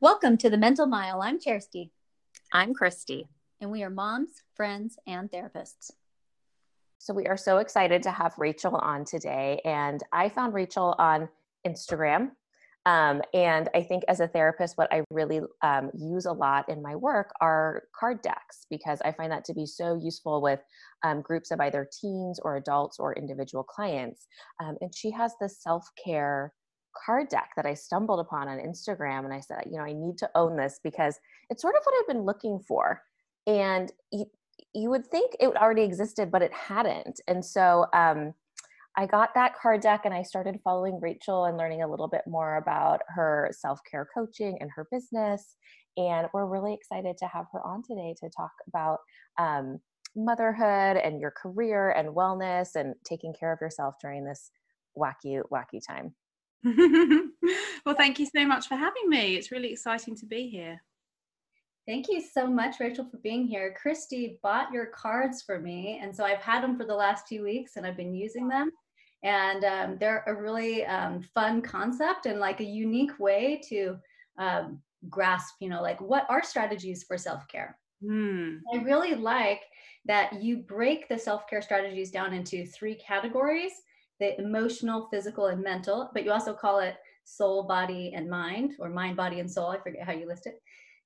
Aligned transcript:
Welcome 0.00 0.36
to 0.38 0.48
the 0.48 0.56
Mental 0.56 0.86
Mile. 0.86 1.22
I'm 1.22 1.40
Kjersti. 1.40 1.90
I'm 2.52 2.72
Kristi. 2.72 3.26
And 3.60 3.68
we 3.72 3.82
are 3.82 3.90
moms, 3.90 4.44
friends, 4.54 4.96
and 5.08 5.28
therapists. 5.28 5.90
So 6.98 7.12
we 7.12 7.26
are 7.26 7.36
so 7.36 7.58
excited 7.58 8.04
to 8.04 8.12
have 8.12 8.38
Rachel 8.38 8.76
on 8.76 9.04
today. 9.04 9.60
And 9.64 10.00
I 10.12 10.28
found 10.28 10.54
Rachel 10.54 10.94
on 11.00 11.28
Instagram. 11.66 12.30
Um, 12.86 13.22
and 13.34 13.68
I 13.74 13.82
think 13.82 14.04
as 14.06 14.20
a 14.20 14.28
therapist, 14.28 14.78
what 14.78 14.86
I 14.92 15.02
really 15.10 15.40
um, 15.62 15.90
use 15.92 16.26
a 16.26 16.32
lot 16.32 16.68
in 16.68 16.80
my 16.80 16.94
work 16.94 17.32
are 17.40 17.82
card 17.92 18.22
decks 18.22 18.66
because 18.70 19.00
I 19.04 19.10
find 19.10 19.32
that 19.32 19.44
to 19.46 19.52
be 19.52 19.66
so 19.66 19.98
useful 20.00 20.40
with 20.40 20.60
um, 21.02 21.22
groups 21.22 21.50
of 21.50 21.58
either 21.60 21.88
teens 22.00 22.38
or 22.44 22.54
adults 22.54 23.00
or 23.00 23.14
individual 23.14 23.64
clients. 23.64 24.28
Um, 24.62 24.76
and 24.80 24.94
she 24.94 25.10
has 25.10 25.32
this 25.40 25.60
self 25.60 25.88
care 26.02 26.52
card 27.04 27.28
deck 27.28 27.50
that 27.56 27.66
I 27.66 27.74
stumbled 27.74 28.20
upon 28.20 28.48
on 28.48 28.58
Instagram. 28.58 29.24
And 29.24 29.32
I 29.32 29.40
said, 29.40 29.64
you 29.66 29.78
know, 29.78 29.84
I 29.84 29.92
need 29.92 30.18
to 30.18 30.30
own 30.34 30.56
this 30.56 30.80
because 30.82 31.18
it's 31.50 31.62
sort 31.62 31.76
of 31.76 31.82
what 31.84 31.94
I've 31.98 32.14
been 32.14 32.24
looking 32.24 32.60
for. 32.60 33.02
And 33.46 33.90
you, 34.12 34.26
you 34.74 34.90
would 34.90 35.06
think 35.06 35.36
it 35.40 35.56
already 35.56 35.82
existed, 35.82 36.30
but 36.30 36.42
it 36.42 36.52
hadn't. 36.52 37.20
And 37.26 37.44
so 37.44 37.86
um, 37.92 38.34
I 38.96 39.06
got 39.06 39.34
that 39.34 39.56
card 39.56 39.80
deck 39.80 40.02
and 40.04 40.14
I 40.14 40.22
started 40.22 40.60
following 40.62 40.98
Rachel 41.00 41.44
and 41.44 41.56
learning 41.56 41.82
a 41.82 41.88
little 41.88 42.08
bit 42.08 42.22
more 42.26 42.56
about 42.56 43.00
her 43.08 43.50
self 43.52 43.80
care 43.90 44.08
coaching 44.12 44.58
and 44.60 44.70
her 44.74 44.86
business. 44.90 45.56
And 45.96 46.28
we're 46.32 46.46
really 46.46 46.74
excited 46.74 47.16
to 47.18 47.26
have 47.26 47.46
her 47.52 47.64
on 47.64 47.82
today 47.82 48.14
to 48.20 48.30
talk 48.30 48.52
about 48.68 48.98
um, 49.38 49.80
motherhood 50.14 50.96
and 50.96 51.20
your 51.20 51.30
career 51.30 51.90
and 51.90 52.08
wellness 52.08 52.74
and 52.74 52.94
taking 53.04 53.32
care 53.32 53.52
of 53.52 53.60
yourself 53.60 53.94
during 54.00 54.24
this 54.24 54.50
wacky, 54.96 55.40
wacky 55.52 55.80
time. 55.86 56.14
well, 57.86 57.94
thank 57.96 58.18
you 58.18 58.26
so 58.26 58.46
much 58.46 58.66
for 58.66 58.74
having 58.74 59.08
me. 59.08 59.36
It's 59.36 59.52
really 59.52 59.72
exciting 59.72 60.16
to 60.16 60.26
be 60.26 60.48
here. 60.48 60.82
Thank 61.86 62.08
you 62.08 62.20
so 62.20 62.46
much, 62.46 62.80
Rachel, 62.80 63.06
for 63.10 63.16
being 63.18 63.46
here. 63.46 63.74
Kristi 63.82 64.38
bought 64.42 64.72
your 64.72 64.86
cards 64.86 65.42
for 65.42 65.58
me, 65.58 65.98
and 66.02 66.14
so 66.14 66.22
I've 66.22 66.42
had 66.42 66.62
them 66.62 66.76
for 66.76 66.84
the 66.84 66.94
last 66.94 67.26
few 67.26 67.42
weeks, 67.42 67.76
and 67.76 67.86
I've 67.86 67.96
been 67.96 68.14
using 68.14 68.46
them. 68.46 68.70
And 69.22 69.64
um, 69.64 69.96
they're 69.98 70.22
a 70.26 70.34
really 70.34 70.84
um, 70.84 71.22
fun 71.22 71.62
concept 71.62 72.26
and 72.26 72.38
like 72.38 72.60
a 72.60 72.64
unique 72.64 73.18
way 73.18 73.60
to 73.68 73.96
um, 74.36 74.80
grasp, 75.08 75.54
you 75.60 75.68
know, 75.68 75.80
like 75.80 76.00
what 76.00 76.26
are 76.28 76.42
strategies 76.42 77.04
for 77.04 77.16
self 77.16 77.48
care. 77.48 77.78
Mm. 78.04 78.60
I 78.72 78.78
really 78.78 79.14
like 79.14 79.62
that 80.04 80.42
you 80.42 80.58
break 80.58 81.08
the 81.08 81.18
self 81.18 81.48
care 81.48 81.62
strategies 81.62 82.10
down 82.10 82.32
into 82.32 82.66
three 82.66 82.94
categories 82.96 83.72
the 84.20 84.38
emotional, 84.40 85.08
physical, 85.10 85.46
and 85.46 85.62
mental, 85.62 86.10
but 86.12 86.24
you 86.24 86.32
also 86.32 86.52
call 86.54 86.80
it 86.80 86.96
soul, 87.24 87.62
body, 87.64 88.12
and 88.14 88.28
mind, 88.28 88.74
or 88.78 88.88
mind, 88.88 89.16
body, 89.16 89.40
and 89.40 89.50
soul. 89.50 89.68
I 89.68 89.78
forget 89.78 90.04
how 90.04 90.12
you 90.12 90.26
list 90.26 90.46
it. 90.46 90.60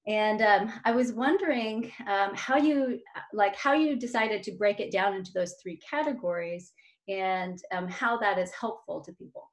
And 0.07 0.43
um, 0.43 0.73
I 0.85 0.93
was 0.93 1.13
wondering 1.13 1.93
um, 2.09 2.35
how 2.35 2.57
you 2.57 2.99
like 3.33 3.55
how 3.57 3.73
you 3.73 3.97
decided 3.97 4.43
to 4.45 4.53
break 4.53 4.81
it 4.81 4.91
down 4.91 5.15
into 5.15 5.33
those 5.33 5.55
three 5.63 5.79
categories, 5.79 6.73
and 7.09 7.59
um, 7.73 7.87
how 7.89 8.17
that 8.19 8.39
is 8.39 8.51
helpful 8.53 9.01
to 9.03 9.13
people. 9.13 9.51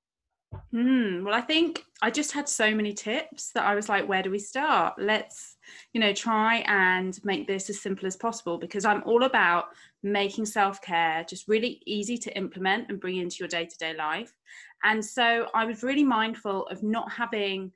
Hmm. 0.71 1.23
Well, 1.23 1.33
I 1.33 1.41
think 1.41 1.83
I 2.03 2.11
just 2.11 2.31
had 2.31 2.47
so 2.47 2.75
many 2.75 2.93
tips 2.93 3.51
that 3.53 3.63
I 3.63 3.73
was 3.73 3.89
like, 3.89 4.07
where 4.07 4.21
do 4.21 4.29
we 4.29 4.37
start? 4.37 4.93
Let's, 4.99 5.57
you 5.93 5.99
know, 5.99 6.13
try 6.13 6.57
and 6.67 7.17
make 7.23 7.47
this 7.47 7.71
as 7.71 7.81
simple 7.81 8.05
as 8.05 8.15
possible 8.15 8.59
because 8.59 8.85
I'm 8.85 9.01
all 9.03 9.23
about 9.23 9.69
making 10.03 10.45
self 10.45 10.79
care 10.83 11.25
just 11.27 11.47
really 11.47 11.81
easy 11.87 12.19
to 12.19 12.37
implement 12.37 12.89
and 12.89 12.99
bring 12.99 13.17
into 13.17 13.37
your 13.39 13.47
day 13.47 13.65
to 13.65 13.77
day 13.77 13.95
life. 13.95 14.31
And 14.83 15.03
so 15.03 15.47
I 15.55 15.65
was 15.65 15.81
really 15.81 16.03
mindful 16.03 16.67
of 16.67 16.83
not 16.83 17.11
having 17.11 17.71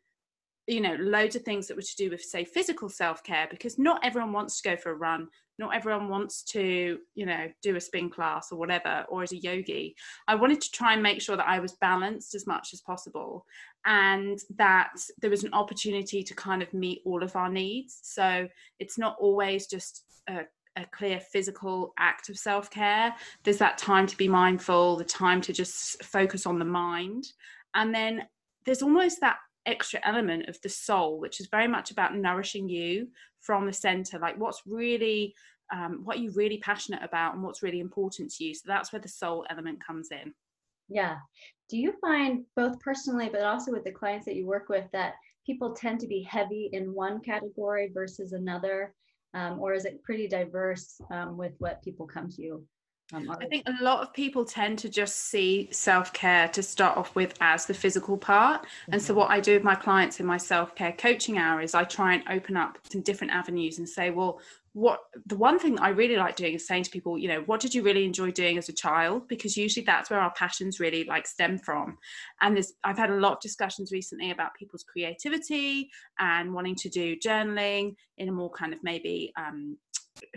you 0.67 0.79
know 0.79 0.95
loads 0.95 1.35
of 1.35 1.41
things 1.41 1.67
that 1.67 1.75
were 1.75 1.81
to 1.81 1.95
do 1.97 2.09
with 2.09 2.21
say 2.21 2.45
physical 2.45 2.87
self-care 2.87 3.47
because 3.49 3.77
not 3.77 3.99
everyone 4.01 4.31
wants 4.31 4.61
to 4.61 4.69
go 4.69 4.77
for 4.77 4.91
a 4.91 4.95
run 4.95 5.27
not 5.59 5.75
everyone 5.75 6.09
wants 6.09 6.43
to 6.43 6.97
you 7.15 7.25
know 7.25 7.47
do 7.61 7.75
a 7.75 7.81
spin 7.81 8.09
class 8.09 8.51
or 8.51 8.57
whatever 8.57 9.05
or 9.09 9.23
as 9.23 9.31
a 9.31 9.37
yogi 9.37 9.95
i 10.27 10.35
wanted 10.35 10.59
to 10.61 10.71
try 10.71 10.93
and 10.93 11.03
make 11.03 11.21
sure 11.21 11.37
that 11.37 11.47
i 11.47 11.59
was 11.59 11.73
balanced 11.73 12.35
as 12.35 12.47
much 12.47 12.69
as 12.73 12.81
possible 12.81 13.45
and 13.85 14.39
that 14.55 14.93
there 15.21 15.29
was 15.29 15.43
an 15.43 15.53
opportunity 15.53 16.23
to 16.23 16.35
kind 16.35 16.61
of 16.61 16.73
meet 16.73 17.01
all 17.05 17.23
of 17.23 17.35
our 17.35 17.49
needs 17.49 17.99
so 18.01 18.47
it's 18.79 18.97
not 18.97 19.15
always 19.19 19.67
just 19.67 20.03
a 20.29 20.41
a 20.75 20.85
clear 20.87 21.19
physical 21.19 21.93
act 21.99 22.29
of 22.29 22.37
self 22.37 22.69
care. 22.69 23.13
There's 23.43 23.59
that 23.59 23.77
time 23.77 24.07
to 24.07 24.17
be 24.17 24.27
mindful, 24.27 24.97
the 24.97 25.03
time 25.03 25.41
to 25.41 25.53
just 25.53 26.03
focus 26.03 26.45
on 26.45 26.59
the 26.59 26.65
mind. 26.65 27.25
And 27.75 27.93
then 27.93 28.23
there's 28.65 28.81
almost 28.81 29.21
that 29.21 29.37
extra 29.65 29.99
element 30.03 30.49
of 30.49 30.59
the 30.61 30.69
soul, 30.69 31.19
which 31.19 31.39
is 31.39 31.47
very 31.47 31.67
much 31.67 31.91
about 31.91 32.15
nourishing 32.15 32.69
you 32.69 33.07
from 33.43 33.65
the 33.67 33.73
center, 33.73 34.17
like 34.17 34.37
what's 34.39 34.63
really, 34.65 35.35
um, 35.71 36.01
what 36.03 36.19
you're 36.19 36.33
really 36.33 36.57
passionate 36.57 37.03
about 37.03 37.35
and 37.35 37.43
what's 37.43 37.61
really 37.61 37.79
important 37.79 38.33
to 38.33 38.43
you. 38.43 38.55
So 38.55 38.63
that's 38.65 38.91
where 38.91 39.01
the 39.01 39.07
soul 39.07 39.45
element 39.49 39.85
comes 39.85 40.09
in. 40.11 40.33
Yeah. 40.89 41.17
Do 41.69 41.77
you 41.77 41.93
find 42.01 42.43
both 42.55 42.79
personally, 42.79 43.29
but 43.31 43.43
also 43.43 43.71
with 43.71 43.83
the 43.83 43.91
clients 43.91 44.25
that 44.25 44.35
you 44.35 44.45
work 44.45 44.69
with, 44.69 44.85
that 44.93 45.13
people 45.45 45.73
tend 45.73 45.99
to 45.99 46.07
be 46.07 46.23
heavy 46.23 46.69
in 46.73 46.93
one 46.93 47.19
category 47.19 47.91
versus 47.93 48.33
another? 48.33 48.93
Um, 49.33 49.59
or 49.59 49.73
is 49.73 49.85
it 49.85 50.03
pretty 50.03 50.27
diverse 50.27 50.99
um, 51.11 51.37
with 51.37 51.53
what 51.57 51.83
people 51.83 52.07
come 52.07 52.29
to 52.29 52.41
you 52.41 52.63
I 53.11 53.45
think 53.45 53.67
a 53.67 53.83
lot 53.83 54.01
of 54.01 54.13
people 54.13 54.43
tend 54.45 54.79
to 54.79 54.89
just 54.89 55.15
see 55.15 55.69
self 55.71 56.13
care 56.13 56.47
to 56.49 56.63
start 56.63 56.97
off 56.97 57.15
with 57.15 57.35
as 57.41 57.65
the 57.65 57.73
physical 57.73 58.17
part. 58.17 58.61
Mm-hmm. 58.61 58.93
And 58.93 59.01
so, 59.01 59.13
mm-hmm. 59.13 59.19
what 59.19 59.31
I 59.31 59.39
do 59.39 59.53
with 59.53 59.63
my 59.63 59.75
clients 59.75 60.19
in 60.19 60.25
my 60.25 60.37
self 60.37 60.73
care 60.75 60.93
coaching 60.93 61.37
hour 61.37 61.61
is 61.61 61.75
I 61.75 61.83
try 61.83 62.15
and 62.15 62.23
open 62.29 62.57
up 62.57 62.79
some 62.89 63.01
different 63.01 63.33
avenues 63.33 63.77
and 63.77 63.87
say, 63.87 64.09
well, 64.09 64.39
what 64.73 65.01
the 65.27 65.37
one 65.37 65.59
thing 65.59 65.79
I 65.79 65.89
really 65.89 66.17
like 66.17 66.35
doing 66.35 66.55
is 66.55 66.67
saying 66.67 66.83
to 66.83 66.89
people, 66.89 67.17
you 67.17 67.27
know, 67.27 67.41
what 67.45 67.59
did 67.59 67.75
you 67.75 67.83
really 67.83 68.05
enjoy 68.05 68.31
doing 68.31 68.57
as 68.57 68.69
a 68.69 68.73
child? 68.73 69.27
Because 69.27 69.55
usually 69.55 69.85
that's 69.85 70.09
where 70.09 70.19
our 70.19 70.33
passions 70.33 70.79
really 70.79 71.03
like 71.03 71.27
stem 71.27 71.59
from. 71.59 71.97
And 72.41 72.55
there's 72.55 72.73
I've 72.83 72.97
had 72.97 73.11
a 73.11 73.15
lot 73.15 73.33
of 73.33 73.39
discussions 73.39 73.91
recently 73.91 74.31
about 74.31 74.55
people's 74.55 74.83
creativity 74.83 75.91
and 76.17 76.53
wanting 76.53 76.75
to 76.75 76.89
do 76.89 77.15
journaling 77.15 77.95
in 78.17 78.29
a 78.29 78.31
more 78.31 78.49
kind 78.49 78.73
of 78.73 78.79
maybe 78.81 79.31
um, 79.37 79.77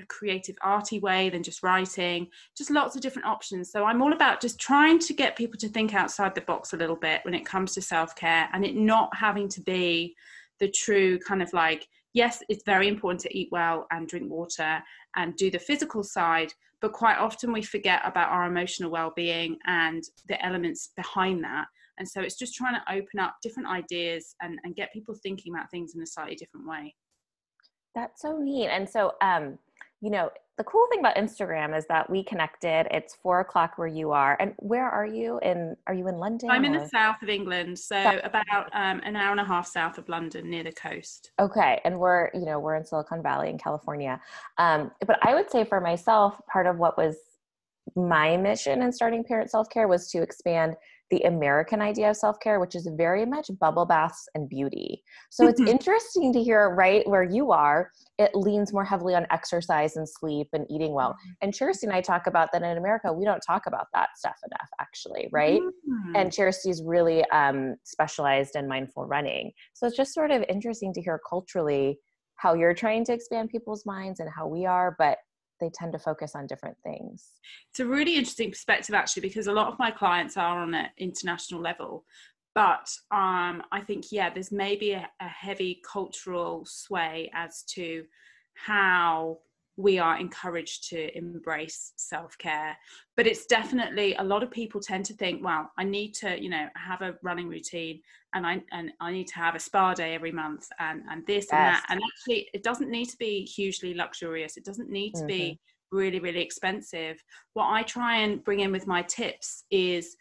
creative 0.09 0.57
arty 0.63 0.99
way 0.99 1.29
than 1.31 1.43
just 1.43 1.63
writing 1.63 2.27
just 2.57 2.71
lots 2.71 2.97
of 2.97 3.03
different 3.03 3.29
options 3.29 3.71
so 3.71 3.85
i'm 3.85 4.01
all 4.01 4.15
about 4.15 4.41
just 4.41 4.59
trying 4.59 4.99
to 4.99 5.13
get 5.13 5.37
people 5.37 5.59
to 5.59 5.69
think 5.69 5.95
outside 5.95 6.35
the 6.35 6.41
box 6.41 6.73
a 6.73 6.77
little 6.77 6.97
bit 6.97 7.21
when 7.25 7.35
it 7.35 7.45
comes 7.45 7.75
to 7.75 7.83
self-care 7.83 8.49
and 8.55 8.65
it 8.65 8.75
not 8.75 9.15
having 9.15 9.49
to 9.49 9.61
be 9.61 10.17
the 10.61 10.69
true 10.71 11.19
kind 11.19 11.43
of 11.43 11.53
like 11.53 11.87
yes 12.17 12.43
it's 12.49 12.65
very 12.65 12.89
important 12.89 13.21
to 13.21 13.39
eat 13.39 13.49
well 13.53 13.87
and 13.93 14.09
drink 14.09 14.31
water 14.31 14.83
and 15.15 15.37
do 15.37 15.51
the 15.51 15.59
physical 15.59 16.03
side 16.03 16.53
but 16.81 16.93
quite 16.93 17.19
often 17.19 17.53
we 17.53 17.63
forget 17.63 18.01
about 18.05 18.31
our 18.31 18.47
emotional 18.47 18.91
well-being 18.91 19.57
and 19.67 20.05
the 20.29 20.45
elements 20.45 20.91
behind 20.97 21.43
that. 21.45 21.67
And 21.99 22.07
so 22.07 22.21
it's 22.21 22.37
just 22.37 22.55
trying 22.55 22.75
to 22.75 22.93
open 22.93 23.19
up 23.19 23.37
different 23.43 23.69
ideas 23.69 24.35
and, 24.43 24.59
and 24.65 24.77
get 24.77 24.93
people 24.93 25.15
thinking 25.23 25.55
about 25.55 25.71
things 25.71 25.95
in 25.95 26.03
a 26.03 26.07
slightly 26.07 26.35
different 26.35 26.69
way. 26.69 26.95
That's 27.95 28.21
so 28.21 28.39
neat. 28.39 28.69
And 28.69 28.89
so 28.89 29.15
um 29.23 29.59
you 30.07 30.13
know, 30.13 30.31
the 30.57 30.63
cool 30.63 30.87
thing 30.89 31.01
about 31.01 31.17
Instagram 31.17 31.77
is 31.77 31.85
that 31.89 32.09
we 32.09 32.23
connected. 32.23 32.87
It's 32.93 33.17
four 33.17 33.41
o'clock 33.41 33.77
where 33.77 33.89
you 33.89 34.13
are, 34.13 34.37
and 34.39 34.55
where 34.59 34.89
are 34.89 35.05
you? 35.05 35.41
In 35.43 35.77
are 35.89 35.95
you 35.95 36.07
in 36.07 36.19
London? 36.19 36.49
I'm 36.49 36.65
in 36.65 36.77
or? 36.77 36.79
the 36.83 36.89
south 36.89 37.21
of 37.23 37.29
England, 37.29 37.77
so 37.77 38.01
south. 38.01 38.21
about 38.23 38.67
um, 38.73 39.01
an 39.05 39.17
hour 39.17 39.33
and 39.33 39.41
a 39.41 39.45
half 39.45 39.67
south 39.67 39.99
of 39.99 40.09
London, 40.09 40.49
near 40.49 40.63
the 40.63 40.71
coast. 40.71 41.33
Okay, 41.41 41.81
and 41.85 41.99
we're 41.99 42.31
you 42.35 42.45
know 42.45 42.61
we're 42.61 42.77
in 42.77 42.85
Silicon 42.85 43.21
Valley 43.21 43.51
in 43.51 43.59
California. 43.59 44.21
Um, 44.59 44.93
but 45.05 45.19
I 45.23 45.35
would 45.35 45.51
say 45.51 45.65
for 45.65 45.81
myself, 45.81 46.41
part 46.47 46.69
of 46.69 46.79
what 46.79 46.97
was 46.97 47.17
my 47.97 48.37
mission 48.37 48.81
in 48.81 48.93
starting 48.93 49.25
Parent 49.25 49.51
Self 49.51 49.69
Care 49.71 49.89
was 49.89 50.09
to 50.13 50.23
expand 50.23 50.77
the 51.11 51.21
American 51.23 51.81
idea 51.81 52.11
of 52.11 52.17
self 52.17 52.39
care, 52.41 52.59
which 52.59 52.75
is 52.75 52.89
very 52.97 53.25
much 53.25 53.51
bubble 53.61 53.87
baths 53.87 54.29
and 54.35 54.49
beauty. 54.49 55.03
So 55.31 55.47
it's 55.47 55.61
interesting 55.61 56.33
to 56.33 56.43
hear 56.43 56.75
right 56.75 57.07
where 57.09 57.23
you 57.23 57.53
are, 57.53 57.91
it 58.19 58.35
leans 58.35 58.73
more 58.73 58.85
heavily 58.85 59.15
on 59.15 59.27
exercise 59.31 59.97
and 59.97 60.09
sleep 60.09 60.49
and 60.53 60.67
eating 60.71 60.93
well. 60.93 61.11
Mm-hmm. 61.11 61.31
And 61.43 61.53
Kjersti 61.53 61.85
and 61.85 61.93
I 61.93 62.01
talk 62.01 62.27
about 62.27 62.51
that 62.53 62.63
in 62.63 62.77
America, 62.77 63.13
we 63.13 63.25
don't 63.25 63.43
talk 63.47 63.67
about 63.67 63.87
that 63.95 64.11
stuff 64.17 64.37
enough, 64.45 64.69
actually, 64.81 65.29
right? 65.31 65.61
Mm-hmm. 65.61 66.17
And 66.17 66.33
really 66.85 67.25
um, 67.31 67.77
specialized 67.85 68.57
in 68.57 68.67
mindful 68.67 69.07
running. 69.07 69.53
So 69.75 69.87
it's 69.87 69.97
just 69.97 70.15
sort 70.15 70.31
of 70.31 70.45
interesting 70.49 70.93
to 70.95 71.01
hear 71.01 71.21
culturally 71.29 71.99
how 72.37 72.55
you're 72.55 72.75
trying 72.75 73.05
to 73.05 73.13
expand 73.13 73.51
people's 73.51 73.87
minds 73.87 74.21
and 74.21 74.29
how 74.35 74.47
we 74.47 74.67
are, 74.67 74.95
but 74.99 75.19
they 75.61 75.71
tend 75.73 75.93
to 75.93 75.99
focus 75.99 76.35
on 76.35 76.47
different 76.47 76.77
things. 76.83 77.31
It's 77.71 77.81
a 77.81 77.87
really 77.87 78.17
interesting 78.17 78.51
perspective 78.51 78.95
actually 78.95 79.23
because 79.23 79.47
a 79.47 79.53
lot 79.53 79.73
of 79.73 79.79
my 79.79 79.91
clients 79.91 80.37
are 80.37 80.59
on 80.59 80.75
an 80.75 80.87
international 80.99 81.61
level. 81.61 82.05
But 82.55 82.89
um, 83.11 83.63
I 83.71 83.83
think, 83.87 84.07
yeah, 84.11 84.31
there's 84.31 84.51
maybe 84.51 84.93
a, 84.93 85.09
a 85.21 85.29
heavy 85.29 85.83
cultural 85.91 86.65
sway 86.65 87.31
as 87.35 87.63
to 87.75 88.05
how 88.55 89.39
we 89.77 89.99
are 89.99 90.19
encouraged 90.19 90.89
to 90.89 91.17
embrace 91.17 91.93
self-care. 91.97 92.77
But 93.17 93.27
it's 93.27 93.47
definitely 93.47 94.15
a 94.15 94.25
lot 94.25 94.43
of 94.43 94.51
people 94.51 94.81
tend 94.81 95.05
to 95.07 95.15
think 95.15 95.43
well 95.45 95.71
i 95.79 95.85
need 95.85 96.13
to 96.15 96.41
you 96.41 96.49
know 96.49 96.67
have 96.77 97.03
a 97.03 97.15
running 97.23 97.49
routine 97.49 98.01
and 98.35 98.47
i 98.47 98.63
and 98.73 98.91
i 99.01 99.11
need 99.11 99.27
to 99.29 99.37
have 99.37 99.55
a 99.55 99.59
spa 99.59 99.95
day 99.95 100.15
every 100.15 100.33
month 100.33 100.67
and 100.79 101.03
and 101.11 101.27
this 101.27 101.47
yes. 101.51 101.53
and 101.53 101.61
that. 101.61 101.87
And 101.89 102.01
actually 102.05 102.49
it 102.53 102.63
doesn't 102.63 102.91
need 102.91 103.07
to 103.07 103.17
be 103.19 103.45
hugely 103.45 103.95
luxurious. 103.95 104.57
It 104.57 104.65
doesn't 104.65 104.91
need 104.91 105.13
to 105.13 105.21
mm-hmm. 105.21 105.27
be 105.27 105.61
really 105.93 106.21
really 106.21 106.43
expensive. 106.43 107.23
What 107.55 107.71
i 107.71 107.83
try 107.83 108.19
and 108.19 108.43
bring 108.45 108.61
in 108.61 108.73
with 108.73 108.87
my 108.87 109.03
tips 109.03 109.65
is 109.71 110.17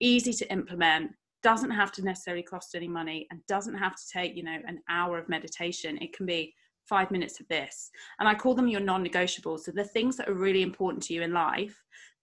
easy 0.00 0.32
to 0.32 0.52
implement 0.52 1.12
doesn't 1.42 1.70
have 1.70 1.90
to 1.92 2.02
necessarily 2.02 2.42
cost 2.42 2.74
any 2.74 2.88
money 2.88 3.26
and 3.30 3.40
doesn't 3.46 3.74
have 3.74 3.96
to 3.96 4.02
take 4.12 4.36
you 4.36 4.42
know 4.42 4.58
an 4.66 4.80
hour 4.88 5.18
of 5.18 5.28
meditation. 5.28 5.98
It 5.98 6.12
can 6.12 6.26
be 6.26 6.54
five 6.88 7.10
minutes 7.10 7.40
of 7.40 7.48
this. 7.48 7.90
And 8.18 8.28
I 8.28 8.34
call 8.34 8.54
them 8.54 8.68
your 8.68 8.80
non 8.80 9.04
negotiables. 9.04 9.60
So 9.60 9.72
the 9.72 9.84
things 9.84 10.16
that 10.16 10.28
are 10.28 10.34
really 10.34 10.62
important 10.62 11.02
to 11.04 11.14
you 11.14 11.22
in 11.22 11.32
life 11.32 11.76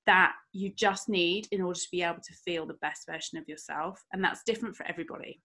that 0.06 0.34
you 0.54 0.72
just 0.76 1.10
need 1.10 1.48
in 1.52 1.62
order 1.62 1.80
to 1.80 1.88
be 1.92 2.02
able 2.02 2.22
to 2.22 2.34
feel 2.34 2.66
the 2.66 2.74
best 2.76 3.06
version 3.08 3.38
of 3.38 3.48
yourself. 3.48 4.04
And 4.12 4.24
that's 4.24 4.44
different 4.44 4.76
for 4.76 4.86
everybody. 4.88 5.42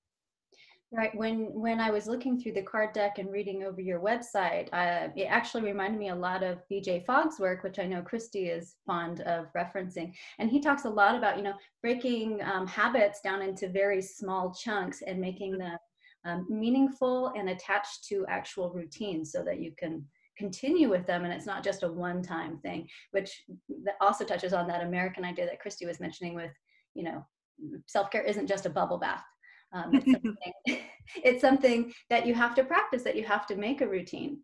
Right. 0.93 1.13
When 1.17 1.53
when 1.53 1.81
I 1.81 1.91
was 1.91 2.07
looking 2.07 2.39
through 2.39 2.53
the 2.53 2.63
card 2.63 2.93
deck 2.93 3.19
and 3.19 3.33
reading 3.33 3.65
over 3.65 3.81
your 3.81 3.99
website, 3.99 4.69
uh, 4.73 5.09
it 5.17 5.25
actually 5.25 5.65
reminded 5.65 5.99
me 5.99 6.11
a 6.11 6.15
lot 6.15 6.45
of 6.45 6.59
BJ 6.71 7.05
Fogg's 7.05 7.41
work, 7.41 7.65
which 7.65 7.81
I 7.81 7.87
know 7.87 8.01
Kristi 8.01 8.57
is 8.57 8.77
fond 8.87 9.21
of 9.23 9.53
referencing. 9.55 10.15
And 10.39 10.49
he 10.49 10.61
talks 10.61 10.85
a 10.85 10.89
lot 10.91 11.17
about 11.17 11.37
you 11.37 11.43
know 11.43 11.55
breaking 11.83 12.41
um, 12.45 12.69
habits 12.69 13.21
down 13.23 13.43
into 13.43 13.69
very 13.69 14.01
small 14.01 14.55
chunks 14.55 15.03
and 15.05 15.21
making 15.21 15.59
them 15.59 15.77
um, 16.25 16.47
meaningful 16.49 17.33
and 17.37 17.51
attached 17.51 18.05
to 18.09 18.25
actual 18.29 18.71
routines 18.71 19.33
so 19.33 19.43
that 19.43 19.61
you 19.61 19.73
can 19.79 20.05
continue 20.37 20.89
with 20.89 21.07
them 21.07 21.25
and 21.25 21.33
it's 21.33 21.47
not 21.47 21.63
just 21.63 21.85
a 21.85 21.89
one-time 21.89 22.59
thing 22.59 22.89
which 23.13 23.45
that 23.85 23.95
also 24.01 24.25
touches 24.25 24.53
on 24.53 24.67
that 24.67 24.83
american 24.83 25.25
idea 25.25 25.47
that 25.47 25.63
kristi 25.63 25.87
was 25.87 26.01
mentioning 26.01 26.35
with 26.35 26.51
you 26.95 27.05
know 27.05 27.25
self-care 27.87 28.23
isn't 28.23 28.47
just 28.47 28.67
a 28.67 28.71
bubble 28.71 28.99
bath. 28.99 29.25
Um, 29.73 29.95
it's, 29.95 30.05
something, 30.13 30.53
it's, 31.17 31.41
something, 31.41 31.93
that 32.11 32.27
you 32.27 32.35
have 32.35 32.55
to 32.57 32.65
practice 32.65 33.03
that 33.03 33.17
you 33.17 33.25
have 33.25 33.47
to 33.47 33.57
make 33.57 33.81
a 33.81 33.89
routine. 33.89 34.41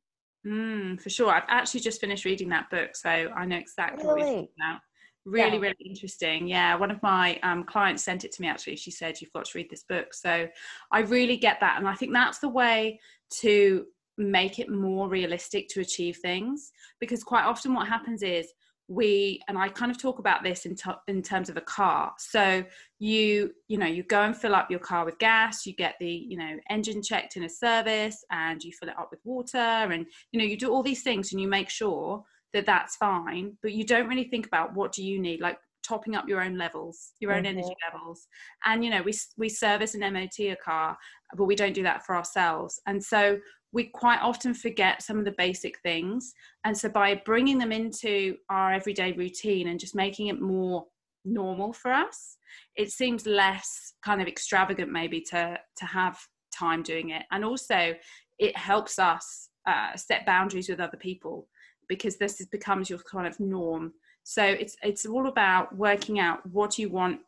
Mm, 0.46 1.00
for 1.00 1.10
sure. 1.10 1.30
I've 1.30 1.44
actually 1.48 1.80
just 1.80 2.00
finished 2.00 2.24
reading 2.24 2.48
that 2.48 2.70
book 2.70 2.96
so 2.96 3.10
i 3.10 3.44
know 3.44 3.56
exactly 3.56 4.06
really? 4.06 4.12
what 4.12 4.18
you're 4.18 4.36
talking 4.36 4.48
about 4.58 4.80
really 5.24 5.56
yeah. 5.56 5.58
really 5.58 5.76
interesting. 5.84 6.48
Yeah 6.48 6.74
one 6.76 6.90
of 6.90 7.02
my 7.02 7.38
um, 7.42 7.64
clients 7.64 8.02
sent 8.02 8.24
it 8.24 8.32
to 8.32 8.42
me 8.42 8.48
actually. 8.48 8.76
She 8.76 8.90
said 8.90 9.20
you've 9.20 9.32
got 9.32 9.44
to 9.46 9.58
read 9.58 9.70
this 9.70 9.84
book. 9.84 10.14
So 10.14 10.48
i 10.92 11.00
really 11.00 11.36
get 11.36 11.58
that 11.60 11.78
and 11.78 11.88
i 11.88 11.94
think 11.94 12.12
that's 12.12 12.38
the 12.38 12.48
way 12.48 12.98
to 13.40 13.86
make 14.18 14.58
it 14.58 14.68
more 14.68 15.08
realistic 15.08 15.68
to 15.68 15.80
achieve 15.80 16.18
things 16.18 16.72
because 17.00 17.22
quite 17.24 17.44
often 17.44 17.72
what 17.72 17.88
happens 17.88 18.22
is 18.22 18.52
we 18.88 19.40
and 19.48 19.56
i 19.56 19.68
kind 19.68 19.90
of 19.90 19.98
talk 19.98 20.18
about 20.18 20.42
this 20.42 20.66
in, 20.66 20.74
to, 20.74 20.98
in 21.06 21.22
terms 21.22 21.48
of 21.48 21.56
a 21.56 21.60
car. 21.60 22.12
So 22.18 22.64
you 22.98 23.52
you 23.68 23.78
know 23.78 23.86
you 23.86 24.02
go 24.02 24.22
and 24.22 24.36
fill 24.36 24.54
up 24.54 24.70
your 24.70 24.80
car 24.80 25.04
with 25.04 25.18
gas 25.18 25.64
you 25.64 25.74
get 25.74 25.94
the 26.00 26.10
you 26.10 26.36
know 26.36 26.56
engine 26.68 27.02
checked 27.02 27.36
in 27.36 27.44
a 27.44 27.48
service 27.48 28.24
and 28.30 28.62
you 28.62 28.72
fill 28.72 28.88
it 28.88 28.98
up 28.98 29.08
with 29.10 29.20
water 29.24 29.58
and 29.58 30.06
you 30.32 30.38
know 30.38 30.44
you 30.44 30.56
do 30.56 30.70
all 30.70 30.82
these 30.82 31.02
things 31.02 31.32
and 31.32 31.40
you 31.40 31.48
make 31.48 31.70
sure 31.70 32.22
that 32.52 32.66
that's 32.66 32.96
fine 32.96 33.56
but 33.62 33.72
you 33.72 33.84
don't 33.84 34.08
really 34.08 34.24
think 34.24 34.46
about 34.46 34.74
what 34.74 34.92
do 34.92 35.04
you 35.04 35.20
need 35.20 35.40
like 35.40 35.58
topping 35.86 36.14
up 36.14 36.28
your 36.28 36.42
own 36.42 36.56
levels 36.56 37.12
your 37.20 37.32
own 37.32 37.44
mm-hmm. 37.44 37.58
energy 37.58 37.74
levels. 37.92 38.26
And 38.64 38.84
you 38.84 38.90
know 38.90 39.02
we 39.02 39.12
we 39.36 39.48
service 39.48 39.94
an 39.94 40.00
mot 40.12 40.38
a 40.38 40.56
car 40.56 40.96
but 41.36 41.44
we 41.44 41.56
don't 41.56 41.74
do 41.74 41.82
that 41.82 42.04
for 42.04 42.16
ourselves. 42.16 42.80
And 42.86 43.02
so 43.02 43.38
we 43.72 43.84
quite 43.84 44.20
often 44.20 44.52
forget 44.52 45.00
some 45.02 45.18
of 45.18 45.24
the 45.24 45.34
basic 45.38 45.78
things. 45.80 46.32
And 46.64 46.76
so 46.76 46.88
by 46.88 47.22
bringing 47.24 47.58
them 47.58 47.72
into 47.72 48.36
our 48.48 48.72
everyday 48.72 49.12
routine 49.12 49.68
and 49.68 49.78
just 49.78 49.94
making 49.94 50.26
it 50.26 50.40
more 50.40 50.86
normal 51.24 51.72
for 51.72 51.92
us 51.92 52.38
it 52.76 52.90
seems 52.90 53.26
less 53.26 53.92
kind 54.02 54.22
of 54.22 54.26
extravagant 54.26 54.90
maybe 54.90 55.20
to 55.20 55.58
to 55.76 55.84
have 55.84 56.18
time 56.52 56.82
doing 56.82 57.10
it. 57.10 57.22
And 57.30 57.44
also 57.44 57.94
it 58.38 58.56
helps 58.56 58.98
us 58.98 59.50
uh, 59.66 59.94
set 59.96 60.24
boundaries 60.24 60.68
with 60.68 60.80
other 60.80 60.96
people 60.96 61.46
because 61.90 62.16
this 62.16 62.40
is, 62.40 62.46
becomes 62.46 62.88
your 62.88 63.00
kind 63.00 63.26
of 63.26 63.38
norm. 63.40 63.92
So 64.22 64.44
it's 64.44 64.76
it's 64.82 65.04
all 65.04 65.26
about 65.26 65.76
working 65.76 66.20
out 66.20 66.46
what 66.46 66.78
you 66.78 66.88
want 66.88 67.20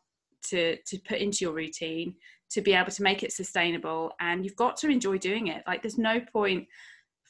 to 0.49 0.77
to 0.77 0.97
put 1.07 1.19
into 1.19 1.39
your 1.45 1.53
routine 1.53 2.15
to 2.51 2.61
be 2.61 2.73
able 2.73 2.91
to 2.91 3.03
make 3.03 3.23
it 3.23 3.33
sustainable, 3.33 4.13
and 4.19 4.43
you've 4.43 4.55
got 4.55 4.77
to 4.77 4.87
enjoy 4.89 5.17
doing 5.17 5.47
it. 5.47 5.63
Like 5.67 5.83
there's 5.83 5.97
no 5.97 6.21
point 6.31 6.65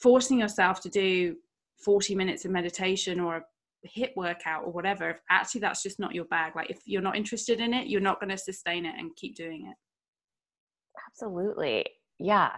forcing 0.02 0.40
yourself 0.40 0.80
to 0.82 0.90
do 0.90 1.36
40 1.84 2.16
minutes 2.16 2.46
of 2.46 2.52
meditation 2.52 3.20
or 3.20 3.38
a 3.38 3.44
HIIT 3.88 4.16
workout 4.16 4.64
or 4.64 4.72
whatever 4.72 5.10
if 5.10 5.18
actually 5.30 5.62
that's 5.62 5.84
just 5.84 6.00
not 6.00 6.16
your 6.16 6.26
bag 6.26 6.56
like 6.56 6.70
if 6.70 6.80
you're 6.86 7.02
not 7.02 7.18
interested 7.18 7.60
in 7.60 7.74
it 7.74 7.88
you're 7.88 8.00
not 8.00 8.20
going 8.20 8.30
to 8.30 8.38
sustain 8.38 8.86
it 8.86 8.96
and 8.98 9.14
keep 9.18 9.36
doing 9.36 9.68
it 9.70 9.76
absolutely 11.10 11.86
yeah 12.18 12.52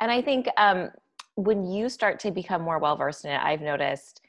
and 0.00 0.10
i 0.10 0.20
think 0.20 0.46
um 0.58 0.90
when 1.36 1.64
you 1.70 1.88
start 1.88 2.18
to 2.20 2.30
become 2.30 2.62
more 2.62 2.78
well 2.78 2.96
versed 2.96 3.24
in 3.24 3.30
it, 3.30 3.40
I've 3.42 3.60
noticed, 3.60 4.20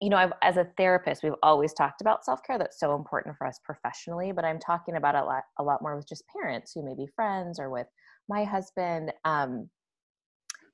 you 0.00 0.08
know, 0.08 0.16
I've, 0.16 0.32
as 0.42 0.56
a 0.56 0.66
therapist, 0.76 1.22
we've 1.22 1.32
always 1.42 1.72
talked 1.72 2.00
about 2.00 2.24
self 2.24 2.42
care. 2.42 2.58
That's 2.58 2.80
so 2.80 2.94
important 2.94 3.36
for 3.36 3.46
us 3.46 3.60
professionally, 3.64 4.32
but 4.32 4.44
I'm 4.44 4.58
talking 4.58 4.96
about 4.96 5.14
a 5.14 5.24
lot, 5.24 5.44
a 5.58 5.62
lot 5.62 5.82
more 5.82 5.96
with 5.96 6.08
just 6.08 6.24
parents 6.28 6.72
who 6.74 6.84
may 6.84 6.94
be 6.94 7.06
friends 7.14 7.60
or 7.60 7.70
with 7.70 7.86
my 8.28 8.44
husband. 8.44 9.12
Um, 9.24 9.68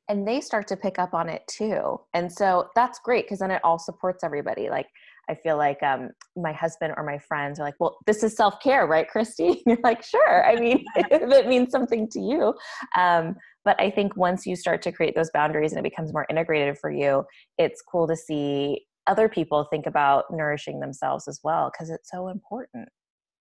and 0.08 0.26
they 0.26 0.40
start 0.40 0.66
to 0.68 0.76
pick 0.76 0.98
up 0.98 1.14
on 1.14 1.28
it 1.28 1.42
too. 1.48 2.00
And 2.14 2.30
so 2.30 2.68
that's 2.74 2.98
great 2.98 3.24
because 3.24 3.38
then 3.38 3.50
it 3.50 3.60
all 3.64 3.78
supports 3.78 4.24
everybody. 4.24 4.68
Like 4.68 4.88
I 5.28 5.34
feel 5.34 5.56
like 5.56 5.82
um, 5.82 6.10
my 6.36 6.52
husband 6.52 6.94
or 6.96 7.04
my 7.04 7.18
friends 7.18 7.60
are 7.60 7.62
like, 7.62 7.76
well, 7.78 7.98
this 8.06 8.22
is 8.22 8.36
self 8.36 8.60
care, 8.60 8.86
right, 8.86 9.06
Kristi? 9.08 9.48
And 9.48 9.56
you're 9.66 9.78
like, 9.82 10.02
sure. 10.02 10.44
I 10.44 10.56
mean, 10.56 10.84
if 10.96 11.22
it 11.22 11.48
means 11.48 11.70
something 11.70 12.08
to 12.10 12.20
you. 12.20 12.54
Um, 12.96 13.36
but 13.64 13.80
I 13.80 13.90
think 13.90 14.16
once 14.16 14.46
you 14.46 14.56
start 14.56 14.82
to 14.82 14.92
create 14.92 15.14
those 15.14 15.30
boundaries 15.32 15.72
and 15.72 15.78
it 15.78 15.88
becomes 15.88 16.12
more 16.12 16.26
integrated 16.28 16.78
for 16.78 16.90
you, 16.90 17.24
it's 17.58 17.82
cool 17.82 18.06
to 18.08 18.16
see 18.16 18.86
other 19.06 19.28
people 19.28 19.64
think 19.64 19.86
about 19.86 20.24
nourishing 20.30 20.80
themselves 20.80 21.26
as 21.28 21.40
well 21.42 21.70
because 21.72 21.90
it's 21.90 22.10
so 22.10 22.28
important. 22.28 22.88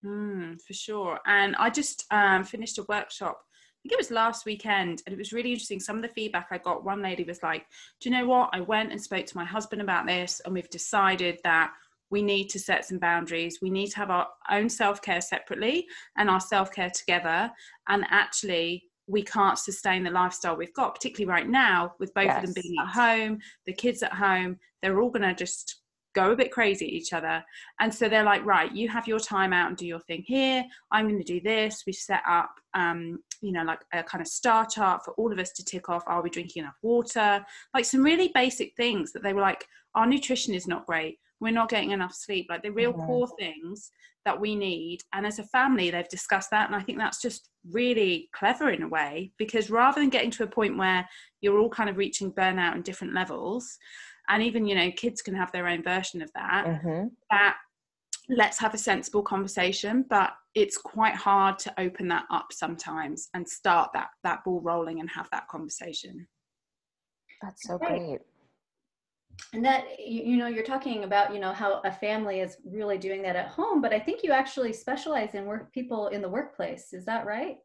Mm, 0.04 0.60
for 0.62 0.74
sure. 0.74 1.20
And 1.26 1.56
I 1.58 1.70
just 1.70 2.06
um, 2.12 2.44
finished 2.44 2.80
a 2.80 2.86
workshop 2.90 3.40
I 3.84 3.90
think 3.90 3.94
it 3.94 4.00
was 4.00 4.12
last 4.12 4.46
weekend, 4.46 5.02
and 5.06 5.14
it 5.14 5.18
was 5.18 5.34
really 5.34 5.52
interesting. 5.52 5.80
Some 5.80 5.96
of 5.96 6.04
the 6.04 6.08
feedback 6.10 6.50
I 6.52 6.60
got, 6.60 6.86
one 6.86 7.02
lady 7.02 7.24
was 7.24 7.42
like, 7.42 7.66
Do 8.00 8.10
you 8.10 8.16
know 8.16 8.28
what? 8.28 8.52
I 8.54 8.62
went 8.62 8.92
and 8.92 9.02
spoke 9.02 9.26
to 9.26 9.38
my 9.38 9.44
husband 9.44 9.82
about 9.82 10.06
this, 10.06 10.40
and 10.46 10.54
we've 10.54 10.70
decided 10.70 11.40
that 11.44 11.72
we 12.12 12.22
need 12.22 12.50
to 12.50 12.60
set 12.60 12.86
some 12.86 13.00
boundaries. 13.00 13.58
We 13.60 13.72
need 13.72 13.88
to 13.88 13.98
have 13.98 14.12
our 14.12 14.28
own 14.52 14.70
self 14.70 15.02
care 15.02 15.22
separately 15.22 15.88
and 16.16 16.30
our 16.30 16.40
self 16.40 16.72
care 16.72 16.92
together. 16.92 17.50
And 17.88 18.06
actually, 18.12 18.84
we 19.12 19.22
can't 19.22 19.60
sustain 19.60 20.04
the 20.04 20.10
lifestyle 20.10 20.56
we've 20.56 20.74
got, 20.74 20.96
particularly 20.96 21.30
right 21.30 21.50
now, 21.50 21.94
with 22.00 22.14
both 22.14 22.26
yes. 22.26 22.38
of 22.38 22.54
them 22.54 22.62
being 22.64 22.76
at 22.82 22.88
home, 22.88 23.40
the 23.66 23.74
kids 23.74 24.02
at 24.02 24.14
home. 24.14 24.58
They're 24.82 25.00
all 25.02 25.10
going 25.10 25.28
to 25.28 25.36
just 25.36 25.82
go 26.14 26.32
a 26.32 26.36
bit 26.36 26.52
crazy 26.52 26.86
at 26.86 26.94
each 26.94 27.14
other. 27.14 27.44
And 27.80 27.94
so 27.94 28.08
they're 28.08 28.24
like, 28.24 28.46
right, 28.46 28.72
you 28.74 28.88
have 28.90 29.08
your 29.08 29.20
time 29.20 29.54
out 29.54 29.68
and 29.68 29.78
do 29.78 29.86
your 29.86 30.00
thing 30.00 30.24
here. 30.26 30.64
I'm 30.92 31.08
going 31.08 31.22
to 31.22 31.26
do 31.26 31.42
this. 31.42 31.84
We 31.86 31.94
set 31.94 32.22
up, 32.28 32.52
um, 32.74 33.20
you 33.42 33.52
know, 33.52 33.64
like 33.64 33.82
a 33.94 34.04
kind 34.04 34.22
of 34.22 34.28
star 34.28 34.66
chart 34.66 35.04
for 35.04 35.14
all 35.16 35.32
of 35.32 35.40
us 35.40 35.52
to 35.54 35.66
tick 35.66 35.90
off. 35.90 36.04
Are 36.08 36.22
we 36.22 36.30
drinking 36.30 36.64
enough 36.64 36.78
water? 36.82 37.46
Like 37.74 37.86
some 37.86 38.04
really 38.04 38.32
basic 38.34 38.76
things 38.76 39.12
that 39.12 39.24
they 39.24 39.34
were 39.34 39.42
like, 39.42 39.66
our 39.96 40.08
nutrition 40.08 40.54
is 40.54 40.68
not 40.68 40.86
great. 40.86 41.20
We're 41.42 41.52
not 41.52 41.70
getting 41.70 41.92
enough 41.92 42.14
sleep. 42.14 42.48
Like 42.50 42.64
the 42.64 42.72
real 42.72 42.94
mm-hmm. 42.94 43.06
core 43.06 43.30
things 43.40 43.92
that 44.26 44.40
we 44.40 44.56
need. 44.56 45.00
And 45.14 45.26
as 45.26 45.40
a 45.40 45.44
family, 45.44 45.90
they've 45.90 46.08
discussed 46.08 46.52
that. 46.52 46.68
And 46.68 46.76
I 46.76 46.82
think 46.82 46.98
that's 46.98 47.22
just 47.22 47.50
really 47.70 48.30
clever 48.34 48.70
in 48.70 48.84
a 48.84 48.88
way 48.88 49.32
because 49.38 49.70
rather 49.70 50.00
than 50.00 50.10
getting 50.10 50.32
to 50.32 50.44
a 50.44 50.48
point 50.48 50.78
where 50.78 51.08
you're 51.42 51.60
all 51.60 51.70
kind 51.70 51.90
of 51.90 51.98
reaching 51.98 52.32
burnout 52.32 52.76
in 52.76 52.82
different 52.82 53.14
levels, 53.14 53.78
and 54.32 54.42
even 54.44 54.66
you 54.66 54.76
know 54.76 54.92
kids 54.92 55.22
can 55.22 55.36
have 55.36 55.52
their 55.52 55.68
own 55.68 55.84
version 55.84 56.22
of 56.22 56.32
that 56.34 56.66
mm-hmm. 56.66 57.08
that 57.30 57.58
let's 58.30 58.60
have 58.60 58.74
a 58.74 58.78
sensible 58.78 59.24
conversation 59.24 60.06
but 60.10 60.32
it's 60.56 60.78
quite 60.78 61.16
hard 61.16 61.58
to 61.60 61.74
open 61.80 62.08
that 62.08 62.26
up 62.32 62.48
sometimes 62.52 63.30
and 63.34 63.48
start 63.48 63.90
that 63.94 64.08
that 64.24 64.44
ball 64.44 64.62
rolling 64.62 65.00
and 65.00 65.10
have 65.10 65.28
that 65.32 65.48
conversation 65.48 66.28
that's 67.42 67.68
so 67.68 67.78
great 67.78 68.20
and 69.54 69.64
that 69.66 69.86
you 70.00 70.38
know 70.38 70.48
you're 70.48 70.64
talking 70.64 71.04
about 71.04 71.34
you 71.34 71.40
know 71.40 71.52
how 71.52 71.82
a 71.84 71.92
family 71.92 72.40
is 72.40 72.58
really 72.66 72.98
doing 72.98 73.22
that 73.22 73.36
at 73.36 73.48
home 73.48 73.82
but 73.82 73.94
i 73.94 74.00
think 74.00 74.24
you 74.24 74.32
actually 74.32 74.74
specialize 74.74 75.34
in 75.34 75.46
work 75.46 75.72
people 75.74 76.08
in 76.08 76.22
the 76.22 76.30
workplace. 76.30 76.94
Is 76.94 77.06
that 77.06 77.26
right? 77.26 77.58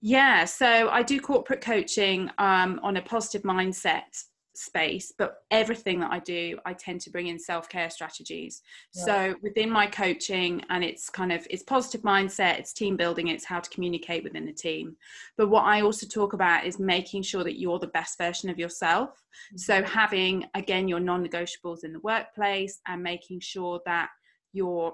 Yeah 0.00 0.44
so 0.44 0.88
i 0.88 1.02
do 1.02 1.20
corporate 1.20 1.60
coaching 1.60 2.30
um, 2.38 2.80
on 2.82 2.96
a 2.96 3.02
positive 3.02 3.42
mindset 3.42 4.24
space 4.54 5.12
but 5.16 5.36
everything 5.50 6.00
that 6.00 6.10
i 6.10 6.18
do 6.18 6.58
i 6.66 6.72
tend 6.72 7.00
to 7.00 7.10
bring 7.10 7.28
in 7.28 7.38
self-care 7.38 7.88
strategies 7.88 8.62
right. 8.96 9.06
so 9.06 9.34
within 9.42 9.70
my 9.70 9.86
coaching 9.86 10.62
and 10.70 10.82
it's 10.82 11.08
kind 11.08 11.30
of 11.30 11.46
it's 11.50 11.62
positive 11.62 12.02
mindset 12.02 12.58
it's 12.58 12.72
team 12.72 12.96
building 12.96 13.28
it's 13.28 13.44
how 13.44 13.60
to 13.60 13.70
communicate 13.70 14.24
within 14.24 14.44
the 14.44 14.52
team 14.52 14.96
but 15.38 15.48
what 15.48 15.64
i 15.64 15.80
also 15.82 16.06
talk 16.06 16.32
about 16.32 16.64
is 16.64 16.78
making 16.78 17.22
sure 17.22 17.44
that 17.44 17.60
you're 17.60 17.78
the 17.78 17.86
best 17.88 18.18
version 18.18 18.50
of 18.50 18.58
yourself 18.58 19.10
mm-hmm. 19.10 19.56
so 19.56 19.82
having 19.84 20.44
again 20.54 20.88
your 20.88 21.00
non-negotiables 21.00 21.84
in 21.84 21.92
the 21.92 22.00
workplace 22.00 22.80
and 22.88 23.02
making 23.02 23.38
sure 23.38 23.80
that 23.86 24.08
you're 24.52 24.92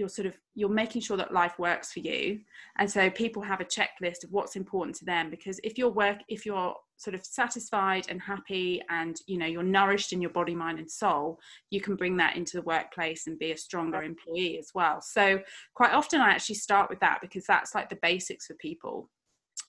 you're 0.00 0.08
sort 0.08 0.26
of 0.26 0.36
you're 0.54 0.68
making 0.68 1.02
sure 1.02 1.16
that 1.16 1.32
life 1.32 1.58
works 1.58 1.92
for 1.92 2.00
you. 2.00 2.40
And 2.78 2.90
so 2.90 3.08
people 3.10 3.42
have 3.42 3.60
a 3.60 3.64
checklist 3.64 4.24
of 4.24 4.32
what's 4.32 4.56
important 4.56 4.96
to 4.96 5.04
them 5.04 5.30
because 5.30 5.60
if 5.62 5.78
your 5.78 5.90
work 5.90 6.18
if 6.28 6.44
you're 6.44 6.74
sort 6.96 7.14
of 7.14 7.24
satisfied 7.24 8.06
and 8.08 8.20
happy 8.20 8.82
and 8.90 9.16
you 9.26 9.38
know 9.38 9.46
you're 9.46 9.62
nourished 9.62 10.12
in 10.12 10.20
your 10.20 10.30
body 10.30 10.54
mind 10.54 10.78
and 10.78 10.90
soul 10.90 11.38
you 11.70 11.80
can 11.80 11.96
bring 11.96 12.16
that 12.16 12.36
into 12.36 12.56
the 12.56 12.62
workplace 12.62 13.26
and 13.26 13.38
be 13.38 13.52
a 13.52 13.56
stronger 13.56 14.02
employee 14.02 14.58
as 14.58 14.70
well. 14.74 15.00
So 15.00 15.40
quite 15.74 15.92
often 15.92 16.20
i 16.20 16.30
actually 16.30 16.56
start 16.56 16.90
with 16.90 17.00
that 17.00 17.18
because 17.20 17.44
that's 17.46 17.74
like 17.74 17.90
the 17.90 17.98
basics 18.02 18.46
for 18.46 18.54
people. 18.54 19.10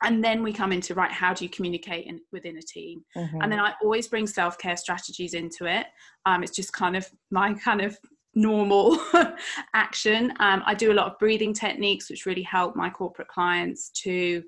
And 0.03 0.23
then 0.23 0.41
we 0.41 0.51
come 0.51 0.71
into 0.71 0.95
right 0.95 1.11
how 1.11 1.33
do 1.33 1.43
you 1.45 1.49
communicate 1.49 2.07
in, 2.07 2.21
within 2.31 2.57
a 2.57 2.61
team? 2.61 3.03
Mm-hmm. 3.17 3.41
and 3.41 3.51
then 3.51 3.59
i 3.59 3.73
always 3.83 4.07
bring 4.07 4.25
self-care 4.25 4.77
strategies 4.77 5.33
into 5.33 5.65
it. 5.65 5.87
Um, 6.25 6.41
it's 6.41 6.55
just 6.55 6.71
kind 6.71 6.95
of 6.95 7.05
my 7.29 7.53
kind 7.53 7.81
of 7.81 7.97
normal 8.33 8.99
action. 9.73 10.31
Um, 10.39 10.63
I 10.65 10.73
do 10.73 10.91
a 10.91 10.95
lot 10.95 11.07
of 11.07 11.19
breathing 11.19 11.53
techniques, 11.53 12.09
which 12.09 12.25
really 12.25 12.43
help 12.43 12.75
my 12.75 12.89
corporate 12.89 13.27
clients 13.27 13.89
to 14.03 14.43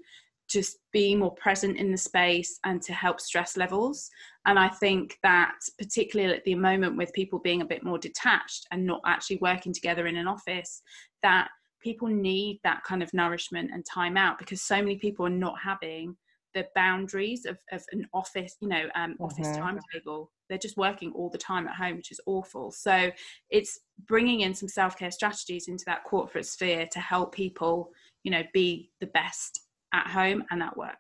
just 0.50 0.78
be 0.92 1.16
more 1.16 1.34
present 1.36 1.78
in 1.78 1.92
the 1.92 1.98
space 1.98 2.60
and 2.64 2.82
to 2.82 2.94
help 2.94 3.20
stress 3.20 3.58
levels. 3.58 4.10
And 4.46 4.60
I 4.60 4.70
think 4.70 5.18
that, 5.24 5.56
particularly 5.78 6.36
at 6.36 6.44
the 6.44 6.56
moment, 6.56 6.98
with 6.98 7.14
people 7.14 7.40
being 7.40 7.62
a 7.62 7.66
bit 7.66 7.84
more 7.84 7.98
detached 7.98 8.68
and 8.72 8.86
not 8.86 9.02
actually 9.06 9.40
working 9.42 9.74
together 9.74 10.08
in 10.08 10.18
an 10.18 10.28
office, 10.28 10.82
that 11.24 11.50
people 11.82 12.08
need 12.08 12.60
that 12.64 12.84
kind 12.84 13.02
of 13.02 13.14
nourishment 13.14 13.72
and 13.74 13.86
time 13.86 14.16
out 14.16 14.38
because 14.38 14.62
so 14.62 14.78
many 14.78 14.98
people 14.98 15.26
are 15.26 15.30
not 15.30 15.56
having 15.62 16.16
the 16.54 16.66
boundaries 16.76 17.46
of, 17.46 17.58
of 17.72 17.84
an 17.92 18.08
office, 18.14 18.56
you 18.62 18.68
know, 18.68 18.88
um, 18.96 19.16
office 19.20 19.48
mm-hmm. 19.48 19.62
timetable. 19.62 20.32
They're 20.50 20.58
just 20.58 20.78
working 20.78 21.12
all 21.14 21.30
the 21.30 21.38
time 21.38 21.68
at 21.68 21.76
home, 21.76 21.98
which 21.98 22.12
is 22.12 22.20
awful. 22.26 22.72
So 22.72 23.12
it's 23.50 23.80
bringing 24.08 24.42
in 24.42 24.54
some 24.54 24.70
self 24.70 24.98
care 24.98 25.12
strategies 25.12 25.68
into 25.68 25.86
that 25.86 26.04
corporate 26.04 26.46
sphere 26.46 26.88
to 26.92 27.00
help 27.00 27.34
people, 27.34 27.92
you 28.24 28.32
know, 28.32 28.44
be 28.54 28.92
the 29.00 29.08
best 29.08 29.62
at 29.94 30.08
home 30.08 30.44
and 30.52 30.62
at 30.62 30.76
work. 30.78 30.98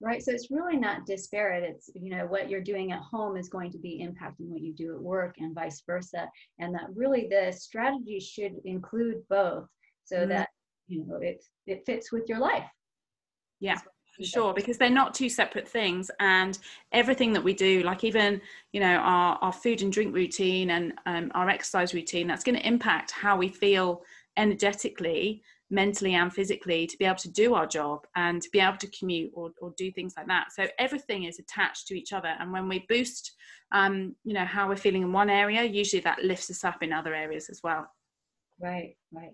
Right. 0.00 0.22
So 0.22 0.32
it's 0.32 0.50
really 0.50 0.76
not 0.76 1.06
disparate. 1.06 1.62
It's, 1.62 1.88
you 1.94 2.10
know, 2.10 2.26
what 2.26 2.50
you're 2.50 2.60
doing 2.60 2.90
at 2.90 2.98
home 2.98 3.36
is 3.36 3.48
going 3.48 3.70
to 3.70 3.78
be 3.78 4.04
impacting 4.04 4.48
what 4.48 4.60
you 4.60 4.74
do 4.74 4.94
at 4.94 5.00
work 5.00 5.36
and 5.38 5.54
vice 5.54 5.82
versa. 5.86 6.28
And 6.58 6.74
that 6.74 6.88
really 6.94 7.28
the 7.30 7.52
strategy 7.52 8.18
should 8.18 8.54
include 8.64 9.22
both 9.30 9.68
so 10.04 10.16
mm-hmm. 10.16 10.30
that, 10.30 10.48
you 10.88 11.06
know, 11.06 11.18
it, 11.22 11.44
it 11.68 11.84
fits 11.86 12.10
with 12.10 12.28
your 12.28 12.40
life. 12.40 12.68
Yeah 13.60 13.78
sure 14.20 14.52
because 14.52 14.78
they're 14.78 14.90
not 14.90 15.14
two 15.14 15.28
separate 15.28 15.66
things 15.66 16.10
and 16.20 16.58
everything 16.92 17.32
that 17.32 17.42
we 17.42 17.54
do 17.54 17.82
like 17.82 18.04
even 18.04 18.40
you 18.72 18.80
know 18.80 18.96
our, 18.96 19.38
our 19.40 19.52
food 19.52 19.82
and 19.82 19.92
drink 19.92 20.14
routine 20.14 20.70
and 20.70 20.92
um, 21.06 21.30
our 21.34 21.48
exercise 21.48 21.94
routine 21.94 22.26
that's 22.26 22.44
going 22.44 22.56
to 22.56 22.66
impact 22.66 23.10
how 23.10 23.36
we 23.36 23.48
feel 23.48 24.02
energetically 24.36 25.42
mentally 25.72 26.14
and 26.14 26.32
physically 26.32 26.86
to 26.86 26.98
be 26.98 27.06
able 27.06 27.16
to 27.16 27.30
do 27.30 27.54
our 27.54 27.66
job 27.66 28.06
and 28.14 28.42
to 28.42 28.50
be 28.50 28.60
able 28.60 28.76
to 28.76 28.86
commute 28.88 29.30
or, 29.32 29.50
or 29.60 29.72
do 29.78 29.90
things 29.90 30.12
like 30.18 30.26
that. 30.26 30.52
So 30.52 30.66
everything 30.78 31.24
is 31.24 31.38
attached 31.38 31.86
to 31.86 31.98
each 31.98 32.12
other 32.12 32.34
and 32.38 32.52
when 32.52 32.68
we 32.68 32.84
boost 32.90 33.32
um, 33.72 34.14
you 34.22 34.34
know 34.34 34.44
how 34.44 34.68
we're 34.68 34.76
feeling 34.76 35.02
in 35.02 35.12
one 35.12 35.30
area 35.30 35.64
usually 35.64 36.00
that 36.02 36.22
lifts 36.22 36.50
us 36.50 36.62
up 36.62 36.82
in 36.82 36.92
other 36.92 37.14
areas 37.14 37.48
as 37.48 37.60
well. 37.64 37.88
Right 38.60 38.96
right. 39.12 39.32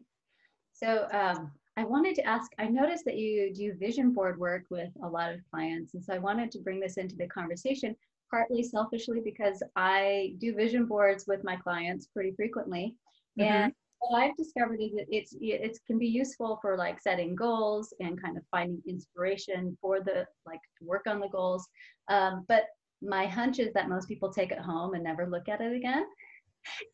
So 0.73 1.09
um, 1.13 1.51
I 1.79 1.85
wanted 1.85 2.17
to 2.17 2.27
ask, 2.27 2.51
I 2.59 2.67
noticed 2.67 3.05
that 3.05 3.17
you 3.17 3.55
do 3.55 3.73
vision 3.73 4.11
board 4.11 4.37
work 4.37 4.65
with 4.69 4.91
a 5.05 5.09
lot 5.09 5.33
of 5.33 5.39
clients. 5.49 5.95
And 5.95 6.05
so 6.05 6.13
I 6.13 6.19
wanted 6.19 6.51
to 6.51 6.59
bring 6.59 6.81
this 6.81 6.97
into 6.97 7.15
the 7.15 7.29
conversation, 7.29 7.95
partly 8.33 8.65
selfishly 8.65 9.21
because 9.25 9.63
I 9.77 10.35
do 10.39 10.57
vision 10.57 10.87
boards 10.87 11.27
with 11.29 11.45
my 11.45 11.55
clients 11.55 12.09
pretty 12.09 12.33
frequently. 12.33 12.97
Mm-hmm. 13.39 13.53
And 13.53 13.73
what 14.01 14.19
I've 14.21 14.37
discovered 14.37 14.81
is 14.81 14.91
that 14.95 15.07
it's 15.09 15.37
it 15.41 15.79
can 15.87 15.99
be 15.99 16.09
useful 16.09 16.59
for 16.61 16.77
like 16.77 16.99
setting 16.99 17.37
goals 17.37 17.95
and 18.01 18.21
kind 18.21 18.37
of 18.37 18.43
finding 18.51 18.83
inspiration 18.89 19.79
for 19.81 20.01
the 20.01 20.27
like 20.47 20.61
to 20.81 20.85
work 20.85 21.07
on 21.07 21.21
the 21.21 21.29
goals. 21.29 21.69
Um, 22.09 22.45
but 22.49 22.65
my 23.03 23.27
hunch 23.27 23.61
is 23.61 23.73
that 23.75 23.89
most 23.89 24.09
people 24.09 24.33
take 24.33 24.51
it 24.51 24.59
home 24.59 24.95
and 24.95 25.05
never 25.05 25.29
look 25.29 25.49
at 25.49 25.61
it 25.61 25.77
again. 25.77 26.07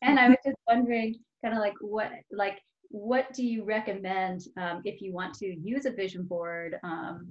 And 0.03 0.19
I 0.19 0.29
was 0.29 0.37
just 0.45 0.57
wondering, 0.67 1.15
kind 1.43 1.55
of 1.55 1.59
like 1.59 1.75
what 1.81 2.11
like 2.31 2.59
what 2.95 3.33
do 3.33 3.45
you 3.45 3.65
recommend 3.65 4.45
um, 4.57 4.81
if 4.85 5.01
you 5.01 5.11
want 5.11 5.33
to 5.33 5.45
use 5.45 5.85
a 5.85 5.91
vision 5.91 6.23
board 6.23 6.77
um, 6.81 7.29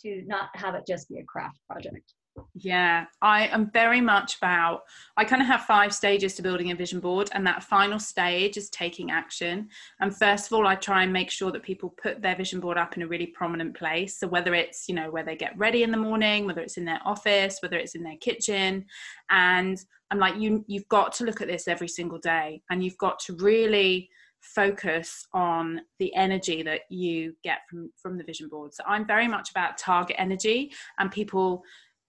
to 0.00 0.22
not 0.26 0.48
have 0.54 0.74
it 0.74 0.84
just 0.86 1.06
be 1.10 1.18
a 1.18 1.24
craft 1.24 1.58
project? 1.68 2.14
Yeah, 2.54 3.04
I 3.20 3.48
am 3.48 3.70
very 3.72 4.00
much 4.00 4.38
about. 4.38 4.84
I 5.18 5.24
kind 5.26 5.42
of 5.42 5.48
have 5.48 5.66
five 5.66 5.92
stages 5.92 6.34
to 6.36 6.42
building 6.42 6.70
a 6.70 6.74
vision 6.74 6.98
board, 6.98 7.28
and 7.32 7.46
that 7.46 7.62
final 7.62 7.98
stage 7.98 8.56
is 8.56 8.70
taking 8.70 9.10
action. 9.10 9.68
And 10.00 10.16
first 10.16 10.46
of 10.46 10.54
all, 10.54 10.66
I 10.66 10.76
try 10.76 11.02
and 11.02 11.12
make 11.12 11.30
sure 11.30 11.52
that 11.52 11.62
people 11.62 11.94
put 12.02 12.22
their 12.22 12.34
vision 12.34 12.58
board 12.58 12.78
up 12.78 12.96
in 12.96 13.02
a 13.02 13.06
really 13.06 13.26
prominent 13.26 13.76
place. 13.76 14.18
So 14.18 14.26
whether 14.28 14.54
it's 14.54 14.88
you 14.88 14.94
know 14.94 15.10
where 15.10 15.24
they 15.24 15.36
get 15.36 15.58
ready 15.58 15.82
in 15.82 15.90
the 15.90 15.98
morning, 15.98 16.46
whether 16.46 16.62
it's 16.62 16.78
in 16.78 16.86
their 16.86 17.00
office, 17.04 17.58
whether 17.60 17.76
it's 17.76 17.94
in 17.94 18.02
their 18.02 18.16
kitchen, 18.16 18.86
and 19.28 19.78
I'm 20.10 20.18
like, 20.18 20.36
you 20.38 20.64
you've 20.66 20.88
got 20.88 21.12
to 21.16 21.24
look 21.24 21.42
at 21.42 21.48
this 21.48 21.68
every 21.68 21.88
single 21.88 22.18
day, 22.18 22.62
and 22.70 22.82
you've 22.82 22.96
got 22.96 23.18
to 23.26 23.34
really 23.34 24.08
focus 24.42 25.26
on 25.32 25.80
the 25.98 26.14
energy 26.14 26.62
that 26.62 26.82
you 26.90 27.34
get 27.44 27.60
from 27.68 27.90
from 27.96 28.18
the 28.18 28.24
vision 28.24 28.48
board. 28.48 28.74
So 28.74 28.82
i'm 28.86 29.06
very 29.06 29.28
much 29.28 29.50
about 29.50 29.78
target 29.78 30.16
energy 30.18 30.72
and 30.98 31.10
people 31.10 31.62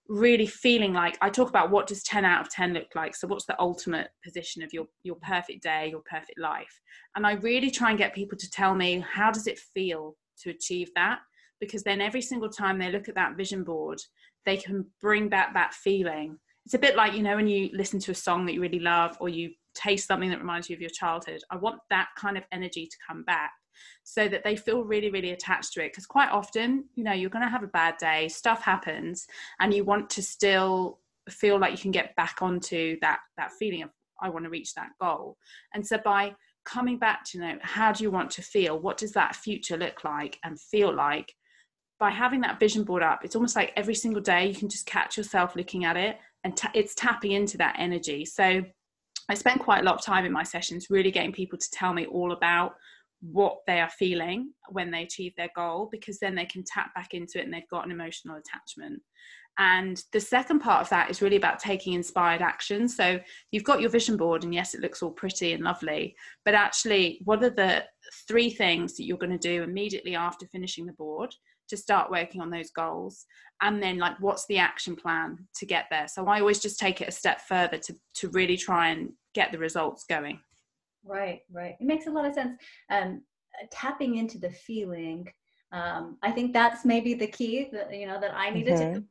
really 0.08 0.46
feeling 0.46 0.92
like 0.92 1.16
i 1.22 1.30
talk 1.30 1.48
about 1.48 1.70
what 1.70 1.86
does 1.86 2.02
10 2.02 2.26
out 2.26 2.42
of 2.42 2.50
10 2.50 2.74
look 2.74 2.88
like? 2.94 3.14
So 3.16 3.26
what's 3.26 3.46
the 3.46 3.60
ultimate 3.60 4.08
position 4.22 4.62
of 4.62 4.72
your 4.72 4.86
your 5.02 5.16
perfect 5.16 5.62
day 5.62 5.88
your 5.90 6.02
perfect 6.02 6.38
life? 6.38 6.80
And 7.16 7.26
i 7.26 7.32
really 7.34 7.70
try 7.70 7.90
and 7.90 7.98
get 7.98 8.14
people 8.14 8.38
to 8.38 8.50
tell 8.50 8.74
me 8.74 9.04
how 9.08 9.30
does 9.30 9.46
it 9.46 9.58
feel 9.58 10.16
to 10.42 10.50
achieve 10.50 10.90
that? 10.96 11.20
Because 11.60 11.84
then 11.84 12.00
every 12.00 12.20
single 12.20 12.50
time 12.50 12.78
they 12.78 12.90
look 12.90 13.08
at 13.08 13.14
that 13.14 13.36
vision 13.36 13.64
board 13.64 14.00
they 14.44 14.56
can 14.56 14.86
bring 15.00 15.28
back 15.28 15.54
that 15.54 15.74
feeling. 15.74 16.38
It's 16.64 16.74
a 16.74 16.78
bit 16.78 16.96
like 16.96 17.14
you 17.14 17.22
know 17.22 17.36
when 17.36 17.48
you 17.48 17.70
listen 17.72 18.00
to 18.00 18.12
a 18.12 18.14
song 18.14 18.46
that 18.46 18.54
you 18.54 18.60
really 18.60 18.80
love 18.80 19.16
or 19.20 19.28
you 19.28 19.50
taste 19.74 20.08
something 20.08 20.30
that 20.30 20.38
reminds 20.38 20.68
you 20.68 20.76
of 20.76 20.80
your 20.80 20.90
childhood. 20.90 21.40
I 21.50 21.56
want 21.56 21.80
that 21.90 22.08
kind 22.16 22.36
of 22.36 22.44
energy 22.52 22.86
to 22.86 22.96
come 23.06 23.22
back 23.24 23.52
so 24.02 24.28
that 24.28 24.44
they 24.44 24.56
feel 24.56 24.84
really, 24.84 25.10
really 25.10 25.32
attached 25.32 25.72
to 25.74 25.84
it. 25.84 25.92
Because 25.92 26.06
quite 26.06 26.30
often, 26.30 26.84
you 26.94 27.04
know, 27.04 27.12
you're 27.12 27.30
going 27.30 27.44
to 27.44 27.50
have 27.50 27.62
a 27.62 27.68
bad 27.68 27.96
day, 27.98 28.28
stuff 28.28 28.62
happens, 28.62 29.26
and 29.60 29.74
you 29.74 29.84
want 29.84 30.10
to 30.10 30.22
still 30.22 31.00
feel 31.28 31.58
like 31.58 31.72
you 31.72 31.78
can 31.78 31.90
get 31.90 32.14
back 32.16 32.38
onto 32.42 32.98
that 33.00 33.20
that 33.36 33.52
feeling 33.52 33.82
of 33.82 33.90
I 34.20 34.28
want 34.28 34.44
to 34.44 34.50
reach 34.50 34.74
that 34.74 34.90
goal. 35.00 35.36
And 35.72 35.86
so 35.86 35.98
by 35.98 36.34
coming 36.64 36.98
back 36.98 37.24
to 37.24 37.38
you 37.38 37.44
know 37.44 37.58
how 37.62 37.92
do 37.92 38.02
you 38.02 38.10
want 38.10 38.30
to 38.30 38.42
feel 38.42 38.78
what 38.78 38.96
does 38.96 39.12
that 39.12 39.36
future 39.36 39.76
look 39.76 40.02
like 40.04 40.38
and 40.44 40.58
feel 40.58 40.94
like 40.94 41.34
by 42.00 42.10
having 42.10 42.40
that 42.40 42.58
vision 42.58 42.84
board 42.84 43.02
up 43.02 43.24
it's 43.24 43.36
almost 43.36 43.54
like 43.54 43.72
every 43.76 43.94
single 43.94 44.22
day 44.22 44.46
you 44.46 44.54
can 44.54 44.68
just 44.68 44.86
catch 44.86 45.16
yourself 45.16 45.54
looking 45.54 45.84
at 45.84 45.96
it 45.96 46.18
and 46.42 46.56
t- 46.56 46.68
it's 46.74 46.94
tapping 46.94 47.32
into 47.32 47.58
that 47.58 47.76
energy 47.78 48.24
so 48.24 48.62
I 49.28 49.34
spend 49.34 49.60
quite 49.60 49.80
a 49.80 49.84
lot 49.84 49.96
of 49.96 50.04
time 50.04 50.24
in 50.24 50.32
my 50.32 50.42
sessions 50.42 50.88
really 50.90 51.10
getting 51.10 51.32
people 51.32 51.58
to 51.58 51.70
tell 51.72 51.92
me 51.92 52.06
all 52.06 52.32
about 52.32 52.74
what 53.20 53.58
they 53.66 53.80
are 53.80 53.90
feeling 53.90 54.52
when 54.68 54.90
they 54.90 55.02
achieve 55.02 55.32
their 55.36 55.48
goal 55.56 55.88
because 55.90 56.18
then 56.18 56.34
they 56.34 56.44
can 56.44 56.62
tap 56.66 56.94
back 56.94 57.14
into 57.14 57.38
it 57.38 57.44
and 57.44 57.54
they've 57.54 57.68
got 57.70 57.86
an 57.86 57.90
emotional 57.90 58.36
attachment. 58.36 59.00
And 59.58 60.02
the 60.12 60.20
second 60.20 60.60
part 60.60 60.82
of 60.82 60.88
that 60.90 61.10
is 61.10 61.22
really 61.22 61.36
about 61.36 61.60
taking 61.60 61.92
inspired 61.92 62.42
action. 62.42 62.88
So 62.88 63.20
you've 63.52 63.64
got 63.64 63.80
your 63.80 63.90
vision 63.90 64.16
board, 64.16 64.42
and 64.42 64.52
yes, 64.52 64.74
it 64.74 64.80
looks 64.80 65.00
all 65.00 65.12
pretty 65.12 65.52
and 65.52 65.62
lovely, 65.62 66.16
but 66.44 66.54
actually, 66.54 67.20
what 67.24 67.42
are 67.44 67.50
the 67.50 67.84
three 68.26 68.50
things 68.50 68.96
that 68.96 69.04
you're 69.04 69.16
going 69.16 69.30
to 69.30 69.38
do 69.38 69.62
immediately 69.62 70.16
after 70.16 70.46
finishing 70.48 70.86
the 70.86 70.92
board 70.94 71.32
to 71.68 71.76
start 71.76 72.10
working 72.10 72.40
on 72.40 72.50
those 72.50 72.70
goals 72.70 73.26
and 73.62 73.82
then 73.82 73.98
like 73.98 74.18
what's 74.20 74.46
the 74.46 74.58
action 74.58 74.96
plan 74.96 75.38
to 75.56 75.66
get 75.66 75.86
there? 75.90 76.08
So 76.08 76.26
i 76.26 76.40
always 76.40 76.60
just 76.60 76.78
take 76.78 77.00
it 77.00 77.08
a 77.08 77.12
step 77.12 77.40
further 77.40 77.78
to 77.78 77.94
to 78.14 78.28
really 78.30 78.56
try 78.56 78.88
and 78.88 79.10
get 79.34 79.52
the 79.52 79.58
results 79.58 80.04
going. 80.08 80.40
Right 81.04 81.40
right. 81.52 81.76
It 81.80 81.86
makes 81.86 82.06
a 82.06 82.10
lot 82.10 82.26
of 82.26 82.34
sense. 82.34 82.58
Um 82.90 83.22
tapping 83.70 84.16
into 84.16 84.38
the 84.38 84.50
feeling 84.50 85.28
um 85.72 86.16
i 86.22 86.30
think 86.30 86.52
that's 86.52 86.84
maybe 86.84 87.14
the 87.14 87.26
key 87.26 87.68
that 87.72 87.94
you 87.94 88.06
know 88.06 88.20
that 88.20 88.34
i 88.34 88.50
needed 88.50 88.74
mm-hmm. 88.74 88.94
to 88.94 89.04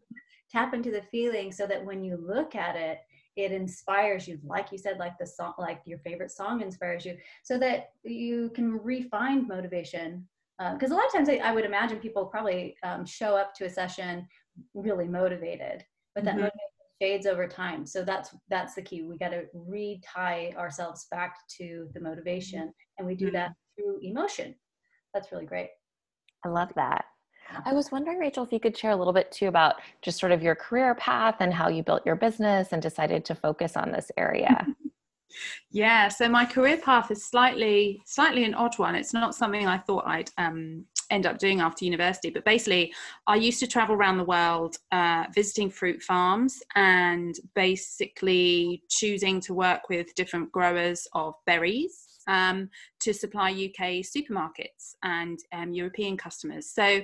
tap 0.52 0.74
into 0.74 0.92
the 0.92 1.02
feeling 1.12 1.52
so 1.52 1.66
that 1.66 1.84
when 1.84 2.04
you 2.04 2.18
look 2.18 2.56
at 2.56 2.76
it 2.76 3.00
it 3.36 3.52
inspires 3.52 4.28
you 4.28 4.40
like 4.46 4.72
you 4.72 4.78
said 4.78 4.98
like 4.98 5.18
the 5.18 5.26
song 5.26 5.54
like 5.58 5.82
your 5.86 5.98
favorite 6.00 6.32
song 6.32 6.62
inspires 6.62 7.06
you 7.06 7.18
so 7.42 7.58
that 7.58 7.92
you 8.04 8.52
can 8.54 8.78
refine 8.84 9.48
motivation 9.48 10.28
because 10.60 10.92
um, 10.92 10.94
a 10.94 10.96
lot 10.96 11.08
of 11.08 11.14
times 11.14 11.30
I, 11.30 11.38
I, 11.38 11.52
would 11.52 11.66
imagine 11.66 11.98
people 12.00 12.26
probably 12.26 12.76
um, 12.84 13.06
show 13.06 13.36
up 13.36 13.54
to 13.56 13.66
a 13.66 13.70
session 13.70 14.28
really 14.76 15.08
motivated, 15.08 15.84
but 16.14 16.24
that 16.24 16.36
mm-hmm. 16.36 16.42
motivation 16.42 16.74
fades 17.00 17.26
over 17.26 17.48
time 17.48 17.86
so 17.86 18.04
that's 18.04 18.36
that's 18.50 18.76
the 18.76 18.82
key 18.82 19.02
we 19.02 19.18
got 19.18 19.30
to 19.30 19.44
retie 19.54 20.56
ourselves 20.56 21.08
back 21.12 21.36
to 21.50 21.90
the 21.94 22.00
motivation 22.00 22.72
and 22.98 23.08
we 23.08 23.16
do 23.16 23.32
that 23.32 23.50
mm-hmm. 23.50 23.84
through 23.84 24.00
emotion 24.02 24.56
that's 25.14 25.32
really 25.32 25.46
great 25.46 25.70
i 26.46 26.50
love 26.50 26.70
that 26.76 27.06
I 27.66 27.74
was 27.74 27.92
wondering, 27.92 28.18
Rachel, 28.18 28.44
if 28.44 28.52
you 28.52 28.60
could 28.60 28.76
share 28.76 28.92
a 28.92 28.96
little 28.96 29.14
bit 29.14 29.32
too 29.32 29.48
about 29.48 29.76
just 30.02 30.18
sort 30.18 30.32
of 30.32 30.42
your 30.42 30.56
career 30.56 30.96
path 30.96 31.36
and 31.40 31.54
how 31.54 31.68
you 31.68 31.84
built 31.84 32.06
your 32.06 32.16
business 32.16 32.70
and 32.72 32.82
decided 32.82 33.26
to 33.26 33.36
focus 33.36 33.76
on 33.76 33.92
this 33.92 34.10
area. 34.18 34.66
yeah, 35.72 36.08
so 36.08 36.30
my 36.30 36.46
career 36.46 36.78
path 36.78 37.12
is 37.12 37.26
slightly 37.26 38.02
slightly 38.06 38.44
an 38.44 38.54
odd 38.54 38.78
one. 38.78 38.96
It's 38.96 39.14
not 39.14 39.36
something 39.36 39.68
I 39.68 39.78
thought 39.78 40.06
I'd 40.06 40.30
um, 40.38 40.86
end 41.10 41.26
up 41.26 41.38
doing 41.38 41.62
after 41.62 41.86
university, 41.86 42.30
but 42.30 42.46
basically, 42.46 42.94
I 43.28 43.36
used 43.36 43.60
to 43.60 43.68
travel 43.68 43.96
around 43.96 44.18
the 44.18 44.24
world 44.24 44.78
uh, 44.92 45.26
visiting 45.34 45.70
fruit 45.70 46.02
farms 46.02 46.62
and 46.76 47.36
basically 47.56 48.84
choosing 48.90 49.40
to 49.42 49.54
work 49.54 49.90
with 49.90 50.14
different 50.16 50.52
growers 50.52 51.08
of 51.14 51.36
berries 51.46 52.14
um, 52.28 52.70
to 53.02 53.14
supply 53.14 53.52
UK 53.52 54.04
supermarkets 54.04 54.96
and 55.04 55.40
um, 55.52 55.74
European 55.74 56.18
customers. 56.18 56.70
So 56.70 57.02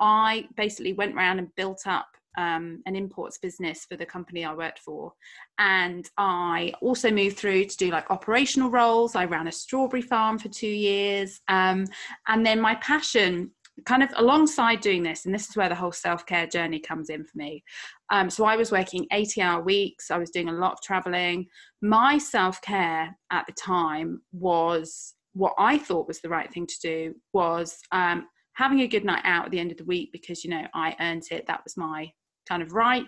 I 0.00 0.48
basically 0.56 0.92
went 0.92 1.14
around 1.14 1.38
and 1.38 1.54
built 1.56 1.82
up 1.86 2.08
um, 2.38 2.82
an 2.86 2.96
imports 2.96 3.38
business 3.38 3.84
for 3.88 3.96
the 3.96 4.06
company 4.06 4.44
I 4.44 4.54
worked 4.54 4.80
for. 4.80 5.12
And 5.58 6.08
I 6.18 6.72
also 6.80 7.10
moved 7.10 7.36
through 7.36 7.66
to 7.66 7.76
do 7.76 7.90
like 7.90 8.10
operational 8.10 8.70
roles. 8.70 9.16
I 9.16 9.24
ran 9.24 9.48
a 9.48 9.52
strawberry 9.52 10.02
farm 10.02 10.38
for 10.38 10.48
two 10.48 10.66
years. 10.66 11.40
Um, 11.48 11.86
and 12.28 12.44
then 12.44 12.60
my 12.60 12.74
passion 12.76 13.50
kind 13.86 14.02
of 14.02 14.10
alongside 14.16 14.80
doing 14.80 15.02
this, 15.02 15.24
and 15.24 15.34
this 15.34 15.48
is 15.48 15.56
where 15.56 15.68
the 15.68 15.74
whole 15.74 15.92
self 15.92 16.26
care 16.26 16.46
journey 16.46 16.78
comes 16.78 17.08
in 17.08 17.24
for 17.24 17.36
me. 17.36 17.64
Um, 18.10 18.28
so 18.28 18.44
I 18.44 18.56
was 18.56 18.70
working 18.70 19.06
80 19.10 19.40
hour 19.42 19.62
weeks, 19.62 20.10
I 20.10 20.18
was 20.18 20.30
doing 20.30 20.48
a 20.48 20.52
lot 20.52 20.72
of 20.72 20.82
traveling. 20.82 21.46
My 21.80 22.18
self 22.18 22.60
care 22.62 23.16
at 23.30 23.46
the 23.46 23.52
time 23.52 24.22
was 24.32 25.14
what 25.34 25.54
I 25.58 25.78
thought 25.78 26.08
was 26.08 26.20
the 26.20 26.28
right 26.28 26.52
thing 26.52 26.66
to 26.66 26.80
do 26.82 27.14
was 27.32 27.78
um, 27.90 28.26
having 28.54 28.80
a 28.80 28.88
good 28.88 29.04
night 29.04 29.22
out 29.24 29.46
at 29.46 29.50
the 29.50 29.58
end 29.58 29.72
of 29.72 29.78
the 29.78 29.84
week 29.84 30.10
because, 30.12 30.44
you 30.44 30.50
know, 30.50 30.66
I 30.74 30.94
earned 31.00 31.24
it. 31.30 31.46
That 31.46 31.62
was 31.64 31.76
my 31.76 32.12
kind 32.48 32.62
of 32.62 32.72
right. 32.72 33.06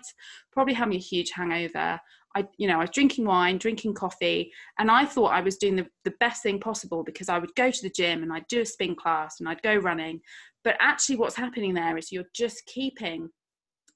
Probably 0.51 0.73
having 0.73 0.95
a 0.95 0.99
huge 0.99 1.31
hangover. 1.31 1.99
I, 2.35 2.45
you 2.57 2.67
know, 2.67 2.75
I 2.75 2.81
was 2.81 2.89
drinking 2.89 3.25
wine, 3.25 3.57
drinking 3.57 3.93
coffee, 3.93 4.51
and 4.77 4.91
I 4.91 5.05
thought 5.05 5.31
I 5.31 5.39
was 5.41 5.57
doing 5.57 5.77
the, 5.77 5.87
the 6.03 6.13
best 6.19 6.43
thing 6.43 6.59
possible 6.59 7.03
because 7.03 7.29
I 7.29 7.39
would 7.39 7.55
go 7.55 7.71
to 7.71 7.81
the 7.81 7.89
gym 7.89 8.23
and 8.23 8.33
I'd 8.33 8.47
do 8.49 8.61
a 8.61 8.65
spin 8.65 8.95
class 8.95 9.39
and 9.39 9.47
I'd 9.47 9.61
go 9.61 9.75
running. 9.75 10.19
But 10.63 10.75
actually, 10.81 11.15
what's 11.15 11.35
happening 11.35 11.73
there 11.73 11.97
is 11.97 12.11
you're 12.11 12.25
just 12.33 12.65
keeping 12.65 13.29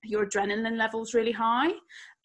your 0.03 0.25
adrenaline 0.25 0.77
levels 0.77 1.13
really 1.13 1.31
high. 1.31 1.71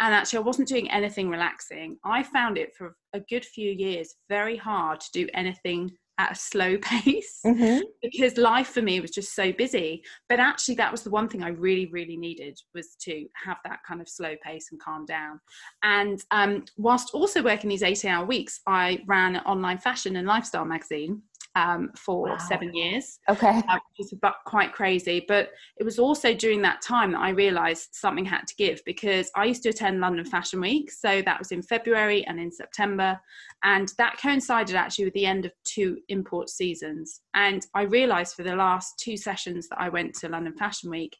And 0.00 0.14
actually, 0.14 0.38
I 0.38 0.42
wasn't 0.42 0.68
doing 0.68 0.90
anything 0.90 1.28
relaxing. 1.28 1.96
I 2.04 2.22
found 2.22 2.58
it 2.58 2.74
for 2.76 2.96
a 3.12 3.20
good 3.20 3.44
few 3.44 3.72
years 3.72 4.14
very 4.28 4.56
hard 4.56 5.00
to 5.00 5.10
do 5.12 5.28
anything 5.34 5.90
at 6.18 6.32
a 6.32 6.34
slow 6.34 6.76
pace 6.82 7.40
mm-hmm. 7.44 7.80
because 8.02 8.36
life 8.36 8.68
for 8.68 8.82
me 8.82 9.00
was 9.00 9.10
just 9.10 9.34
so 9.34 9.52
busy. 9.52 10.02
But 10.28 10.40
actually 10.40 10.76
that 10.76 10.92
was 10.92 11.02
the 11.02 11.10
one 11.10 11.28
thing 11.28 11.42
i 11.42 11.48
really 11.48 11.86
really 11.86 12.16
needed 12.16 12.58
was 12.74 12.96
to 13.02 13.26
have 13.44 13.58
that 13.64 13.80
kind 13.86 14.00
of 14.00 14.08
slow 14.08 14.34
pace 14.42 14.68
and 14.70 14.80
calm 14.80 15.04
down. 15.06 15.40
And 15.82 16.22
um, 16.30 16.64
whilst 16.76 17.14
also 17.14 17.42
working 17.42 17.70
these 17.70 17.82
80 17.82 18.08
hour 18.08 18.26
weeks 18.26 18.60
i 18.66 19.02
ran 19.06 19.36
an 19.36 19.42
online 19.44 19.78
fashion 19.78 20.16
and 20.16 20.26
lifestyle 20.26 20.64
magazine 20.64 21.22
um, 21.56 21.90
for 21.96 22.28
wow. 22.28 22.38
seven 22.38 22.74
years. 22.74 23.18
Okay. 23.28 23.62
Uh, 23.68 23.78
which 23.96 24.08
was 24.10 24.32
quite 24.44 24.72
crazy. 24.72 25.24
But 25.26 25.50
it 25.76 25.84
was 25.84 25.98
also 25.98 26.34
during 26.34 26.62
that 26.62 26.82
time 26.82 27.12
that 27.12 27.20
I 27.20 27.30
realized 27.30 27.90
something 27.92 28.24
had 28.24 28.46
to 28.46 28.54
give 28.56 28.80
because 28.84 29.30
I 29.36 29.44
used 29.44 29.62
to 29.64 29.68
attend 29.70 30.00
London 30.00 30.24
Fashion 30.24 30.60
Week. 30.60 30.90
So 30.90 31.22
that 31.22 31.38
was 31.38 31.52
in 31.52 31.62
February 31.62 32.24
and 32.26 32.40
in 32.40 32.50
September. 32.50 33.18
And 33.62 33.92
that 33.98 34.18
coincided 34.20 34.76
actually 34.76 35.06
with 35.06 35.14
the 35.14 35.26
end 35.26 35.46
of 35.46 35.52
two 35.64 35.98
import 36.08 36.48
seasons. 36.48 37.20
And 37.34 37.66
I 37.74 37.82
realized 37.82 38.34
for 38.34 38.42
the 38.42 38.56
last 38.56 38.98
two 38.98 39.16
sessions 39.16 39.68
that 39.68 39.80
I 39.80 39.88
went 39.88 40.14
to 40.16 40.28
London 40.28 40.56
Fashion 40.56 40.90
Week 40.90 41.16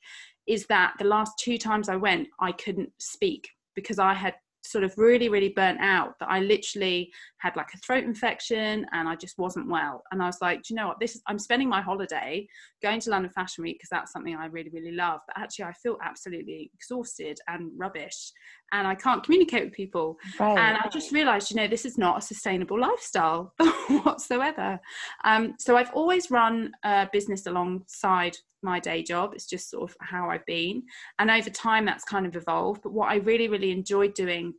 is 0.47 0.67
that 0.67 0.95
the 0.99 1.07
last 1.07 1.33
two 1.38 1.57
times 1.57 1.88
I 1.88 1.97
went, 1.97 2.29
I 2.41 2.53
couldn't 2.53 2.91
speak 2.99 3.49
because 3.75 3.99
I 3.99 4.14
had 4.14 4.35
sort 4.64 4.85
of 4.85 4.92
really 4.97 5.28
really 5.28 5.50
burnt 5.50 5.78
out 5.80 6.14
that 6.18 6.28
i 6.30 6.40
literally 6.40 7.11
had 7.38 7.54
like 7.56 7.68
a 7.75 7.78
throat 7.78 8.04
infection 8.04 8.87
and 8.92 9.09
i 9.09 9.14
just 9.14 9.38
wasn't 9.38 9.68
well. 9.68 10.02
And 10.11 10.23
i 10.23 10.26
was 10.26 10.38
like 10.40 10.62
do 10.62 10.73
you 10.73 10.76
know 10.76 10.88
what? 10.88 11.00
This 11.00 11.14
is 11.14 11.23
i'm 11.26 11.38
spending 11.38 11.68
my 11.68 11.80
holiday 11.80 12.47
going 12.83 13.00
to 13.00 13.11
london 13.11 13.30
fashion 13.30 13.62
week 13.62 13.76
because 13.76 13.88
that's 13.90 14.12
something 14.12 14.35
i 14.37 14.47
really 14.47 14.71
really 14.71 14.92
love 14.92 15.21
but 15.26 15.38
actually 15.38 15.66
i 15.66 15.73
feel 15.73 15.97
absolutely 16.02 16.71
exhausted 16.75 17.38
and 17.49 17.71
rubbish 17.76 18.33
and 18.73 18.87
i 18.87 18.94
can't 18.94 19.23
communicate 19.23 19.64
with 19.64 19.72
people. 19.72 20.16
Right. 20.40 20.59
and 20.59 20.79
i 20.79 20.88
just 20.88 21.12
realized 21.12 21.50
you 21.50 21.57
know 21.57 21.68
this 21.68 21.85
is 21.85 21.98
not 21.98 22.18
a 22.18 22.20
sustainable 22.20 22.81
lifestyle 22.81 23.53
whatsoever. 24.03 24.81
Um, 25.24 25.55
so 25.59 25.77
i've 25.77 25.92
always 25.92 26.31
run 26.31 26.72
a 26.85 27.09
business 27.12 27.46
alongside 27.46 28.37
my 28.64 28.81
day 28.81 29.03
job. 29.03 29.33
It's 29.35 29.46
just 29.46 29.70
sort 29.70 29.90
of 29.90 29.96
how 30.00 30.31
I've 30.31 30.46
been. 30.46 30.83
And 31.18 31.31
over 31.31 31.50
time, 31.50 31.85
that's 31.85 32.05
kind 32.05 32.27
of 32.27 32.35
evolved. 32.35 32.83
But 32.83 32.92
what 32.92 33.11
I 33.11 33.16
really, 33.16 33.48
really 33.48 33.70
enjoyed 33.70 34.14
doing 34.14 34.55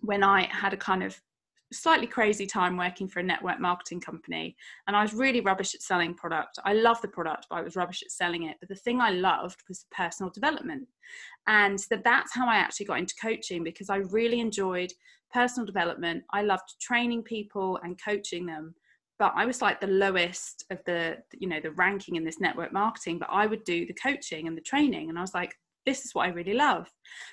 when 0.00 0.22
I 0.24 0.48
had 0.50 0.72
a 0.72 0.76
kind 0.76 1.02
of 1.02 1.20
slightly 1.72 2.06
crazy 2.06 2.46
time 2.46 2.76
working 2.76 3.08
for 3.08 3.20
a 3.20 3.22
network 3.22 3.58
marketing 3.58 4.00
company 4.00 4.54
and 4.86 4.96
I 4.96 5.02
was 5.02 5.14
really 5.14 5.40
rubbish 5.40 5.74
at 5.74 5.82
selling 5.82 6.14
product. 6.14 6.58
I 6.64 6.74
love 6.74 7.00
the 7.00 7.08
product, 7.08 7.46
but 7.48 7.56
I 7.56 7.62
was 7.62 7.76
rubbish 7.76 8.02
at 8.02 8.10
selling 8.10 8.44
it. 8.44 8.56
But 8.60 8.68
the 8.68 8.74
thing 8.74 9.00
I 9.00 9.10
loved 9.10 9.62
was 9.68 9.86
personal 9.90 10.30
development. 10.30 10.86
And 11.46 11.80
so 11.80 11.96
that's 12.04 12.34
how 12.34 12.48
I 12.48 12.56
actually 12.56 12.86
got 12.86 12.98
into 12.98 13.14
coaching 13.20 13.64
because 13.64 13.90
I 13.90 13.96
really 13.96 14.40
enjoyed 14.40 14.92
personal 15.32 15.66
development. 15.66 16.24
I 16.30 16.42
loved 16.42 16.74
training 16.80 17.22
people 17.22 17.78
and 17.82 17.98
coaching 18.02 18.46
them 18.46 18.74
but 19.18 19.32
I 19.36 19.44
was 19.44 19.62
like 19.62 19.80
the 19.80 19.86
lowest 19.86 20.64
of 20.70 20.78
the 20.84 21.18
you 21.32 21.48
know 21.48 21.60
the 21.60 21.72
ranking 21.72 22.16
in 22.16 22.24
this 22.24 22.40
network 22.40 22.72
marketing 22.72 23.18
but 23.18 23.28
I 23.30 23.46
would 23.46 23.64
do 23.64 23.86
the 23.86 23.94
coaching 23.94 24.48
and 24.48 24.56
the 24.56 24.62
training 24.62 25.08
and 25.08 25.18
I 25.18 25.20
was 25.20 25.34
like 25.34 25.54
this 25.84 26.04
is 26.04 26.14
what 26.14 26.26
I 26.26 26.30
really 26.30 26.54
love. 26.54 26.88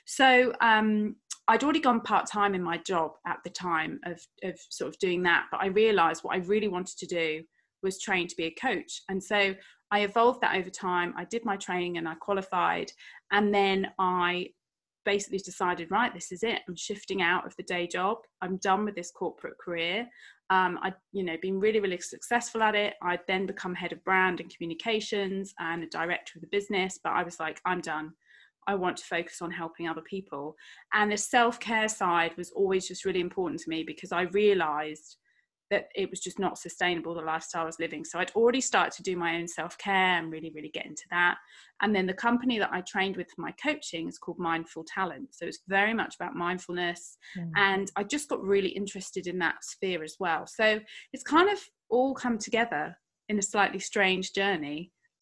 So 0.06 0.52
um, 0.60 1.15
I'd 1.48 1.63
already 1.63 1.80
gone 1.80 2.02
part 2.02 2.26
time 2.26 2.56
in 2.56 2.63
my 2.63 2.78
job 2.80 3.12
at 3.28 3.38
the 3.44 3.52
time 3.52 4.00
of 4.06 4.20
of 4.44 4.60
sort 4.70 4.89
of 4.89 5.00
doing 5.00 5.24
that 5.24 5.46
but 5.52 5.62
I 5.62 5.68
realized 5.68 6.24
what 6.24 6.36
I 6.36 6.39
really 6.39 6.68
wanted 6.68 6.98
to 6.98 7.06
do 7.06 7.44
was 7.82 8.00
train 8.00 8.28
to 8.28 8.36
be 8.36 8.46
a 8.46 8.52
coach. 8.52 9.02
And 9.10 9.24
so 9.24 9.56
I 9.92 10.02
evolved 10.02 10.42
that 10.42 10.56
over 10.56 10.70
time. 10.70 11.13
I 11.18 11.26
did 11.26 11.46
my 11.46 11.56
training 11.56 11.98
and 11.98 12.08
I 12.08 12.15
qualified 12.15 12.92
and 13.32 13.54
then 13.54 13.88
I 13.98 14.50
basically 15.06 15.38
decided 15.40 15.90
right 15.92 16.14
this 16.14 16.32
is 16.32 16.44
it 16.44 16.60
i'm 16.68 16.76
shifting 16.76 17.22
out 17.22 17.46
of 17.46 17.56
the 17.56 17.64
day 17.64 17.88
job 17.88 18.18
i'm 18.42 18.58
done 18.58 18.86
with 18.86 18.96
this 18.96 19.12
corporate 19.12 19.58
career 19.58 20.08
um, 20.50 20.80
I'd 20.82 20.96
you 21.12 21.24
know 21.24 21.38
been 21.42 21.60
really 21.60 21.80
really 21.80 22.00
successful 22.00 22.64
at 22.64 22.76
it. 22.76 22.96
I'd 23.04 23.20
then 23.28 23.46
become 23.46 23.76
head 23.76 23.94
of 23.94 24.04
brand 24.04 24.40
and 24.40 24.54
communications 24.54 25.54
and 25.60 25.84
a 25.84 25.88
director 25.88 26.34
of 26.36 26.42
the 26.42 26.48
business. 26.48 27.00
But 27.04 27.14
I 27.14 27.24
was 27.24 27.40
like, 27.40 27.62
I'm 27.66 27.82
done. 27.82 28.14
I 28.68 28.76
want 28.76 28.98
to 28.98 29.06
focus 29.06 29.42
on 29.42 29.52
helping 29.52 29.88
other 29.88 30.02
people. 30.02 30.56
And 30.94 31.12
the 31.12 31.18
self 31.18 31.60
care 31.60 31.88
side 31.88 32.36
was 32.38 32.52
always 32.52 32.88
just 32.88 33.06
really 33.06 33.20
important 33.20 33.62
to 33.62 33.70
me 33.70 33.84
because 33.84 34.12
I 34.12 34.24
realized 34.24 35.18
that 35.70 35.90
it 35.96 36.10
was 36.10 36.20
just 36.20 36.40
not 36.40 36.58
sustainable 36.58 37.14
the 37.14 37.22
lifestyle 37.22 37.64
I 37.64 37.66
was 37.66 37.80
living. 37.80 38.04
So 38.04 38.20
I'd 38.20 38.32
already 38.32 38.62
started 38.62 38.94
to 38.94 39.04
do 39.04 39.16
my 39.16 39.36
own 39.36 39.48
self 39.48 39.78
care 39.78 40.18
and 40.18 40.32
really, 40.32 40.52
really 40.54 40.70
get 40.70 40.86
into 40.86 41.04
that. 41.12 41.38
And 41.82 41.96
then 41.96 42.08
the 42.08 42.14
company 42.14 42.60
that 42.60 42.72
I 42.74 42.82
trained 42.82 43.18
with 43.18 43.28
for 43.30 43.42
my 43.42 43.54
coaching 43.64 44.08
is 44.08 44.18
called 44.18 44.40
Mindful 44.40 44.86
Talent. 44.86 45.30
So 45.32 45.46
it's 45.46 45.60
very 45.68 45.94
much 45.94 46.16
about 46.16 46.36
mindfulness. 46.36 47.18
Mm. 47.38 47.52
And 47.56 47.92
I 47.96 48.04
just 48.04 48.30
got 48.30 48.44
really 48.44 48.70
interested 48.70 49.28
in 49.28 49.38
that 49.40 49.64
sphere 49.64 50.04
as 50.04 50.16
well. 50.20 50.48
So 50.48 50.80
it's 51.14 51.24
kind 51.24 51.50
of 51.50 51.60
all 51.90 52.14
come 52.14 52.38
together 52.38 52.98
in 53.30 53.38
a 53.40 53.44
slightly 53.44 53.80
strange 53.80 54.34
journey. 54.34 54.92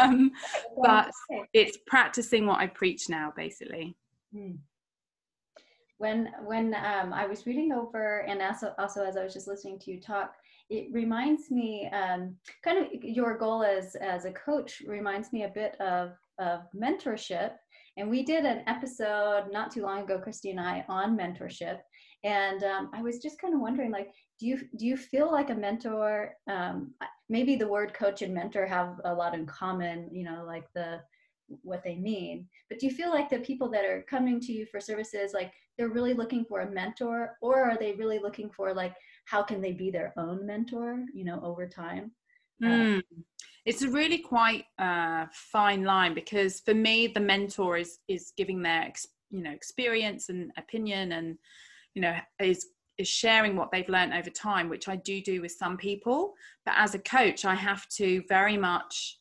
um, 0.00 0.32
but 0.82 1.10
it's 1.54 1.78
practicing 1.86 2.46
what 2.46 2.60
I 2.60 2.66
preach 2.66 3.08
now, 3.08 3.32
basically. 3.36 3.96
Mm 4.34 4.58
when 5.98 6.30
when 6.44 6.74
um, 6.74 7.12
I 7.12 7.26
was 7.26 7.46
reading 7.46 7.72
over 7.72 8.20
and 8.20 8.40
also, 8.40 8.72
also 8.78 9.04
as 9.04 9.16
I 9.16 9.24
was 9.24 9.34
just 9.34 9.48
listening 9.48 9.78
to 9.80 9.90
you 9.90 10.00
talk, 10.00 10.32
it 10.70 10.88
reminds 10.92 11.50
me 11.50 11.90
um, 11.92 12.36
kind 12.64 12.78
of 12.78 12.86
your 13.02 13.36
goal 13.36 13.62
as 13.62 13.94
as 13.96 14.24
a 14.24 14.32
coach 14.32 14.82
reminds 14.86 15.32
me 15.32 15.44
a 15.44 15.48
bit 15.54 15.78
of 15.80 16.12
of 16.38 16.60
mentorship. 16.74 17.52
And 17.96 18.08
we 18.08 18.22
did 18.22 18.44
an 18.44 18.62
episode 18.68 19.46
not 19.50 19.72
too 19.72 19.82
long 19.82 20.02
ago, 20.02 20.20
Christy 20.20 20.50
and 20.50 20.60
I, 20.60 20.84
on 20.88 21.18
mentorship. 21.18 21.78
And 22.22 22.62
um, 22.62 22.90
I 22.94 23.02
was 23.02 23.18
just 23.18 23.40
kind 23.40 23.54
of 23.54 23.60
wondering, 23.60 23.90
like, 23.90 24.12
do 24.38 24.46
you 24.46 24.60
do 24.76 24.86
you 24.86 24.96
feel 24.96 25.32
like 25.32 25.50
a 25.50 25.54
mentor? 25.54 26.34
Um, 26.48 26.94
maybe 27.28 27.56
the 27.56 27.66
word 27.66 27.92
coach 27.92 28.22
and 28.22 28.32
mentor 28.32 28.66
have 28.66 29.00
a 29.04 29.12
lot 29.12 29.34
in 29.34 29.46
common. 29.46 30.08
You 30.12 30.24
know, 30.24 30.44
like 30.46 30.66
the 30.74 31.00
what 31.62 31.82
they 31.82 31.96
mean. 31.96 32.46
But 32.68 32.78
do 32.78 32.86
you 32.86 32.92
feel 32.92 33.10
like 33.10 33.30
the 33.30 33.38
people 33.40 33.70
that 33.70 33.84
are 33.84 34.04
coming 34.08 34.38
to 34.40 34.52
you 34.52 34.66
for 34.66 34.80
services, 34.80 35.32
like 35.32 35.52
they're 35.78 35.88
really 35.88 36.14
looking 36.14 36.44
for 36.44 36.60
a 36.60 36.70
mentor, 36.70 37.36
or 37.40 37.62
are 37.62 37.78
they 37.78 37.92
really 37.92 38.18
looking 38.18 38.50
for 38.50 38.74
like 38.74 38.94
how 39.26 39.42
can 39.42 39.60
they 39.60 39.72
be 39.72 39.90
their 39.90 40.12
own 40.16 40.44
mentor, 40.44 41.04
you 41.14 41.24
know, 41.24 41.40
over 41.42 41.66
time? 41.66 42.10
Mm. 42.62 43.02
It's 43.64 43.82
a 43.82 43.90
really 43.90 44.18
quite 44.18 44.64
uh, 44.78 45.26
fine 45.32 45.84
line 45.84 46.14
because 46.14 46.60
for 46.60 46.74
me, 46.74 47.06
the 47.06 47.20
mentor 47.20 47.76
is 47.76 47.98
is 48.08 48.32
giving 48.36 48.62
their 48.62 48.92
you 49.30 49.42
know 49.42 49.50
experience 49.50 50.28
and 50.28 50.50
opinion 50.56 51.12
and 51.12 51.38
you 51.94 52.02
know 52.02 52.16
is 52.40 52.66
is 52.98 53.08
sharing 53.08 53.56
what 53.56 53.70
they've 53.70 53.88
learned 53.88 54.12
over 54.12 54.30
time 54.30 54.68
which 54.68 54.88
i 54.88 54.96
do 54.96 55.20
do 55.20 55.40
with 55.40 55.52
some 55.52 55.76
people 55.76 56.34
but 56.64 56.74
as 56.76 56.94
a 56.94 56.98
coach 56.98 57.44
i 57.44 57.54
have 57.54 57.86
to 57.88 58.22
very 58.28 58.56
much 58.56 59.18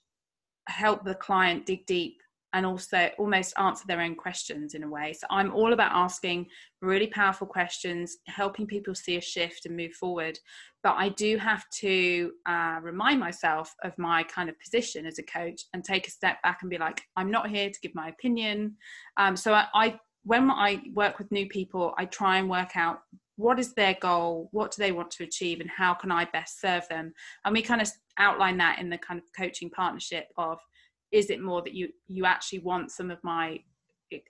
help 0.67 1.03
the 1.03 1.15
client 1.15 1.65
dig 1.65 1.85
deep 1.85 2.21
and 2.53 2.65
also 2.65 3.09
almost 3.17 3.53
answer 3.57 3.83
their 3.87 4.01
own 4.01 4.15
questions 4.15 4.73
in 4.73 4.83
a 4.83 4.89
way. 4.89 5.13
So 5.13 5.27
I'm 5.29 5.53
all 5.53 5.73
about 5.73 5.91
asking 5.93 6.47
really 6.81 7.07
powerful 7.07 7.47
questions, 7.47 8.17
helping 8.27 8.65
people 8.65 8.95
see 8.95 9.17
a 9.17 9.21
shift 9.21 9.65
and 9.65 9.75
move 9.75 9.93
forward. 9.93 10.39
But 10.83 10.95
I 10.97 11.09
do 11.09 11.37
have 11.37 11.65
to 11.79 12.31
uh, 12.45 12.79
remind 12.81 13.19
myself 13.19 13.73
of 13.83 13.97
my 13.97 14.23
kind 14.23 14.49
of 14.49 14.59
position 14.59 15.05
as 15.05 15.19
a 15.19 15.23
coach 15.23 15.63
and 15.73 15.83
take 15.83 16.07
a 16.07 16.11
step 16.11 16.41
back 16.41 16.59
and 16.61 16.69
be 16.69 16.77
like, 16.77 17.01
I'm 17.15 17.31
not 17.31 17.49
here 17.49 17.69
to 17.69 17.79
give 17.81 17.93
my 17.93 18.09
opinion. 18.09 18.77
Um, 19.17 19.35
so 19.35 19.53
I, 19.53 19.67
I, 19.73 19.99
when 20.23 20.49
I 20.49 20.81
work 20.93 21.19
with 21.19 21.31
new 21.31 21.47
people, 21.47 21.93
I 21.97 22.05
try 22.05 22.37
and 22.37 22.49
work 22.49 22.75
out 22.75 22.99
what 23.37 23.59
is 23.59 23.73
their 23.73 23.95
goal, 24.01 24.49
what 24.51 24.71
do 24.71 24.81
they 24.81 24.91
want 24.91 25.11
to 25.11 25.23
achieve, 25.23 25.59
and 25.61 25.69
how 25.69 25.93
can 25.93 26.11
I 26.11 26.25
best 26.25 26.59
serve 26.59 26.87
them. 26.89 27.13
And 27.45 27.53
we 27.53 27.61
kind 27.61 27.81
of 27.81 27.89
outline 28.17 28.57
that 28.57 28.79
in 28.79 28.89
the 28.89 28.97
kind 28.97 29.19
of 29.19 29.25
coaching 29.37 29.69
partnership 29.69 30.25
of 30.37 30.59
is 31.11 31.29
it 31.29 31.41
more 31.41 31.61
that 31.61 31.73
you 31.73 31.89
you 32.07 32.25
actually 32.25 32.59
want 32.59 32.91
some 32.91 33.11
of 33.11 33.23
my 33.23 33.59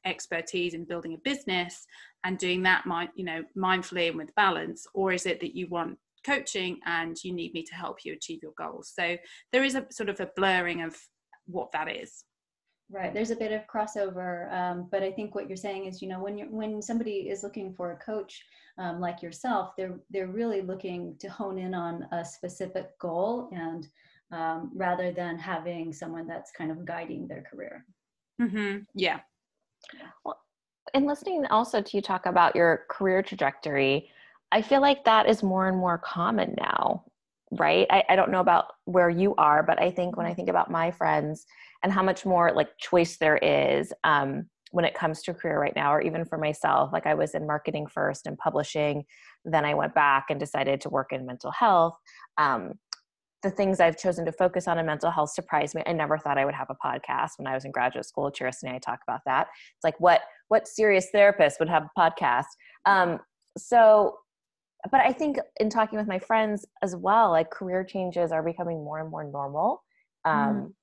expertise 0.06 0.74
in 0.74 0.84
building 0.86 1.14
a 1.14 1.18
business 1.20 1.86
and 2.24 2.40
doing 2.40 2.64
that 2.64 2.86
mind 2.88 3.10
you 3.16 3.24
know 3.24 3.44
mindfully 3.56 4.08
and 4.08 4.18
with 4.18 4.34
balance 4.36 4.88
or 4.96 5.12
is 5.12 5.28
it 5.28 5.40
that 5.40 5.56
you 5.56 5.68
want 5.68 5.98
coaching 6.28 6.80
and 6.86 7.16
you 7.24 7.34
need 7.34 7.54
me 7.54 7.64
to 7.64 7.74
help 7.74 8.04
you 8.04 8.14
achieve 8.14 8.40
your 8.44 8.54
goals? 8.58 8.92
So 8.94 9.18
there 9.52 9.64
is 9.64 9.76
a 9.76 9.86
sort 9.92 10.10
of 10.10 10.20
a 10.20 10.30
blurring 10.36 10.82
of 10.82 10.96
what 11.46 11.72
that 11.72 11.90
is. 11.90 12.26
Right 12.90 13.14
there's 13.14 13.32
a 13.32 13.36
bit 13.36 13.52
of 13.52 13.68
crossover 13.68 14.50
um, 14.54 14.88
but 14.90 15.04
i 15.04 15.12
think 15.12 15.36
what 15.36 15.50
you're 15.50 15.58
saying 15.58 15.88
is 15.88 16.02
you 16.02 16.08
know 16.08 16.24
when 16.24 16.38
you're 16.38 16.48
when 16.48 16.82
somebody 16.82 17.28
is 17.30 17.44
looking 17.44 17.74
for 17.74 17.92
a 17.92 17.98
coach 17.98 18.42
um, 18.78 19.02
like 19.02 19.22
yourself 19.22 19.74
they're 19.78 20.00
they're 20.10 20.32
really 20.32 20.62
looking 20.62 21.14
to 21.20 21.28
hone 21.28 21.58
in 21.58 21.74
on 21.74 22.08
a 22.14 22.24
specific 22.24 22.98
goal 22.98 23.50
and 23.52 23.90
um, 24.32 24.72
rather 24.74 25.12
than 25.12 25.38
having 25.38 25.94
someone 25.94 26.28
that's 26.28 26.52
kind 26.52 26.72
of 26.72 26.86
guiding 26.86 27.28
their 27.28 27.44
career. 27.50 27.86
Mm-hmm. 28.42 28.80
Yeah. 28.96 29.20
Well, 30.26 30.40
and 30.94 31.06
listening 31.06 31.46
also 31.48 31.82
to 31.82 31.98
you 31.98 32.02
talk 32.02 32.26
about 32.26 32.56
your 32.56 32.86
career 32.90 33.22
trajectory, 33.22 34.10
I 34.52 34.62
feel 34.62 34.82
like 34.82 35.04
that 35.06 35.28
is 35.28 35.44
more 35.44 35.68
and 35.68 35.78
more 35.78 35.98
common 35.98 36.56
now, 36.58 37.06
right? 37.52 37.88
I, 37.90 38.04
I 38.10 38.16
don't 38.16 38.32
know 38.32 38.40
about 38.40 38.74
where 38.86 39.10
you 39.10 39.36
are, 39.36 39.64
but 39.64 39.82
I 39.82 39.92
think 39.92 40.18
when 40.18 40.26
I 40.26 40.34
think 40.34 40.50
about 40.50 40.72
my 40.72 40.92
friends 40.92 41.46
and 41.84 41.92
how 41.92 42.04
much 42.04 42.26
more 42.26 42.54
like 42.54 42.78
choice 42.78 43.18
there 43.18 43.38
is 43.38 43.92
um, 44.04 44.48
when 44.72 44.86
it 44.86 44.94
comes 44.94 45.22
to 45.24 45.34
career 45.34 45.60
right 45.60 45.76
now, 45.76 45.94
or 45.94 46.02
even 46.02 46.26
for 46.26 46.38
myself, 46.38 46.92
like 46.92 47.06
I 47.06 47.14
was 47.14 47.36
in 47.36 47.48
marketing 47.48 47.88
first 47.88 48.28
and 48.28 48.38
publishing, 48.38 49.06
then 49.46 49.66
I 49.66 49.74
went 49.74 49.94
back 49.94 50.26
and 50.30 50.40
decided 50.40 50.82
to 50.82 50.90
work 50.90 51.12
in 51.12 51.26
mental 51.26 51.52
health. 51.52 51.98
Um, 52.38 52.74
the 53.48 53.56
things 53.56 53.80
I've 53.80 53.98
chosen 53.98 54.26
to 54.26 54.32
focus 54.32 54.68
on 54.68 54.78
in 54.78 54.86
mental 54.86 55.10
health 55.10 55.30
surprised 55.32 55.74
me. 55.74 55.82
I 55.86 55.94
never 55.94 56.18
thought 56.18 56.38
I 56.38 56.44
would 56.44 56.54
have 56.54 56.70
a 56.70 56.76
podcast 56.76 57.32
when 57.38 57.48
I 57.48 57.54
was 57.54 57.64
in 57.64 57.72
graduate 57.72 58.06
school. 58.06 58.30
Kjersti 58.30 58.64
and 58.64 58.76
I 58.76 58.80
talk 58.80 59.00
about 59.08 59.22
that. 59.26 59.48
It's 59.76 59.84
like 59.84 60.00
what 60.00 60.22
what 60.50 60.68
serious 60.68 61.08
therapist 61.12 61.60
would 61.60 61.70
have 61.70 61.84
a 61.84 62.00
podcast? 62.00 62.46
Um, 62.86 63.20
so, 63.58 64.18
but 64.92 65.02
I 65.02 65.14
think 65.14 65.38
in 65.60 65.70
talking 65.70 65.98
with 65.98 66.08
my 66.08 66.20
friends 66.20 66.66
as 66.84 66.96
well, 66.96 67.32
like 67.32 67.50
career 67.50 67.84
changes 67.84 68.32
are 68.32 68.44
becoming 68.44 68.84
more 68.84 69.00
and 69.00 69.10
more 69.10 69.24
normal. 69.24 69.84
Um, 70.26 70.56
mm. 70.56 70.74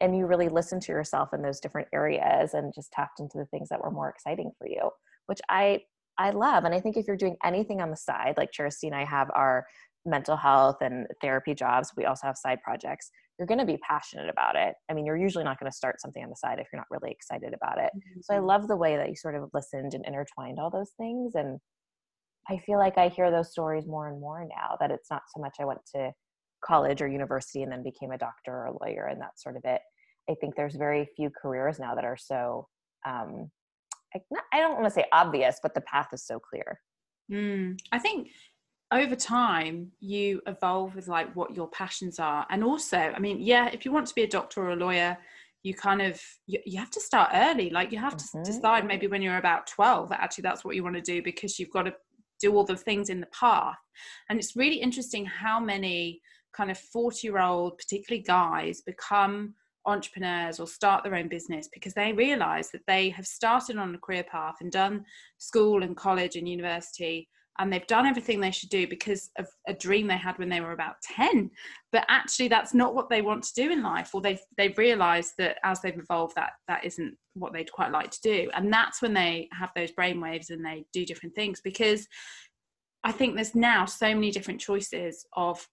And 0.00 0.16
you 0.16 0.26
really 0.26 0.48
listen 0.48 0.80
to 0.80 0.92
yourself 0.92 1.34
in 1.34 1.42
those 1.42 1.60
different 1.60 1.88
areas 1.92 2.54
and 2.54 2.72
just 2.74 2.92
tapped 2.92 3.20
into 3.20 3.36
the 3.36 3.44
things 3.46 3.68
that 3.68 3.82
were 3.82 3.90
more 3.90 4.08
exciting 4.08 4.52
for 4.58 4.66
you, 4.66 4.90
which 5.26 5.40
I 5.50 5.82
I 6.18 6.30
love. 6.30 6.64
And 6.64 6.74
I 6.74 6.80
think 6.80 6.96
if 6.96 7.06
you're 7.06 7.16
doing 7.16 7.36
anything 7.42 7.80
on 7.80 7.90
the 7.90 7.96
side, 7.96 8.34
like 8.36 8.50
Kjersti 8.52 8.84
and 8.84 8.94
I 8.94 9.04
have 9.04 9.30
our 9.34 9.66
mental 10.06 10.36
health 10.36 10.76
and 10.80 11.06
therapy 11.20 11.54
jobs. 11.54 11.92
We 11.96 12.06
also 12.06 12.26
have 12.26 12.36
side 12.36 12.62
projects. 12.62 13.10
You're 13.38 13.46
going 13.46 13.60
to 13.60 13.66
be 13.66 13.78
passionate 13.78 14.28
about 14.28 14.56
it. 14.56 14.74
I 14.90 14.94
mean, 14.94 15.06
you're 15.06 15.16
usually 15.16 15.44
not 15.44 15.58
going 15.58 15.70
to 15.70 15.76
start 15.76 16.00
something 16.00 16.22
on 16.22 16.30
the 16.30 16.36
side 16.36 16.58
if 16.58 16.68
you're 16.72 16.80
not 16.80 16.90
really 16.90 17.10
excited 17.10 17.54
about 17.54 17.78
it. 17.78 17.90
Mm-hmm. 17.96 18.20
So 18.22 18.34
I 18.34 18.38
love 18.38 18.68
the 18.68 18.76
way 18.76 18.96
that 18.96 19.08
you 19.08 19.16
sort 19.16 19.34
of 19.34 19.50
listened 19.54 19.94
and 19.94 20.04
intertwined 20.04 20.58
all 20.58 20.70
those 20.70 20.90
things. 20.98 21.34
And 21.34 21.58
I 22.48 22.58
feel 22.58 22.78
like 22.78 22.98
I 22.98 23.08
hear 23.08 23.30
those 23.30 23.50
stories 23.50 23.86
more 23.86 24.08
and 24.08 24.20
more 24.20 24.46
now 24.48 24.76
that 24.80 24.90
it's 24.90 25.10
not 25.10 25.22
so 25.34 25.40
much 25.40 25.56
I 25.60 25.64
went 25.64 25.80
to 25.94 26.12
college 26.64 27.00
or 27.00 27.08
university 27.08 27.62
and 27.62 27.72
then 27.72 27.82
became 27.82 28.10
a 28.10 28.18
doctor 28.18 28.52
or 28.52 28.66
a 28.66 28.76
lawyer 28.84 29.06
and 29.06 29.20
that 29.20 29.38
sort 29.38 29.56
of 29.56 29.62
it. 29.64 29.80
I 30.28 30.34
think 30.40 30.54
there's 30.54 30.76
very 30.76 31.08
few 31.16 31.30
careers 31.30 31.78
now 31.78 31.94
that 31.94 32.04
are 32.04 32.18
so, 32.18 32.68
um, 33.06 33.50
I, 34.14 34.20
not, 34.30 34.44
I 34.52 34.58
don't 34.58 34.74
want 34.74 34.84
to 34.84 34.90
say 34.90 35.04
obvious, 35.12 35.58
but 35.62 35.74
the 35.74 35.80
path 35.82 36.08
is 36.12 36.26
so 36.26 36.38
clear. 36.38 36.78
Mm, 37.32 37.78
I 37.92 37.98
think 37.98 38.28
over 38.92 39.14
time 39.14 39.92
you 40.00 40.42
evolve 40.46 40.94
with 40.94 41.06
like 41.08 41.34
what 41.36 41.54
your 41.54 41.68
passions 41.68 42.18
are. 42.18 42.46
And 42.50 42.64
also 42.64 42.98
i 42.98 43.18
mean 43.18 43.40
yeah 43.40 43.68
if 43.72 43.84
you 43.84 43.92
want 43.92 44.06
to 44.06 44.14
be 44.14 44.22
a 44.22 44.28
doctor 44.28 44.62
or 44.62 44.70
a 44.70 44.76
lawyer 44.76 45.16
you 45.62 45.74
kind 45.74 46.00
of 46.00 46.20
you, 46.46 46.58
you 46.64 46.78
have 46.78 46.90
to 46.90 47.00
start 47.00 47.30
early. 47.34 47.70
Like 47.70 47.92
you 47.92 47.98
have 47.98 48.16
to 48.16 48.24
mm-hmm. 48.24 48.42
decide 48.42 48.86
maybe 48.86 49.06
when 49.06 49.22
you're 49.22 49.36
about 49.36 49.66
12 49.66 50.08
that 50.10 50.20
actually 50.20 50.42
that's 50.42 50.64
what 50.64 50.74
you 50.74 50.82
want 50.82 50.96
to 50.96 51.02
do 51.02 51.22
because 51.22 51.58
you've 51.58 51.70
got 51.70 51.82
to 51.82 51.94
do 52.40 52.54
all 52.54 52.64
the 52.64 52.76
things 52.76 53.10
in 53.10 53.20
the 53.20 53.28
path. 53.38 53.76
And 54.28 54.38
it's 54.38 54.56
really 54.56 54.76
interesting 54.76 55.26
how 55.26 55.60
many 55.60 56.20
kind 56.56 56.70
of 56.70 56.78
40 56.78 57.26
year 57.26 57.38
old 57.38 57.78
particularly 57.78 58.22
guys 58.22 58.80
become 58.80 59.54
entrepreneurs 59.86 60.60
or 60.60 60.66
start 60.66 61.04
their 61.04 61.14
own 61.14 61.28
business 61.28 61.68
because 61.72 61.94
they 61.94 62.12
realize 62.12 62.70
that 62.70 62.82
they 62.86 63.08
have 63.10 63.26
started 63.26 63.76
on 63.76 63.94
a 63.94 63.98
career 63.98 64.24
path 64.24 64.56
and 64.60 64.70
done 64.70 65.04
school 65.38 65.82
and 65.82 65.96
college 65.96 66.36
and 66.36 66.48
university 66.48 67.28
and 67.60 67.70
they've 67.70 67.86
done 67.86 68.06
everything 68.06 68.40
they 68.40 68.50
should 68.50 68.70
do 68.70 68.88
because 68.88 69.30
of 69.38 69.46
a 69.68 69.74
dream 69.74 70.06
they 70.06 70.16
had 70.16 70.36
when 70.38 70.48
they 70.48 70.60
were 70.60 70.72
about 70.72 70.96
10 71.02 71.50
but 71.92 72.04
actually 72.08 72.48
that's 72.48 72.74
not 72.74 72.94
what 72.94 73.08
they 73.10 73.22
want 73.22 73.44
to 73.44 73.54
do 73.54 73.70
in 73.70 73.82
life 73.82 74.10
or 74.14 74.20
they've 74.20 74.40
they've 74.56 74.78
realized 74.78 75.34
that 75.38 75.58
as 75.62 75.80
they've 75.80 75.98
evolved 75.98 76.34
that 76.34 76.52
that 76.66 76.84
isn't 76.84 77.14
what 77.34 77.52
they'd 77.52 77.70
quite 77.70 77.92
like 77.92 78.10
to 78.10 78.20
do. 78.22 78.50
And 78.54 78.72
that's 78.72 79.00
when 79.00 79.14
they 79.14 79.48
have 79.52 79.70
those 79.76 79.92
brainwaves 79.92 80.50
and 80.50 80.64
they 80.64 80.84
do 80.92 81.04
different 81.04 81.34
things 81.34 81.60
because 81.62 82.08
i 83.04 83.12
think 83.12 83.34
there's 83.34 83.54
now 83.54 83.84
so 83.84 84.08
many 84.14 84.30
different 84.30 84.60
choices 84.60 85.26
of 85.34 85.66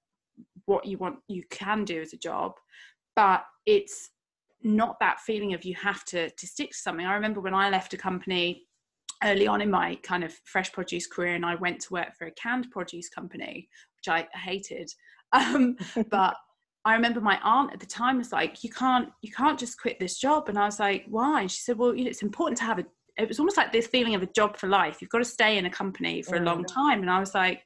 what 0.66 0.86
you 0.86 0.98
want 0.98 1.18
you 1.28 1.44
can 1.50 1.84
do 1.84 2.02
as 2.02 2.14
a 2.14 2.18
job 2.18 2.54
but 3.16 3.44
it's 3.66 4.12
not 4.64 4.98
that 5.00 5.20
feeling 5.20 5.54
of 5.54 5.64
you 5.64 5.76
have 5.76 6.04
to 6.06 6.30
to 6.32 6.48
stick 6.48 6.72
to 6.72 6.78
something. 6.78 7.06
I 7.06 7.14
remember 7.14 7.42
when 7.42 7.54
i 7.54 7.70
left 7.70 7.94
a 7.94 7.98
company 7.98 8.67
early 9.24 9.48
on 9.48 9.62
in 9.62 9.70
my 9.72 9.96
kind 10.04 10.24
of 10.24 10.34
fresh 10.46 10.72
produce 10.72 11.08
career 11.08 11.36
and 11.36 11.46
I 11.46 11.56
went 11.56 11.80
to 11.82 11.94
work 11.94 12.16
for 12.18 12.28
a 12.28 12.32
canned 12.32 12.70
produce 12.72 13.10
company, 13.10 13.68
which 13.98 14.08
I 14.08 14.28
hated. 14.38 14.92
Um, 15.34 15.76
but 16.10 16.38
I 16.86 16.94
remember 16.94 17.20
my 17.20 17.38
aunt 17.44 17.74
at 17.74 17.82
the 17.82 17.86
time 17.86 18.18
was 18.18 18.32
like, 18.32 18.64
"You 18.64 18.70
can't, 18.70 19.10
you 19.22 19.30
can't 19.30 19.60
just 19.60 19.78
quit 19.78 20.00
this 20.00 20.18
job." 20.18 20.48
And 20.48 20.58
I 20.58 20.64
was 20.64 20.80
like, 20.80 21.04
"Why?" 21.10 21.42
And 21.42 21.52
she 21.52 21.60
said, 21.60 21.78
"Well, 21.78 21.94
you 21.94 22.06
know, 22.06 22.10
it's 22.10 22.24
important 22.24 22.58
to 22.60 22.64
have 22.64 22.80
a." 22.80 22.86
It 23.18 23.28
was 23.28 23.40
almost 23.40 23.58
like 23.58 23.74
this 23.74 23.88
feeling 23.88 24.16
of 24.16 24.24
a 24.24 24.28
job 24.28 24.56
for 24.56 24.68
life. 24.68 25.02
You've 25.02 25.10
got 25.10 25.18
to 25.18 25.26
stay 25.26 25.58
in 25.58 25.66
a 25.66 25.70
company 25.70 26.22
for 26.22 26.38
a 26.38 26.40
long 26.40 26.64
mm. 26.64 26.74
time. 26.74 27.02
And 27.02 27.12
I 27.12 27.20
was 27.20 27.36
like, 27.36 27.62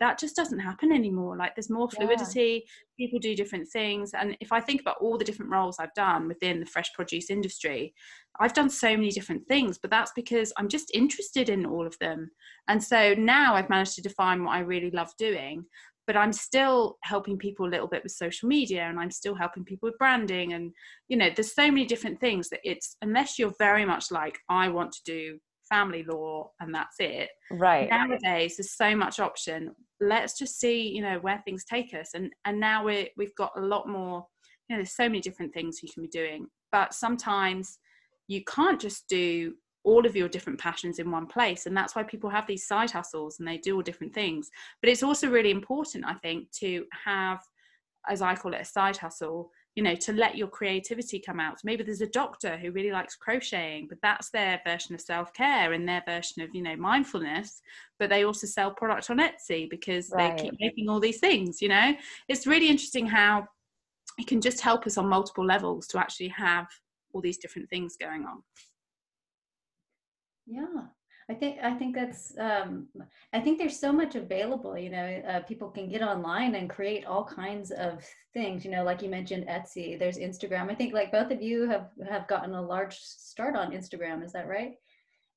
that 0.00 0.18
just 0.18 0.36
doesn't 0.36 0.58
happen 0.58 0.92
anymore. 0.92 1.36
Like 1.36 1.54
there's 1.54 1.70
more 1.70 1.90
fluidity 1.90 2.64
yeah. 2.64 3.04
people 3.04 3.18
do 3.18 3.34
different 3.34 3.68
things. 3.68 4.12
And 4.14 4.36
if 4.40 4.52
i 4.52 4.60
think 4.60 4.80
about 4.80 4.96
all 5.00 5.18
the 5.18 5.24
different 5.24 5.52
roles 5.52 5.78
i've 5.78 5.94
done 5.94 6.28
within 6.28 6.60
the 6.60 6.66
fresh 6.66 6.92
produce 6.94 7.30
industry 7.30 7.94
i've 8.40 8.54
done 8.54 8.70
so 8.70 8.88
many 8.88 9.10
different 9.10 9.46
things 9.48 9.78
but 9.78 9.90
that's 9.90 10.12
because 10.14 10.52
i'm 10.56 10.68
just 10.68 10.90
interested 10.94 11.48
in 11.48 11.66
all 11.66 11.86
of 11.86 11.96
them. 12.00 12.30
And 12.68 12.82
so 12.82 13.14
now 13.14 13.54
i've 13.54 13.70
managed 13.70 13.94
to 13.96 14.02
define 14.02 14.44
what 14.44 14.52
i 14.52 14.60
really 14.60 14.90
love 14.90 15.12
doing 15.18 15.64
but 16.06 16.16
i'm 16.16 16.32
still 16.32 16.96
helping 17.02 17.36
people 17.36 17.66
a 17.66 17.72
little 17.74 17.88
bit 17.88 18.02
with 18.02 18.12
social 18.12 18.48
media 18.48 18.82
and 18.82 18.98
i'm 18.98 19.10
still 19.10 19.34
helping 19.34 19.64
people 19.64 19.88
with 19.88 19.98
branding. 19.98 20.52
And 20.52 20.72
you 21.08 21.16
know 21.16 21.30
there's 21.34 21.54
so 21.54 21.68
many 21.70 21.86
different 21.86 22.20
things 22.20 22.48
that 22.50 22.60
it's 22.64 22.96
unless 23.02 23.38
you're 23.38 23.54
very 23.58 23.84
much 23.84 24.10
like 24.10 24.38
i 24.48 24.68
want 24.68 24.92
to 24.92 25.02
do 25.04 25.38
family 25.68 26.04
law 26.04 26.50
and 26.60 26.74
that's 26.74 26.96
it. 26.98 27.30
Right. 27.50 27.88
Nowadays 27.88 28.56
there's 28.56 28.72
so 28.72 28.96
much 28.96 29.20
option. 29.20 29.74
Let's 30.00 30.38
just 30.38 30.58
see 30.58 30.88
you 30.88 31.02
know 31.02 31.18
where 31.20 31.42
things 31.44 31.64
take 31.64 31.94
us. 31.94 32.10
And 32.14 32.32
and 32.44 32.58
now 32.58 32.84
we're 32.84 33.08
we've 33.16 33.34
got 33.36 33.52
a 33.56 33.60
lot 33.60 33.88
more 33.88 34.26
you 34.68 34.76
know 34.76 34.80
there's 34.80 34.96
so 34.96 35.08
many 35.08 35.20
different 35.20 35.52
things 35.52 35.82
you 35.82 35.88
can 35.92 36.02
be 36.02 36.08
doing. 36.08 36.46
But 36.72 36.94
sometimes 36.94 37.78
you 38.26 38.42
can't 38.44 38.80
just 38.80 39.08
do 39.08 39.54
all 39.84 40.04
of 40.04 40.14
your 40.14 40.28
different 40.28 40.60
passions 40.60 40.98
in 40.98 41.10
one 41.10 41.26
place. 41.26 41.64
And 41.64 41.76
that's 41.76 41.96
why 41.96 42.02
people 42.02 42.28
have 42.28 42.46
these 42.46 42.66
side 42.66 42.90
hustles 42.90 43.38
and 43.38 43.48
they 43.48 43.56
do 43.56 43.76
all 43.76 43.82
different 43.82 44.12
things. 44.12 44.50
But 44.82 44.90
it's 44.90 45.02
also 45.02 45.28
really 45.28 45.50
important 45.50 46.04
i 46.04 46.14
think 46.14 46.50
to 46.52 46.84
have 47.04 47.40
as 48.08 48.22
i 48.22 48.34
call 48.34 48.54
it 48.54 48.60
a 48.60 48.64
side 48.64 48.96
hustle 48.96 49.50
you 49.78 49.84
know 49.84 49.94
to 49.94 50.12
let 50.12 50.36
your 50.36 50.48
creativity 50.48 51.20
come 51.20 51.38
out 51.38 51.60
so 51.60 51.62
maybe 51.62 51.84
there's 51.84 52.00
a 52.00 52.08
doctor 52.08 52.56
who 52.56 52.72
really 52.72 52.90
likes 52.90 53.14
crocheting 53.14 53.86
but 53.88 53.96
that's 54.02 54.28
their 54.30 54.60
version 54.66 54.92
of 54.92 55.00
self-care 55.00 55.72
and 55.72 55.88
their 55.88 56.02
version 56.04 56.42
of 56.42 56.52
you 56.52 56.60
know 56.60 56.74
mindfulness 56.74 57.62
but 57.96 58.10
they 58.10 58.24
also 58.24 58.44
sell 58.44 58.72
product 58.72 59.08
on 59.08 59.18
etsy 59.18 59.70
because 59.70 60.10
right. 60.10 60.36
they 60.36 60.42
keep 60.42 60.54
making 60.58 60.88
all 60.88 60.98
these 60.98 61.20
things 61.20 61.62
you 61.62 61.68
know 61.68 61.92
it's 62.26 62.44
really 62.44 62.68
interesting 62.68 63.06
how 63.06 63.46
it 64.18 64.26
can 64.26 64.40
just 64.40 64.60
help 64.60 64.84
us 64.84 64.98
on 64.98 65.08
multiple 65.08 65.46
levels 65.46 65.86
to 65.86 65.96
actually 65.96 66.26
have 66.26 66.66
all 67.12 67.20
these 67.20 67.38
different 67.38 67.70
things 67.70 67.96
going 67.96 68.24
on 68.24 68.42
Yeah. 70.44 70.88
I 71.30 71.34
think 71.34 71.58
I 71.62 71.74
think 71.74 71.94
that's 71.94 72.32
um, 72.38 72.88
I 73.34 73.40
think 73.40 73.58
there's 73.58 73.78
so 73.78 73.92
much 73.92 74.14
available. 74.14 74.78
You 74.78 74.90
know, 74.90 75.22
uh, 75.28 75.40
people 75.40 75.68
can 75.68 75.88
get 75.88 76.02
online 76.02 76.54
and 76.54 76.70
create 76.70 77.04
all 77.04 77.24
kinds 77.24 77.70
of 77.70 78.02
things. 78.32 78.64
You 78.64 78.70
know, 78.70 78.82
like 78.82 79.02
you 79.02 79.10
mentioned 79.10 79.46
Etsy. 79.46 79.98
There's 79.98 80.16
Instagram. 80.16 80.70
I 80.70 80.74
think 80.74 80.94
like 80.94 81.12
both 81.12 81.30
of 81.30 81.42
you 81.42 81.68
have 81.68 81.90
have 82.08 82.26
gotten 82.28 82.54
a 82.54 82.62
large 82.62 82.96
start 82.98 83.56
on 83.56 83.72
Instagram. 83.72 84.24
Is 84.24 84.32
that 84.32 84.48
right? 84.48 84.72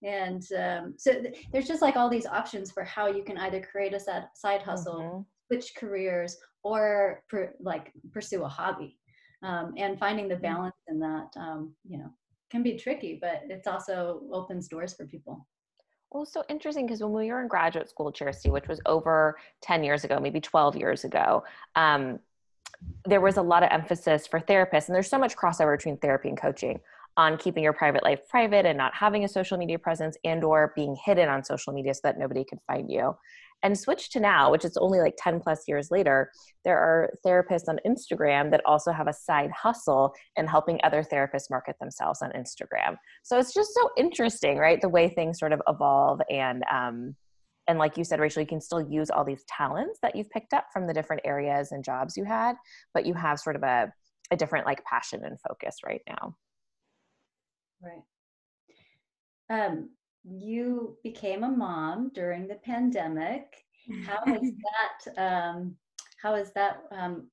And 0.01 0.41
um, 0.57 0.93
so 0.97 1.11
th- 1.21 1.45
there's 1.51 1.67
just 1.67 1.81
like 1.81 1.97
all 1.97 2.09
these 2.09 2.25
options 2.25 2.71
for 2.71 2.83
how 2.83 3.07
you 3.07 3.23
can 3.23 3.37
either 3.37 3.61
create 3.61 3.93
a 3.93 3.99
side 3.99 4.61
hustle, 4.61 4.99
mm-hmm. 4.99 5.21
switch 5.47 5.73
careers, 5.77 6.37
or 6.63 7.21
per, 7.29 7.53
like 7.59 7.91
pursue 8.11 8.43
a 8.43 8.47
hobby. 8.47 8.97
Um, 9.43 9.73
and 9.77 9.99
finding 9.99 10.27
the 10.27 10.35
mm-hmm. 10.35 10.43
balance 10.43 10.75
in 10.87 10.99
that, 10.99 11.27
um, 11.35 11.73
you 11.83 11.97
know, 11.97 12.11
can 12.49 12.63
be 12.63 12.77
tricky, 12.77 13.17
but 13.19 13.41
it's 13.49 13.67
also 13.67 14.21
opens 14.31 14.67
doors 14.67 14.93
for 14.93 15.05
people. 15.05 15.47
Well, 16.11 16.25
so 16.25 16.43
interesting 16.49 16.85
because 16.85 17.01
when 17.01 17.13
we 17.13 17.31
were 17.31 17.41
in 17.41 17.47
graduate 17.47 17.89
school, 17.89 18.11
Charity, 18.11 18.49
which 18.49 18.67
was 18.67 18.81
over 18.85 19.37
10 19.61 19.83
years 19.83 20.03
ago, 20.03 20.19
maybe 20.19 20.41
12 20.41 20.75
years 20.75 21.05
ago, 21.05 21.43
um, 21.75 22.19
there 23.05 23.21
was 23.21 23.37
a 23.37 23.41
lot 23.41 23.63
of 23.63 23.69
emphasis 23.71 24.27
for 24.27 24.39
therapists, 24.41 24.87
and 24.87 24.95
there's 24.95 25.09
so 25.09 25.17
much 25.17 25.37
crossover 25.37 25.77
between 25.77 25.97
therapy 25.97 26.27
and 26.27 26.37
coaching 26.37 26.79
on 27.17 27.37
keeping 27.37 27.63
your 27.63 27.73
private 27.73 28.03
life 28.03 28.27
private 28.29 28.65
and 28.65 28.77
not 28.77 28.93
having 28.93 29.23
a 29.23 29.27
social 29.27 29.57
media 29.57 29.77
presence 29.77 30.17
and 30.23 30.43
or 30.43 30.71
being 30.75 30.95
hidden 30.95 31.27
on 31.27 31.43
social 31.43 31.73
media 31.73 31.93
so 31.93 31.99
that 32.03 32.17
nobody 32.17 32.43
could 32.43 32.59
find 32.67 32.89
you 32.89 33.15
and 33.63 33.77
switch 33.77 34.09
to 34.09 34.19
now 34.19 34.51
which 34.51 34.65
is 34.65 34.77
only 34.77 34.99
like 34.99 35.15
10 35.17 35.39
plus 35.39 35.67
years 35.67 35.91
later 35.91 36.31
there 36.65 36.77
are 36.77 37.13
therapists 37.25 37.67
on 37.67 37.79
instagram 37.85 38.51
that 38.51 38.61
also 38.65 38.91
have 38.91 39.07
a 39.07 39.13
side 39.13 39.51
hustle 39.51 40.13
in 40.35 40.47
helping 40.47 40.79
other 40.83 41.03
therapists 41.03 41.49
market 41.49 41.75
themselves 41.79 42.21
on 42.21 42.31
instagram. 42.31 42.95
So 43.23 43.37
it's 43.39 43.53
just 43.53 43.73
so 43.73 43.89
interesting 43.97 44.57
right 44.57 44.79
the 44.81 44.89
way 44.89 45.09
things 45.09 45.39
sort 45.39 45.53
of 45.53 45.61
evolve 45.67 46.21
and 46.29 46.63
um, 46.71 47.15
and 47.67 47.77
like 47.77 47.97
you 47.97 48.03
said 48.03 48.19
rachel 48.19 48.41
you 48.41 48.47
can 48.47 48.61
still 48.61 48.81
use 48.81 49.09
all 49.09 49.23
these 49.23 49.43
talents 49.47 49.99
that 50.01 50.15
you've 50.15 50.29
picked 50.29 50.53
up 50.53 50.65
from 50.73 50.87
the 50.87 50.93
different 50.93 51.21
areas 51.25 51.71
and 51.71 51.83
jobs 51.83 52.17
you 52.17 52.23
had 52.23 52.55
but 52.93 53.05
you 53.05 53.13
have 53.13 53.39
sort 53.39 53.55
of 53.55 53.63
a, 53.63 53.91
a 54.31 54.35
different 54.35 54.65
like 54.65 54.83
passion 54.85 55.23
and 55.23 55.39
focus 55.47 55.77
right 55.85 56.01
now. 56.07 56.35
Right. 57.81 58.03
Um 59.49 59.89
you 60.23 60.97
became 61.03 61.43
a 61.43 61.49
mom 61.49 62.11
during 62.13 62.47
the 62.47 62.55
pandemic. 62.55 63.65
How 64.05 64.23
is 64.33 64.51
that? 65.15 65.21
Um, 65.21 65.75
how 66.21 66.35
is 66.35 66.51
that 66.53 66.83
um, 66.91 67.27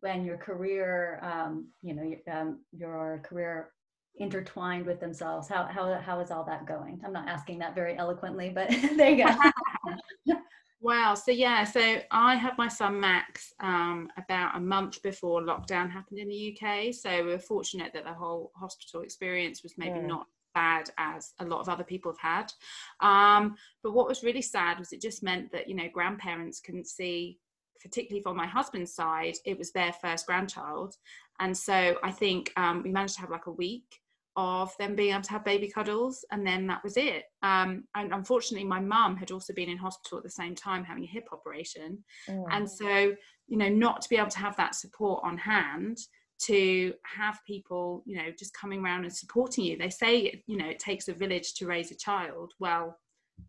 when 0.00 0.24
your 0.24 0.36
career, 0.36 1.20
um, 1.22 1.68
you 1.82 1.94
know, 1.94 2.02
your, 2.02 2.18
um, 2.30 2.60
your 2.72 3.22
career 3.24 3.70
intertwined 4.18 4.86
with 4.86 5.00
themselves? 5.00 5.48
How 5.48 5.64
how 5.64 5.98
how 6.00 6.20
is 6.20 6.30
all 6.30 6.44
that 6.44 6.66
going? 6.66 7.00
I'm 7.04 7.12
not 7.12 7.28
asking 7.28 7.58
that 7.60 7.74
very 7.74 7.96
eloquently, 7.96 8.50
but 8.50 8.68
there 8.96 9.10
you 9.10 9.24
go. 9.24 10.34
wow. 10.80 11.14
So 11.14 11.30
yeah, 11.30 11.64
so 11.64 12.00
I 12.10 12.36
had 12.36 12.58
my 12.58 12.68
son 12.68 13.00
Max 13.00 13.54
um, 13.60 14.10
about 14.18 14.56
a 14.56 14.60
month 14.60 15.02
before 15.02 15.40
lockdown 15.40 15.90
happened 15.90 16.18
in 16.18 16.28
the 16.28 16.56
UK. 16.56 16.92
So 16.92 17.24
we 17.24 17.32
are 17.32 17.38
fortunate 17.38 17.92
that 17.94 18.04
the 18.04 18.12
whole 18.12 18.52
hospital 18.54 19.00
experience 19.00 19.62
was 19.62 19.78
maybe 19.78 20.00
mm. 20.00 20.06
not 20.06 20.26
bad 20.56 20.88
as 20.96 21.34
a 21.38 21.44
lot 21.44 21.60
of 21.60 21.68
other 21.68 21.84
people 21.84 22.12
have 22.12 22.34
had. 22.40 22.52
Um, 23.06 23.56
but 23.82 23.92
what 23.92 24.08
was 24.08 24.24
really 24.24 24.42
sad 24.42 24.78
was 24.78 24.92
it 24.92 25.02
just 25.02 25.22
meant 25.22 25.52
that, 25.52 25.68
you 25.68 25.74
know, 25.74 25.88
grandparents 25.92 26.60
couldn't 26.60 26.86
see, 26.86 27.38
particularly 27.82 28.22
for 28.22 28.34
my 28.34 28.46
husband's 28.46 28.94
side, 28.94 29.36
it 29.44 29.58
was 29.58 29.70
their 29.70 29.92
first 29.92 30.26
grandchild. 30.26 30.94
And 31.40 31.54
so 31.56 31.98
I 32.02 32.10
think 32.10 32.52
um, 32.56 32.82
we 32.82 32.90
managed 32.90 33.16
to 33.16 33.20
have 33.20 33.30
like 33.30 33.46
a 33.46 33.52
week 33.52 34.00
of 34.36 34.76
them 34.78 34.94
being 34.94 35.12
able 35.12 35.22
to 35.22 35.30
have 35.30 35.44
baby 35.44 35.68
cuddles 35.68 36.24
and 36.30 36.46
then 36.46 36.66
that 36.66 36.84
was 36.84 36.98
it 36.98 37.24
um, 37.42 37.84
and 37.94 38.12
unfortunately 38.12 38.66
my 38.66 38.78
mum 38.78 39.16
had 39.16 39.30
also 39.30 39.54
been 39.54 39.70
in 39.70 39.78
hospital 39.78 40.18
at 40.18 40.24
the 40.24 40.30
same 40.30 40.54
time 40.54 40.84
having 40.84 41.04
a 41.04 41.06
hip 41.06 41.26
operation 41.32 42.04
mm. 42.28 42.44
and 42.50 42.70
so 42.70 43.14
you 43.46 43.56
know 43.56 43.68
not 43.70 44.02
to 44.02 44.10
be 44.10 44.16
able 44.16 44.28
to 44.28 44.38
have 44.38 44.54
that 44.56 44.74
support 44.74 45.22
on 45.24 45.38
hand 45.38 45.96
to 46.38 46.92
have 47.04 47.38
people 47.46 48.02
you 48.06 48.16
know 48.16 48.30
just 48.38 48.54
coming 48.54 48.84
around 48.84 49.04
and 49.04 49.14
supporting 49.14 49.64
you. 49.64 49.76
They 49.76 49.90
say 49.90 50.42
you 50.46 50.56
know 50.56 50.68
it 50.68 50.78
takes 50.78 51.08
a 51.08 51.14
village 51.14 51.54
to 51.54 51.66
raise 51.66 51.90
a 51.90 51.96
child. 51.96 52.52
Well 52.58 52.98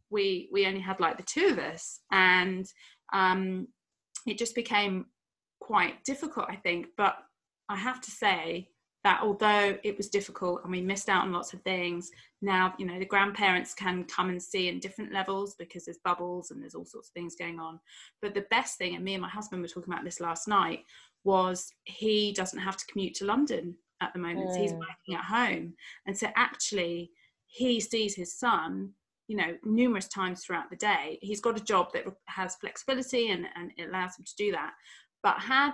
we 0.10 0.50
we 0.52 0.65
only 0.65 0.80
had 0.80 1.00
like 1.00 1.17
the 1.17 1.23
two 1.23 1.47
of 1.47 1.60
us 1.60 2.00
and 2.12 2.65
um 3.13 3.67
it 4.26 4.38
just 4.38 4.56
became 4.56 5.06
quite 5.60 6.04
difficult 6.04 6.45
i 6.50 6.56
think. 6.56 6.88
But 6.97 7.17
i 7.69 7.76
have 7.76 8.02
to 8.02 8.12
say 8.12 8.69
that 9.04 9.21
although 9.23 9.78
it 9.84 9.95
was 9.95 10.10
difficult 10.10 10.62
and 10.63 10.71
we 10.71 10.82
missed 10.82 11.08
out 11.08 11.23
on 11.23 11.32
lots 11.32 11.54
of 11.54 11.62
things 11.62 12.10
now 12.41 12.73
you 12.78 12.86
know 12.86 13.00
the 13.00 13.06
grandparents 13.06 13.73
can 13.73 14.04
come 14.04 14.30
and 14.30 14.41
see 14.41 14.67
in 14.67 14.80
different 14.80 15.13
levels 15.13 15.56
because 15.58 15.86
there's 15.86 16.00
bubbles 16.04 16.52
and 16.52 16.62
there's 16.62 16.76
all 16.76 16.86
sorts 16.86 17.10
of 17.10 17.13
things 17.13 17.36
going 17.36 17.60
on. 17.60 17.80
But 18.21 18.34
the 18.34 18.45
best 18.50 18.78
thing 18.78 18.95
and 18.95 19.04
me 19.04 19.13
and 19.13 19.21
my 19.21 19.30
husband 19.30 19.62
were 19.62 19.67
talking 19.67 19.93
about 19.93 20.04
this 20.04 20.19
last 20.19 20.47
night 20.47 20.84
was 21.28 21.70
he 21.84 22.32
doesn't 22.32 22.60
have 22.60 22.78
to 22.78 22.86
commute 22.86 23.13
to 23.16 23.26
London 23.26 23.76
at 24.02 24.13
the 24.13 24.20
moment. 24.20 24.50
Mm. 24.50 24.54
So 24.54 24.62
he's 24.62 24.72
working 24.72 25.16
at 25.16 25.26
home. 25.26 25.74
And 26.06 26.18
so 26.18 26.28
actually 26.36 27.12
he 27.48 27.80
sees 27.82 28.16
his 28.16 28.40
son, 28.40 28.92
you 29.28 29.36
know, 29.36 29.58
numerous 29.63 30.08
times 30.08 30.44
throughout 30.44 30.70
the 30.70 30.78
day. 30.78 31.20
He's 31.22 31.42
got 31.42 31.60
a 31.60 31.63
job 31.63 31.92
that 31.94 32.06
has 32.28 32.56
flexibility 32.56 33.30
and, 33.30 33.46
and 33.56 33.72
it 33.78 33.90
allows 33.90 34.18
him 34.18 34.26
to 34.26 34.36
do 34.38 34.52
that. 34.54 34.72
But 35.22 35.40
had 35.40 35.74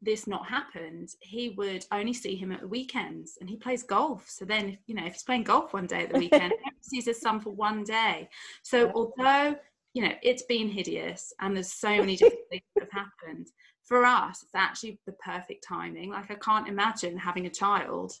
this 0.00 0.28
not 0.28 0.46
happened, 0.46 1.08
he 1.20 1.50
would 1.50 1.84
only 1.90 2.12
see 2.12 2.36
him 2.36 2.52
at 2.52 2.60
the 2.60 2.68
weekends 2.68 3.38
and 3.40 3.50
he 3.50 3.56
plays 3.56 3.82
golf. 3.82 4.28
So 4.28 4.44
then, 4.44 4.68
if, 4.68 4.78
you 4.86 4.94
know, 4.94 5.04
if 5.04 5.14
he's 5.14 5.24
playing 5.24 5.44
golf 5.44 5.72
one 5.72 5.86
day 5.86 6.04
at 6.04 6.12
the 6.12 6.18
weekend, 6.18 6.52
he 6.62 6.70
sees 6.80 7.06
his 7.06 7.20
son 7.20 7.40
for 7.40 7.50
one 7.50 7.82
day. 7.82 8.28
So 8.62 8.92
although, 8.94 9.56
you 9.94 10.02
know, 10.02 10.12
it's 10.22 10.42
been 10.42 10.68
hideous 10.68 11.32
and 11.40 11.56
there's 11.56 11.72
so 11.72 11.88
many 11.88 12.16
different 12.16 12.48
things 12.50 12.62
that 12.74 12.88
have 12.92 13.04
happened, 13.04 13.48
for 13.86 14.04
us, 14.04 14.42
it's 14.42 14.54
actually 14.54 14.98
the 15.06 15.12
perfect 15.12 15.64
timing. 15.66 16.10
Like 16.10 16.30
I 16.30 16.34
can't 16.34 16.68
imagine 16.68 17.16
having 17.16 17.46
a 17.46 17.50
child 17.50 18.12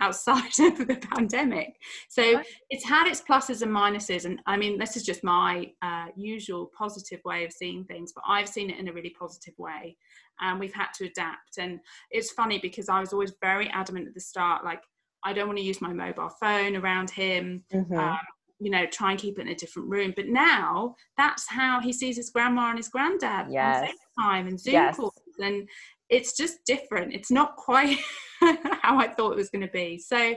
outside 0.00 0.58
of 0.60 0.86
the 0.86 0.98
pandemic. 1.14 1.76
So 2.08 2.42
it's 2.70 2.84
had 2.84 3.08
its 3.08 3.22
pluses 3.22 3.62
and 3.62 3.72
minuses. 3.72 4.24
And 4.24 4.40
I 4.46 4.56
mean, 4.56 4.78
this 4.78 4.96
is 4.96 5.04
just 5.04 5.22
my 5.24 5.70
uh, 5.80 6.06
usual 6.16 6.70
positive 6.76 7.20
way 7.24 7.44
of 7.44 7.52
seeing 7.52 7.84
things, 7.84 8.12
but 8.14 8.24
I've 8.26 8.48
seen 8.48 8.70
it 8.70 8.78
in 8.78 8.88
a 8.88 8.92
really 8.92 9.14
positive 9.18 9.54
way. 9.58 9.96
And 10.40 10.58
we've 10.58 10.74
had 10.74 10.88
to 10.96 11.06
adapt. 11.06 11.58
And 11.58 11.78
it's 12.10 12.32
funny 12.32 12.58
because 12.58 12.88
I 12.88 13.00
was 13.00 13.12
always 13.12 13.32
very 13.40 13.68
adamant 13.68 14.08
at 14.08 14.14
the 14.14 14.20
start, 14.20 14.64
like, 14.64 14.82
I 15.24 15.32
don't 15.32 15.46
want 15.46 15.58
to 15.58 15.64
use 15.64 15.80
my 15.80 15.92
mobile 15.92 16.30
phone 16.40 16.74
around 16.74 17.10
him. 17.10 17.62
Mm-hmm. 17.72 17.96
Um, 17.96 18.18
you 18.58 18.70
know, 18.70 18.86
try 18.86 19.10
and 19.10 19.20
keep 19.20 19.38
it 19.38 19.42
in 19.42 19.48
a 19.48 19.54
different 19.56 19.88
room. 19.88 20.12
But 20.14 20.28
now 20.28 20.94
that's 21.16 21.48
how 21.48 21.80
he 21.80 21.92
sees 21.92 22.16
his 22.16 22.30
grandma 22.30 22.70
and 22.70 22.78
his 22.78 22.88
granddad 22.88 23.48
yes. 23.50 23.92
Time 24.18 24.46
and 24.46 24.58
Zoom 24.60 24.74
yes. 24.74 24.96
calls. 24.96 25.14
And 25.38 25.68
it's 26.08 26.36
just 26.36 26.64
different. 26.66 27.14
It's 27.14 27.30
not 27.30 27.56
quite 27.56 27.98
how 28.40 28.98
I 28.98 29.08
thought 29.08 29.32
it 29.32 29.36
was 29.36 29.50
going 29.50 29.66
to 29.66 29.72
be. 29.72 29.98
So 29.98 30.34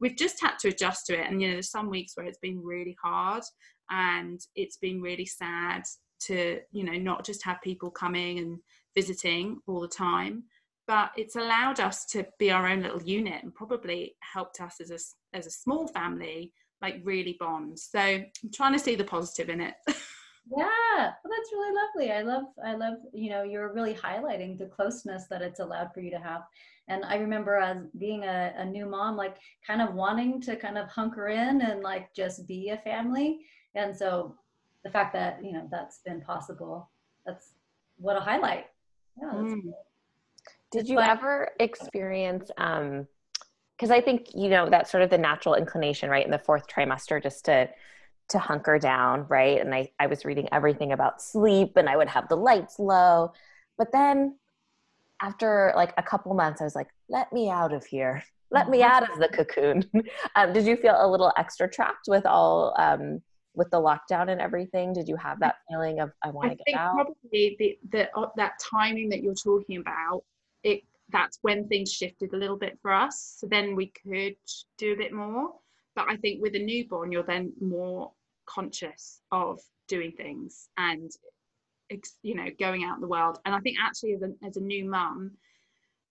we've 0.00 0.16
just 0.16 0.40
had 0.40 0.58
to 0.60 0.68
adjust 0.68 1.06
to 1.06 1.18
it. 1.18 1.30
And, 1.30 1.40
you 1.40 1.48
know, 1.48 1.54
there's 1.54 1.70
some 1.70 1.90
weeks 1.90 2.12
where 2.16 2.26
it's 2.26 2.38
been 2.38 2.62
really 2.62 2.96
hard 3.02 3.42
and 3.90 4.40
it's 4.54 4.76
been 4.76 5.00
really 5.00 5.26
sad 5.26 5.82
to, 6.24 6.60
you 6.72 6.84
know, 6.84 6.98
not 6.98 7.24
just 7.24 7.44
have 7.44 7.58
people 7.62 7.90
coming 7.90 8.38
and 8.38 8.58
visiting 8.94 9.58
all 9.66 9.80
the 9.80 9.88
time 9.88 10.44
but 10.86 11.10
it's 11.16 11.36
allowed 11.36 11.80
us 11.80 12.04
to 12.06 12.24
be 12.38 12.50
our 12.50 12.66
own 12.66 12.82
little 12.82 13.02
unit 13.02 13.42
and 13.42 13.54
probably 13.54 14.14
helped 14.20 14.60
us 14.60 14.76
as 14.80 14.90
a 14.90 15.36
as 15.36 15.46
a 15.46 15.50
small 15.50 15.88
family 15.88 16.52
like 16.82 17.00
really 17.04 17.36
bond 17.40 17.78
So 17.78 17.98
I'm 17.98 18.30
trying 18.54 18.74
to 18.74 18.78
see 18.78 18.94
the 18.94 19.04
positive 19.04 19.48
in 19.48 19.60
it. 19.60 19.74
yeah, 20.48 20.64
well, 20.96 21.12
that's 21.24 21.52
really 21.52 21.74
lovely. 21.74 22.12
I 22.12 22.22
love, 22.22 22.44
I 22.64 22.74
love, 22.74 22.94
you 23.12 23.30
know, 23.30 23.42
you're 23.42 23.72
really 23.72 23.94
highlighting 23.94 24.56
the 24.56 24.66
closeness 24.66 25.24
that 25.28 25.42
it's 25.42 25.60
allowed 25.60 25.92
for 25.92 26.00
you 26.00 26.10
to 26.10 26.18
have. 26.18 26.42
And 26.88 27.04
I 27.04 27.16
remember 27.16 27.56
as 27.56 27.78
being 27.98 28.24
a, 28.24 28.52
a 28.56 28.64
new 28.64 28.86
mom, 28.86 29.16
like 29.16 29.36
kind 29.66 29.82
of 29.82 29.94
wanting 29.94 30.40
to 30.42 30.54
kind 30.56 30.78
of 30.78 30.88
hunker 30.88 31.28
in 31.28 31.62
and 31.62 31.82
like 31.82 32.14
just 32.14 32.46
be 32.46 32.70
a 32.70 32.78
family. 32.78 33.40
And 33.74 33.96
so 33.96 34.36
the 34.84 34.90
fact 34.90 35.12
that, 35.14 35.44
you 35.44 35.52
know, 35.52 35.66
that's 35.70 35.98
been 36.04 36.20
possible, 36.20 36.90
that's 37.24 37.54
what 37.98 38.16
a 38.16 38.20
highlight. 38.20 38.66
Yeah. 39.20 39.32
Mm. 39.32 39.72
Did 40.70 40.88
you 40.88 41.00
ever 41.00 41.50
experience 41.58 42.50
um, 42.58 43.06
because 43.76 43.90
I 43.90 44.00
think 44.00 44.28
you 44.34 44.48
know 44.48 44.70
that's 44.70 44.90
sort 44.90 45.02
of 45.02 45.10
the 45.10 45.18
natural 45.18 45.54
inclination, 45.54 46.08
right, 46.08 46.24
in 46.24 46.30
the 46.30 46.38
fourth 46.38 46.66
trimester, 46.66 47.22
just 47.22 47.44
to 47.44 47.68
to 48.28 48.38
hunker 48.38 48.78
down, 48.78 49.26
right? 49.28 49.60
And 49.60 49.74
I 49.74 49.90
I 49.98 50.06
was 50.06 50.24
reading 50.24 50.48
everything 50.52 50.92
about 50.92 51.22
sleep, 51.22 51.76
and 51.76 51.88
I 51.88 51.96
would 51.96 52.08
have 52.08 52.28
the 52.28 52.36
lights 52.36 52.78
low, 52.78 53.32
but 53.78 53.92
then 53.92 54.36
after 55.20 55.72
like 55.76 55.92
a 55.96 56.02
couple 56.02 56.34
months, 56.34 56.60
I 56.60 56.64
was 56.64 56.74
like, 56.74 56.88
let 57.08 57.32
me 57.32 57.48
out 57.50 57.72
of 57.72 57.84
here. 57.84 58.22
Let 58.52 58.68
me 58.68 58.80
out 58.80 59.02
of 59.02 59.18
the 59.18 59.26
cocoon. 59.26 59.84
um, 60.36 60.52
did 60.52 60.66
you 60.66 60.76
feel 60.76 60.94
a 60.96 61.10
little 61.10 61.32
extra 61.36 61.68
trapped 61.68 62.06
with 62.06 62.24
all 62.24 62.76
um, 62.78 63.20
with 63.54 63.68
the 63.72 63.80
lockdown 63.80 64.30
and 64.30 64.40
everything? 64.40 64.92
Did 64.92 65.08
you 65.08 65.16
have 65.16 65.40
that 65.40 65.56
feeling 65.68 65.98
of 65.98 66.12
I 66.22 66.30
want 66.30 66.52
to 66.52 66.58
get 66.64 66.78
out? 66.78 66.94
Probably 66.94 67.56
the, 67.58 67.76
the 67.90 68.16
uh, 68.16 68.28
that 68.36 68.52
timing 68.60 69.08
that 69.08 69.20
you're 69.20 69.34
talking 69.34 69.78
about. 69.78 70.22
It 70.62 70.82
that's 71.10 71.38
when 71.42 71.66
things 71.66 71.92
shifted 71.92 72.32
a 72.34 72.36
little 72.36 72.56
bit 72.56 72.78
for 72.80 72.92
us. 72.92 73.36
So 73.38 73.48
then 73.48 73.74
we 73.74 73.92
could 74.04 74.36
do 74.78 74.92
a 74.92 74.96
bit 74.96 75.12
more. 75.12 75.52
but 75.96 76.06
I 76.08 76.16
think 76.16 76.40
with 76.40 76.54
a 76.54 76.60
newborn, 76.60 77.10
you're 77.10 77.24
then 77.24 77.52
more 77.60 78.12
conscious 78.46 79.20
of 79.32 79.60
doing 79.88 80.12
things 80.12 80.68
and 80.78 81.10
you 82.22 82.34
know 82.34 82.46
going 82.58 82.84
out 82.84 82.96
in 82.96 83.00
the 83.00 83.08
world. 83.08 83.38
And 83.44 83.54
i 83.54 83.60
think 83.60 83.76
actually 83.80 84.14
as 84.14 84.22
a, 84.22 84.46
as 84.46 84.56
a 84.56 84.60
new 84.60 84.88
mum 84.88 85.32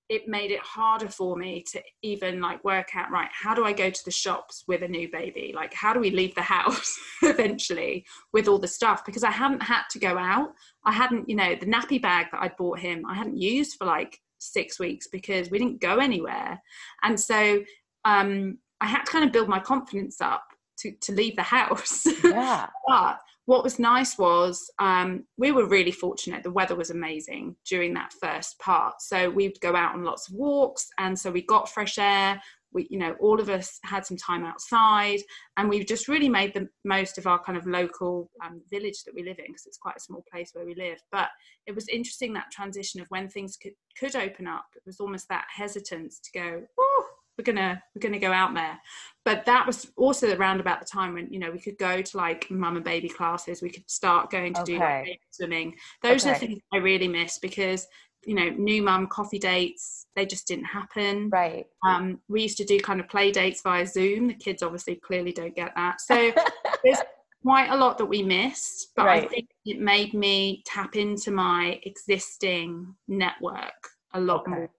it 0.08 0.28
made 0.28 0.52
it 0.52 0.60
harder 0.60 1.10
for 1.10 1.36
me 1.36 1.64
to 1.72 1.82
even 2.04 2.40
like 2.40 2.64
work 2.64 2.96
out 2.96 3.10
right 3.10 3.30
how 3.34 3.56
do 3.56 3.66
i 3.66 3.74
go 3.74 3.90
to 3.90 4.06
the 4.06 4.12
shops 4.12 4.64
with 4.68 4.84
a 4.84 4.88
new 4.88 5.10
baby? 5.12 5.52
Like 5.56 5.74
how 5.74 5.94
do 5.94 6.00
we 6.00 6.12
leave 6.12 6.36
the 6.36 6.42
house 6.58 6.96
eventually 7.24 8.06
with 8.32 8.48
all 8.48 8.60
the 8.60 8.68
stuff? 8.68 9.04
Because 9.06 9.24
i 9.24 9.32
hadn't 9.32 9.64
had 9.64 9.84
to 9.92 10.00
go 10.00 10.18
out. 10.18 10.50
I 10.86 10.92
hadn't 10.92 11.28
you 11.30 11.36
know 11.36 11.56
the 11.56 11.66
nappy 11.66 12.02
bag 12.02 12.28
that 12.32 12.42
i'd 12.42 12.58
bought 12.58 12.80
him 12.80 13.06
i 13.10 13.14
hadn't 13.14 13.38
used 13.38 13.78
for 13.78 13.86
like 13.86 14.20
six 14.38 14.80
weeks 14.80 15.08
because 15.12 15.50
we 15.50 15.58
didn't 15.58 15.82
go 15.82 15.98
anywhere. 15.98 16.62
And 17.04 17.20
so 17.20 17.64
um 18.06 18.60
i 18.82 18.86
had 18.86 19.04
to 19.04 19.12
kind 19.12 19.26
of 19.26 19.32
build 19.32 19.50
my 19.50 19.60
confidence 19.60 20.22
up 20.22 20.46
to, 20.78 20.92
to 21.02 21.12
leave 21.12 21.36
the 21.36 21.44
house 21.44 22.06
yeah 22.24 22.68
but 22.88 23.20
what 23.46 23.64
was 23.64 23.78
nice 23.78 24.18
was 24.18 24.72
um, 24.80 25.24
we 25.38 25.52
were 25.52 25.68
really 25.68 25.92
fortunate. 25.92 26.44
The 26.44 26.52
weather 26.52 26.76
was 26.76 26.90
amazing 26.90 27.56
during 27.66 27.94
that 27.94 28.14
first 28.14 28.58
part. 28.60 29.02
So 29.02 29.30
we'd 29.30 29.60
go 29.62 29.76
out 29.76 29.94
on 29.94 30.04
lots 30.04 30.30
of 30.30 30.36
walks. 30.36 30.90
And 30.98 31.18
so 31.18 31.30
we 31.30 31.44
got 31.44 31.70
fresh 31.70 32.00
air. 32.00 32.42
We, 32.74 32.88
you 32.90 32.98
know, 32.98 33.16
all 33.22 33.40
of 33.40 33.50
us 33.50 33.80
had 33.84 34.06
some 34.06 34.18
time 34.18 34.44
outside 34.44 35.20
and 35.56 35.70
we've 35.70 35.86
just 35.86 36.10
really 36.10 36.28
made 36.28 36.54
the 36.54 36.68
most 36.84 37.18
of 37.18 37.26
our 37.26 37.42
kind 37.42 37.58
of 37.58 37.66
local 37.66 38.30
um, 38.44 38.62
village 38.70 39.04
that 39.06 39.16
we 39.16 39.24
live 39.24 39.40
in 39.40 39.46
because 39.48 39.66
it's 39.66 39.78
quite 39.78 39.96
a 39.96 40.02
small 40.02 40.26
place 40.30 40.50
where 40.54 40.66
we 40.66 40.76
live. 40.76 40.98
But 41.12 41.30
it 41.68 41.76
was 41.76 41.88
interesting 41.88 42.34
that 42.34 42.52
transition 42.52 43.00
of 43.00 43.08
when 43.10 43.30
things 43.30 43.58
could, 43.58 43.74
could 43.98 44.16
open 44.16 44.48
up. 44.48 44.66
It 44.76 44.82
was 44.86 45.00
almost 45.00 45.30
that 45.30 45.46
hesitance 45.56 46.20
to 46.20 46.38
go, 46.38 46.64
oh, 46.78 47.06
we're 47.38 47.44
gonna 47.44 47.82
we're 47.94 48.02
gonna 48.02 48.20
go 48.20 48.32
out 48.32 48.54
there 48.54 48.80
but 49.24 49.44
that 49.46 49.66
was 49.66 49.92
also 49.98 50.36
around 50.38 50.60
about 50.60 50.80
the 50.80 50.86
time 50.86 51.14
when 51.14 51.32
you 51.32 51.40
know 51.40 51.52
we 51.52 51.60
could 51.60 51.78
go 51.78 52.02
to 52.02 52.18
like 52.18 52.50
mum 52.50 52.76
and 52.76 52.86
baby 52.86 53.10
classes 53.10 53.62
we 53.62 53.70
could 53.70 53.90
start 53.90 54.30
going 54.32 54.54
to 54.54 54.62
okay. 54.62 54.74
do 54.74 54.80
like 54.80 55.20
swimming 55.32 55.76
those 56.02 56.26
okay. 56.26 56.32
are 56.32 56.40
the 56.40 56.48
things 56.48 56.62
i 56.74 56.78
really 56.78 57.08
miss 57.08 57.40
because 57.40 57.88
you 58.26 58.34
know 58.34 58.50
new 58.52 58.82
mum 58.82 59.08
coffee 59.08 59.40
dates 59.40 60.08
they 60.16 60.26
just 60.26 60.48
didn't 60.48 60.66
happen 60.66 61.30
right 61.30 61.66
um, 61.86 62.20
we 62.28 62.42
used 62.42 62.58
to 62.58 62.66
do 62.66 62.80
kind 62.80 63.00
of 63.00 63.08
play 63.08 63.32
dates 63.32 63.62
via 63.62 63.86
zoom 63.86 64.28
the 64.28 64.34
kids 64.34 64.64
obviously 64.64 64.96
clearly 64.96 65.32
don't 65.32 65.56
get 65.56 65.74
that 65.76 66.02
so 66.02 66.32
there's 66.84 67.00
quite 67.44 67.70
a 67.70 67.76
lot 67.76 67.98
that 67.98 68.06
we 68.06 68.24
missed 68.24 68.92
but 68.96 69.06
right. 69.06 69.26
i 69.26 69.28
think 69.28 69.50
it 69.66 69.80
made 69.80 70.14
me 70.14 70.64
tap 70.66 70.96
into 70.96 71.30
my 71.30 71.80
existing 71.84 72.96
network 73.08 73.90
a 74.14 74.20
lot 74.20 74.42
okay. 74.42 74.52
more 74.52 74.70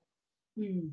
mm. 0.59 0.91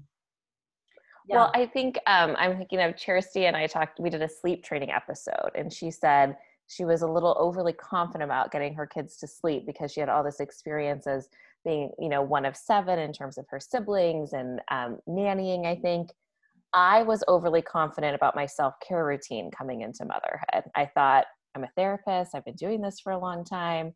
Yeah. 1.28 1.36
Well, 1.36 1.52
I 1.54 1.66
think 1.66 1.98
um, 2.06 2.36
I'm 2.38 2.58
thinking 2.58 2.82
of 2.82 2.98
Charity 2.98 3.46
and 3.46 3.56
I 3.56 3.68
talked, 3.68 4.00
we 4.00 4.10
did 4.10 4.22
a 4.22 4.30
sleep 4.30 4.64
training 4.64 4.92
episode, 4.92 5.52
and 5.56 5.72
she 5.72 5.90
said 5.90 6.36
she 6.68 6.86
was 6.86 7.02
a 7.02 7.08
little 7.08 7.36
overly 7.40 7.74
confident 7.74 8.24
about 8.24 8.52
getting 8.52 8.74
her 8.74 8.88
kids 8.88 9.18
to 9.18 9.28
sleep 9.28 9.66
because 9.66 9.92
she 9.92 10.00
had 10.00 10.10
all 10.10 10.24
this 10.24 10.40
experience 10.40 11.08
as 11.08 11.30
being, 11.64 11.92
you 12.00 12.10
know, 12.10 12.22
one 12.22 12.46
of 12.46 12.58
seven 12.58 13.00
in 13.00 13.14
terms 13.14 13.38
of 13.38 13.46
her 13.50 13.60
siblings 13.60 14.34
and 14.34 14.60
um, 14.70 14.98
nannying, 15.08 15.66
I 15.66 15.76
think. 15.76 16.10
I 16.74 17.04
was 17.04 17.24
overly 17.28 17.62
confident 17.62 18.16
about 18.16 18.36
my 18.36 18.48
self 18.48 18.74
care 18.86 19.06
routine 19.06 19.52
coming 19.52 19.82
into 19.82 20.06
motherhood. 20.06 20.72
I 20.76 20.88
thought, 20.88 21.26
I'm 21.56 21.64
a 21.64 21.70
therapist, 21.78 22.34
I've 22.34 22.46
been 22.46 22.56
doing 22.56 22.82
this 22.82 23.00
for 23.00 23.12
a 23.12 23.20
long 23.20 23.46
time. 23.46 23.94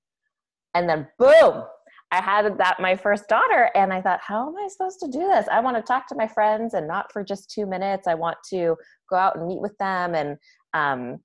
And 0.76 0.88
then, 0.88 1.08
boom, 1.18 1.64
I 2.12 2.22
had 2.22 2.58
that 2.58 2.80
my 2.80 2.96
first 2.96 3.28
daughter, 3.28 3.70
and 3.76 3.92
I 3.92 4.02
thought, 4.02 4.22
how 4.26 4.48
am 4.48 4.56
I 4.56 4.68
supposed 4.70 5.00
to 5.02 5.08
do 5.08 5.28
this? 5.28 5.48
I 5.52 5.60
want 5.60 5.76
to 5.76 5.84
talk 5.84 6.08
to 6.08 6.16
my 6.16 6.28
friends 6.28 6.74
and 6.74 6.88
not 6.88 7.12
for 7.12 7.24
just 7.24 7.52
two 7.52 7.66
minutes. 7.66 8.08
I 8.08 8.16
want 8.16 8.38
to 8.52 8.78
go 9.10 9.18
out 9.18 9.38
and 9.38 9.46
meet 9.46 9.60
with 9.60 9.78
them. 9.78 10.16
And 10.16 10.38
um, 10.74 11.20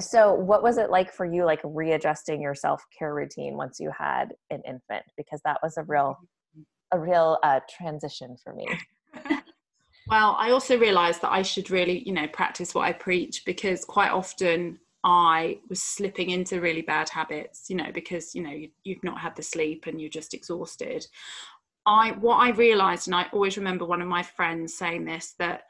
so, 0.00 0.34
what 0.34 0.64
was 0.64 0.76
it 0.76 0.90
like 0.90 1.12
for 1.12 1.24
you, 1.24 1.44
like 1.44 1.60
readjusting 1.62 2.42
your 2.42 2.54
self 2.54 2.82
care 2.98 3.14
routine 3.14 3.56
once 3.56 3.78
you 3.78 3.92
had 3.96 4.34
an 4.50 4.60
infant? 4.66 5.04
Because 5.16 5.40
that 5.44 5.60
was 5.62 5.76
a 5.76 5.84
real, 5.84 6.18
a 6.90 6.98
real 6.98 7.38
uh, 7.44 7.60
transition 7.70 8.36
for 8.42 8.54
me. 8.54 8.66
well, 10.08 10.36
I 10.36 10.50
also 10.50 10.76
realized 10.76 11.22
that 11.22 11.30
I 11.30 11.42
should 11.42 11.70
really, 11.70 12.02
you 12.04 12.12
know, 12.12 12.26
practice 12.26 12.74
what 12.74 12.86
I 12.86 12.92
preach 12.92 13.44
because 13.46 13.84
quite 13.84 14.10
often 14.10 14.80
I 15.06 15.60
was 15.68 15.80
slipping 15.80 16.30
into 16.30 16.60
really 16.60 16.82
bad 16.82 17.08
habits, 17.08 17.70
you 17.70 17.76
know, 17.76 17.92
because 17.94 18.34
you 18.34 18.42
know 18.42 18.50
you, 18.50 18.70
you've 18.82 19.04
not 19.04 19.20
had 19.20 19.36
the 19.36 19.42
sleep 19.42 19.86
and 19.86 20.00
you're 20.00 20.10
just 20.10 20.34
exhausted. 20.34 21.06
I 21.86 22.10
what 22.10 22.38
I 22.38 22.50
realized, 22.50 23.06
and 23.06 23.14
I 23.14 23.26
always 23.32 23.56
remember 23.56 23.84
one 23.84 24.02
of 24.02 24.08
my 24.08 24.24
friends 24.24 24.76
saying 24.76 25.04
this 25.04 25.34
that, 25.38 25.62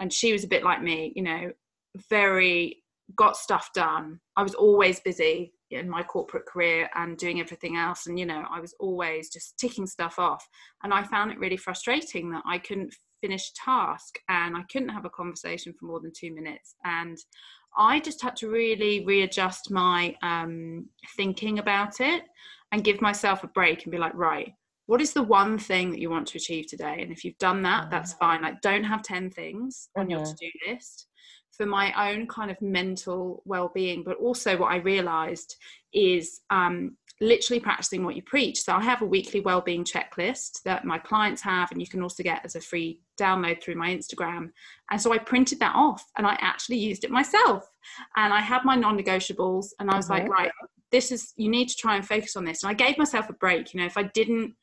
and 0.00 0.12
she 0.12 0.32
was 0.32 0.42
a 0.42 0.48
bit 0.48 0.64
like 0.64 0.82
me, 0.82 1.12
you 1.14 1.22
know, 1.22 1.52
very 2.10 2.82
got 3.14 3.36
stuff 3.36 3.70
done. 3.72 4.18
I 4.36 4.42
was 4.42 4.54
always 4.54 4.98
busy 4.98 5.52
in 5.70 5.88
my 5.88 6.02
corporate 6.02 6.46
career 6.46 6.90
and 6.96 7.16
doing 7.16 7.40
everything 7.40 7.76
else, 7.76 8.08
and 8.08 8.18
you 8.18 8.26
know, 8.26 8.44
I 8.50 8.58
was 8.58 8.74
always 8.80 9.30
just 9.30 9.56
ticking 9.56 9.86
stuff 9.86 10.18
off, 10.18 10.48
and 10.82 10.92
I 10.92 11.04
found 11.04 11.30
it 11.30 11.38
really 11.38 11.56
frustrating 11.56 12.32
that 12.32 12.42
I 12.44 12.58
couldn't 12.58 12.92
finish 13.20 13.52
task 13.52 14.18
and 14.30 14.56
I 14.56 14.62
couldn't 14.72 14.88
have 14.88 15.04
a 15.04 15.10
conversation 15.10 15.74
for 15.78 15.84
more 15.84 16.00
than 16.00 16.10
two 16.10 16.34
minutes 16.34 16.74
and 16.84 17.18
I 17.76 18.00
just 18.00 18.22
had 18.22 18.36
to 18.36 18.48
really 18.48 19.04
readjust 19.04 19.70
my 19.70 20.14
um, 20.22 20.88
thinking 21.16 21.58
about 21.58 22.00
it 22.00 22.24
and 22.72 22.84
give 22.84 23.00
myself 23.00 23.44
a 23.44 23.48
break 23.48 23.84
and 23.84 23.92
be 23.92 23.98
like, 23.98 24.14
right, 24.14 24.52
what 24.86 25.00
is 25.00 25.12
the 25.12 25.22
one 25.22 25.58
thing 25.58 25.90
that 25.90 26.00
you 26.00 26.10
want 26.10 26.26
to 26.28 26.38
achieve 26.38 26.66
today? 26.66 26.98
And 27.00 27.12
if 27.12 27.24
you've 27.24 27.38
done 27.38 27.62
that, 27.62 27.82
mm-hmm. 27.82 27.90
that's 27.90 28.14
fine. 28.14 28.42
Like, 28.42 28.60
don't 28.60 28.84
have 28.84 29.02
10 29.02 29.30
things 29.30 29.88
on 29.96 30.06
mm-hmm. 30.06 30.10
your 30.10 30.24
to 30.24 30.34
do 30.34 30.50
list 30.66 31.06
for 31.60 31.66
my 31.66 32.10
own 32.10 32.26
kind 32.26 32.50
of 32.50 32.56
mental 32.62 33.42
well 33.44 33.70
being. 33.74 34.02
But 34.02 34.16
also, 34.16 34.56
what 34.56 34.72
I 34.72 34.76
realized 34.76 35.56
is 35.92 36.40
um, 36.48 36.96
literally 37.20 37.60
practicing 37.60 38.02
what 38.02 38.16
you 38.16 38.22
preach. 38.22 38.62
So 38.62 38.72
I 38.72 38.82
have 38.82 39.02
a 39.02 39.06
weekly 39.06 39.40
well-being 39.40 39.84
checklist 39.84 40.62
that 40.62 40.86
my 40.86 40.96
clients 40.96 41.42
have, 41.42 41.70
and 41.70 41.78
you 41.78 41.86
can 41.86 42.02
also 42.02 42.22
get 42.22 42.46
as 42.46 42.56
a 42.56 42.62
free 42.62 43.00
download 43.20 43.62
through 43.62 43.74
my 43.74 43.94
Instagram. 43.94 44.52
And 44.90 44.98
so 44.98 45.12
I 45.12 45.18
printed 45.18 45.60
that 45.60 45.74
off, 45.76 46.02
and 46.16 46.26
I 46.26 46.38
actually 46.40 46.78
used 46.78 47.04
it 47.04 47.10
myself. 47.10 47.70
And 48.16 48.32
I 48.32 48.40
had 48.40 48.64
my 48.64 48.74
non-negotiables, 48.74 49.66
and 49.78 49.90
I 49.90 49.96
was 49.96 50.08
mm-hmm. 50.08 50.28
like, 50.28 50.30
right, 50.30 50.50
this 50.90 51.12
is 51.12 51.34
you 51.36 51.50
need 51.50 51.68
to 51.68 51.76
try 51.76 51.94
and 51.96 52.08
focus 52.08 52.36
on 52.36 52.46
this. 52.46 52.62
And 52.62 52.70
I 52.70 52.74
gave 52.74 52.96
myself 52.96 53.28
a 53.28 53.34
break. 53.34 53.74
You 53.74 53.80
know, 53.80 53.86
if 53.86 53.98
I 53.98 54.04
didn't 54.04 54.54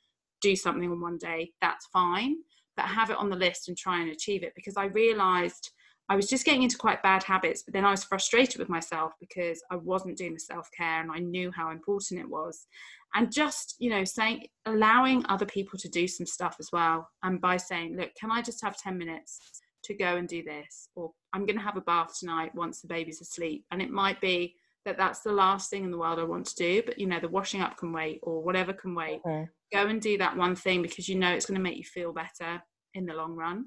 do 0.41 0.55
something 0.55 0.89
on 0.89 0.99
one 0.99 1.19
day, 1.19 1.51
that's 1.62 1.86
fine, 1.93 2.38
but 2.75 2.86
have 2.86 3.12
it 3.12 3.17
on 3.17 3.29
the 3.29 3.36
list 3.36 3.67
and 3.67 3.77
try 3.77 4.01
and 4.01 4.10
achieve 4.10 4.41
it 4.41 4.53
because 4.55 4.77
I 4.77 4.86
realized 4.86 5.69
I 6.10 6.15
was 6.15 6.30
just 6.30 6.46
getting 6.46 6.63
into 6.63 6.78
quite 6.78 7.04
bad 7.04 7.24
habits, 7.24 7.63
but 7.63 7.74
then 7.74 7.86
I 7.86 7.91
was 7.91 8.04
frustrated 8.04 8.60
with 8.60 8.70
myself 8.70 9.13
because 9.20 9.62
I 9.70 9.76
wasn't 9.76 10.17
doing 10.17 10.34
the 10.34 10.39
self 10.39 10.70
care 10.76 11.02
and 11.02 11.12
I 11.12 11.20
knew 11.20 11.52
how 11.52 11.72
important 11.72 12.22
it 12.22 12.30
was. 12.30 12.65
And 13.13 13.32
just, 13.32 13.76
you 13.80 13.89
know, 13.89 14.04
saying, 14.04 14.48
allowing 14.65 15.26
other 15.28 15.46
people 15.46 15.78
to 15.80 15.89
do 15.89 16.08
some 16.08 16.26
stuff 16.26 16.58
as 16.60 16.70
well. 16.72 17.10
And 17.24 17.41
by 17.41 17.58
saying, 17.58 17.98
look, 17.98 18.12
can 18.20 18.32
I 18.32 18.41
just 18.41 18.63
have 18.63 18.78
10 18.78 18.98
minutes 18.98 19.39
to 19.86 19.93
go 19.93 20.15
and 20.15 20.28
do 20.28 20.43
this? 20.43 20.89
Or 20.96 21.12
I'm 21.34 21.46
going 21.46 21.58
to 21.58 21.63
have 21.63 21.78
a 21.78 21.82
bath 21.82 22.17
tonight 22.20 22.56
once 22.56 22.82
the 22.82 22.88
baby's 22.88 23.22
asleep. 23.22 23.65
And 23.72 23.82
it 23.82 23.89
might 23.89 24.22
be 24.22 24.56
that 24.86 24.98
that's 24.98 25.22
the 25.22 25.34
last 25.34 25.70
thing 25.70 25.84
in 25.84 25.91
the 25.91 25.98
world 25.98 26.20
I 26.20 26.24
want 26.24 26.46
to 26.48 26.56
do, 26.56 26.82
but, 26.86 26.98
you 26.98 27.08
know, 27.08 27.20
the 27.20 27.28
washing 27.28 27.62
up 27.62 27.78
can 27.78 27.91
wait 27.91 28.20
or 28.24 28.41
whatever 28.41 28.72
can 28.72 28.96
wait. 28.96 29.20
Okay. 29.26 29.48
Go 29.74 29.88
and 29.88 30.02
do 30.02 30.17
that 30.17 30.38
one 30.38 30.56
thing 30.56 30.82
because 30.82 31.10
you 31.10 31.15
know 31.15 31.34
it's 31.34 31.46
going 31.46 31.58
to 31.58 31.63
make 31.63 31.78
you 31.78 31.84
feel 31.84 32.13
better 32.13 32.62
in 32.93 33.06
the 33.06 33.13
long 33.13 33.36
run. 33.36 33.65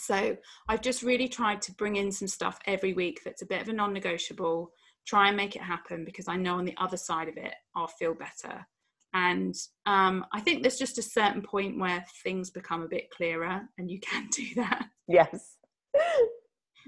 So 0.00 0.36
I've 0.68 0.80
just 0.80 1.02
really 1.02 1.28
tried 1.28 1.62
to 1.62 1.72
bring 1.72 1.96
in 1.96 2.10
some 2.10 2.28
stuff 2.28 2.58
every 2.66 2.92
week 2.92 3.20
that's 3.24 3.42
a 3.42 3.46
bit 3.46 3.62
of 3.62 3.68
a 3.68 3.72
non 3.72 3.92
negotiable, 3.92 4.72
try 5.06 5.28
and 5.28 5.36
make 5.36 5.56
it 5.56 5.62
happen 5.62 6.04
because 6.04 6.28
I 6.28 6.36
know 6.36 6.56
on 6.56 6.64
the 6.64 6.76
other 6.78 6.96
side 6.96 7.28
of 7.28 7.36
it, 7.36 7.54
I'll 7.74 7.86
feel 7.86 8.14
better. 8.14 8.66
And 9.12 9.54
um, 9.86 10.24
I 10.32 10.40
think 10.40 10.62
there's 10.62 10.78
just 10.78 10.98
a 10.98 11.02
certain 11.02 11.42
point 11.42 11.78
where 11.78 12.04
things 12.22 12.50
become 12.50 12.82
a 12.82 12.88
bit 12.88 13.10
clearer 13.10 13.62
and 13.78 13.90
you 13.90 14.00
can 14.10 14.28
do 14.28 14.46
that. 14.56 14.86
Yes. 15.08 15.56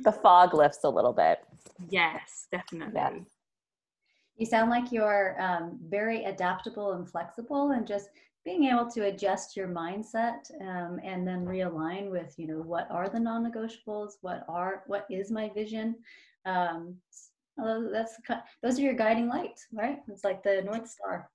the 0.04 0.12
fog 0.12 0.54
lifts 0.54 0.84
a 0.84 0.88
little 0.88 1.12
bit. 1.12 1.38
Yes, 1.88 2.46
definitely. 2.50 2.94
Yes. 2.94 3.24
You 4.36 4.46
sound 4.46 4.70
like 4.70 4.90
you're 4.90 5.40
um, 5.40 5.78
very 5.88 6.24
adaptable 6.24 6.92
and 6.92 7.08
flexible 7.08 7.72
and 7.72 7.86
just 7.86 8.08
being 8.44 8.64
able 8.64 8.90
to 8.90 9.06
adjust 9.06 9.56
your 9.56 9.68
mindset 9.68 10.50
um, 10.60 10.98
and 11.04 11.26
then 11.26 11.44
realign 11.44 12.10
with 12.10 12.34
you 12.36 12.46
know 12.46 12.58
what 12.58 12.88
are 12.90 13.08
the 13.08 13.20
non-negotiables 13.20 14.12
what 14.20 14.44
are 14.48 14.82
what 14.86 15.06
is 15.10 15.30
my 15.30 15.50
vision? 15.50 15.96
Um, 16.44 16.96
that's 17.56 18.16
those 18.62 18.78
are 18.78 18.82
your 18.82 18.94
guiding 18.94 19.28
lights 19.28 19.66
right? 19.72 19.98
It's 20.08 20.24
like 20.24 20.42
the 20.42 20.62
north 20.64 20.88
star. 20.88 21.30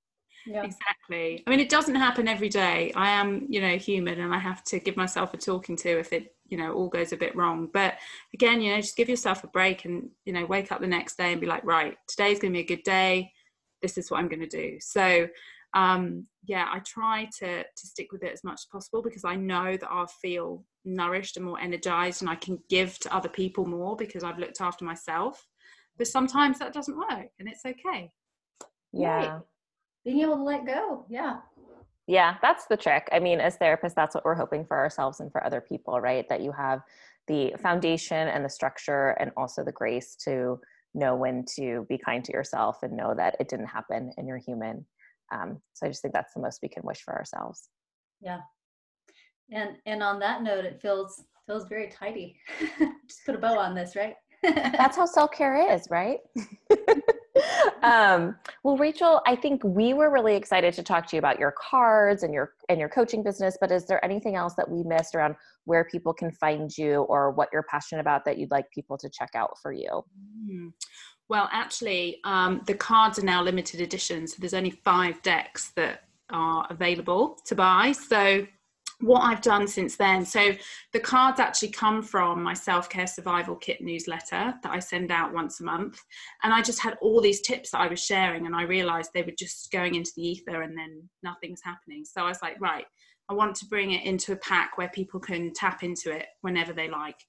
Yeah. 0.46 0.64
exactly. 0.64 1.44
I 1.46 1.50
mean 1.50 1.60
it 1.60 1.70
doesn't 1.70 1.96
happen 1.96 2.28
every 2.28 2.50
day. 2.50 2.92
I 2.96 3.10
am 3.10 3.46
you 3.50 3.62
know 3.62 3.78
human 3.78 4.20
and 4.20 4.34
i 4.34 4.40
have 4.40 4.64
to 4.66 4.80
give 4.80 4.98
myself 4.98 5.34
a 5.34 5.38
talking 5.38 5.76
to 5.78 6.00
if 6.00 6.14
it 6.14 6.36
you 6.48 6.58
know 6.58 6.74
all 6.74 6.90
goes 6.90 7.14
a 7.14 7.18
bit 7.18 7.36
wrong. 7.36 7.70
But 7.72 7.96
again 8.34 8.62
you 8.62 8.72
know 8.72 8.82
just 8.82 8.98
give 8.98 9.10
yourself 9.10 9.44
a 9.44 9.48
break 9.48 9.86
and 9.86 10.10
you 10.26 10.34
know 10.34 10.46
wake 10.46 10.72
up 10.72 10.82
the 10.82 10.88
next 10.88 11.18
day 11.18 11.32
and 11.32 11.42
be 11.42 11.48
like 11.48 11.64
right 11.64 11.98
today's 12.08 12.40
going 12.40 12.54
to 12.54 12.58
be 12.58 12.64
a 12.64 12.76
good 12.76 12.84
day. 12.84 13.32
This 13.82 13.98
is 13.98 14.10
what 14.10 14.20
i'm 14.20 14.28
going 14.28 14.40
to 14.40 14.48
do. 14.48 14.78
So 14.80 15.28
um, 15.74 16.26
yeah, 16.46 16.68
I 16.72 16.80
try 16.80 17.28
to 17.40 17.64
to 17.64 17.88
stick 17.88 18.12
with 18.12 18.24
it 18.24 18.34
as 18.34 18.44
much 18.44 18.56
as 18.56 18.68
possible 18.72 19.02
because 19.02 19.26
I 19.26 19.36
know 19.36 19.78
that 19.78 19.92
I'll 19.92 20.08
feel 20.08 20.64
nourished 20.86 21.38
and 21.38 21.46
more 21.46 21.60
energized, 21.60 22.22
and 22.22 22.30
I 22.30 22.36
can 22.36 22.60
give 22.70 22.98
to 23.00 23.14
other 23.14 23.30
people 23.30 23.66
more 23.66 23.96
because 23.96 24.24
I've 24.24 24.40
looked 24.40 24.62
after 24.62 24.86
myself. 24.86 25.46
But 25.98 26.08
sometimes 26.08 26.60
that 26.60 26.74
doesn't 26.74 26.98
work, 26.98 27.28
and 27.40 27.50
it's 27.50 27.66
okay. 27.66 28.12
Yeah. 28.94 29.28
Right. 29.28 29.42
Being 30.06 30.22
able 30.22 30.38
to 30.38 30.44
let 30.44 30.66
go. 30.66 31.06
Yeah. 31.10 31.38
Yeah, 32.08 32.36
that's 32.42 32.68
the 32.68 32.78
trick. 32.78 33.10
I 33.12 33.20
mean, 33.20 33.42
as 33.42 33.58
therapists, 33.58 33.94
that's 33.94 34.16
what 34.16 34.24
we're 34.24 34.36
hoping 34.36 34.66
for 34.66 34.78
ourselves 34.78 35.20
and 35.20 35.30
for 35.30 35.44
other 35.44 35.60
people, 35.60 36.00
right? 36.00 36.28
That 36.30 36.42
you 36.42 36.54
have 36.54 36.82
the 37.28 37.54
foundation 37.62 38.30
and 38.30 38.46
the 38.46 38.50
structure 38.50 39.10
and 39.20 39.32
also 39.36 39.64
the 39.64 39.74
grace 39.74 40.16
to 40.24 40.60
know 40.94 41.16
when 41.16 41.44
to 41.56 41.86
be 41.90 41.98
kind 41.98 42.24
to 42.24 42.32
yourself 42.32 42.82
and 42.82 42.96
know 42.96 43.14
that 43.14 43.36
it 43.42 43.50
didn't 43.50 43.68
happen 43.68 44.14
and 44.18 44.26
you're 44.26 44.38
human. 44.38 44.86
Um, 45.32 45.62
so 45.74 45.86
I 45.86 45.90
just 45.90 46.02
think 46.02 46.14
that's 46.14 46.34
the 46.34 46.42
most 46.42 46.60
we 46.62 46.70
can 46.70 46.84
wish 46.84 47.02
for 47.02 47.16
ourselves. 47.16 47.70
Yeah. 48.22 48.40
And 49.52 49.78
and 49.86 50.04
on 50.04 50.20
that 50.20 50.44
note, 50.44 50.66
it 50.66 50.82
feels 50.82 51.24
feels 51.46 51.68
very 51.68 51.90
tidy. 51.90 52.38
just 53.08 53.26
put 53.26 53.36
a 53.36 53.38
bow 53.38 53.58
on 53.58 53.74
this, 53.74 53.96
right? 53.96 54.16
that's 54.44 54.98
how 54.98 55.06
self-care 55.06 55.74
is, 55.74 55.88
right? 55.90 56.20
um, 57.84 58.36
well, 58.64 58.78
Rachel, 58.78 59.22
I 59.26 59.36
think 59.36 59.64
we 59.64 59.94
were 59.94 60.12
really 60.12 60.36
excited 60.36 60.74
to 60.74 60.84
talk 60.84 61.08
to 61.08 61.16
you 61.16 61.20
about 61.20 61.40
your 61.40 61.54
cards 61.58 62.24
and 62.24 62.34
your 62.34 62.54
and 62.70 62.80
your 62.80 62.90
coaching 62.90 63.24
business. 63.24 63.58
But 63.60 63.72
is 63.72 63.86
there 63.86 64.04
anything 64.04 64.36
else 64.36 64.54
that 64.56 64.70
we 64.70 64.84
missed 64.84 65.16
around 65.16 65.36
where 65.66 65.86
people 65.86 66.14
can 66.14 66.32
find 66.32 66.76
you 66.78 67.02
or 67.04 67.32
what 67.32 67.50
you're 67.54 67.66
passionate 67.70 68.02
about 68.02 68.26
that 68.26 68.38
you'd 68.38 68.52
like 68.52 68.70
people 68.72 68.98
to 68.98 69.10
check 69.10 69.30
out 69.36 69.58
for 69.62 69.72
you? 69.72 70.04
Mm. 70.50 70.72
Well, 71.30 71.50
actually, 71.52 72.20
um, 72.24 72.62
the 72.66 72.74
cards 72.74 73.20
are 73.20 73.26
now 73.26 73.44
limited 73.44 73.82
edition, 73.82 74.28
so 74.28 74.38
there's 74.40 74.54
only 74.54 74.72
five 74.72 75.22
decks 75.24 75.72
that 75.76 76.04
are 76.30 76.66
available 76.70 77.40
to 77.46 77.56
buy. 77.56 77.92
So 77.92 78.46
what 79.00 79.22
I've 79.22 79.42
done 79.42 79.68
since 79.68 79.96
then. 79.96 80.26
So 80.26 80.54
the 80.92 81.00
cards 81.00 81.40
actually 81.40 81.70
come 81.70 82.02
from 82.02 82.42
my 82.42 82.54
self 82.54 82.90
care 82.90 83.08
survival 83.08 83.56
kit 83.56 83.82
newsletter 83.82 84.54
that 84.62 84.72
I 84.72 84.80
send 84.80 85.12
out 85.12 85.34
once 85.34 85.60
a 85.60 85.64
month. 85.64 86.02
And 86.44 86.54
I 86.54 86.62
just 86.62 86.82
had 86.82 86.98
all 87.02 87.22
these 87.22 87.42
tips 87.42 87.72
that 87.72 87.82
I 87.82 87.88
was 87.88 88.04
sharing, 88.04 88.46
and 88.46 88.56
I 88.56 88.64
realized 88.64 89.12
they 89.14 89.22
were 89.22 89.34
just 89.38 89.72
going 89.72 89.96
into 89.96 90.12
the 90.16 90.28
ether 90.28 90.62
and 90.62 90.78
then 90.78 91.08
nothing's 91.24 91.62
happening. 91.64 92.06
So 92.06 92.24
I 92.24 92.30
was 92.30 92.42
like, 92.42 92.60
right. 92.60 92.86
I 93.30 93.34
want 93.34 93.56
to 93.58 93.66
bring 93.66 93.92
it 93.92 94.06
into 94.06 94.32
a 94.32 94.38
pack 94.38 94.78
where 94.78 94.90
people 94.90 95.20
can 95.20 95.52
tap 95.54 95.84
into 95.84 96.12
it 96.16 96.28
whenever 96.42 96.74
they 96.74 96.90
like. 96.90 97.20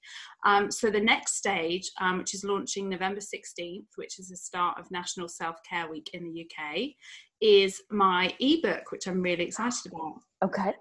Um, 0.45 0.71
so 0.71 0.89
the 0.89 0.99
next 0.99 1.35
stage, 1.35 1.91
um, 1.99 2.19
which 2.19 2.33
is 2.33 2.43
launching 2.43 2.87
November 2.87 3.19
16th, 3.19 3.87
which 3.95 4.17
is 4.17 4.29
the 4.29 4.37
start 4.37 4.79
of 4.79 4.89
National 4.91 5.27
Self 5.27 5.57
Care 5.69 5.89
Week 5.89 6.09
in 6.13 6.23
the 6.23 6.45
UK, 6.45 6.91
is 7.41 7.81
my 7.91 8.33
ebook, 8.39 8.91
which 8.91 9.07
I'm 9.07 9.21
really 9.21 9.45
excited 9.45 9.91
about. 9.91 10.21
Okay. 10.43 10.73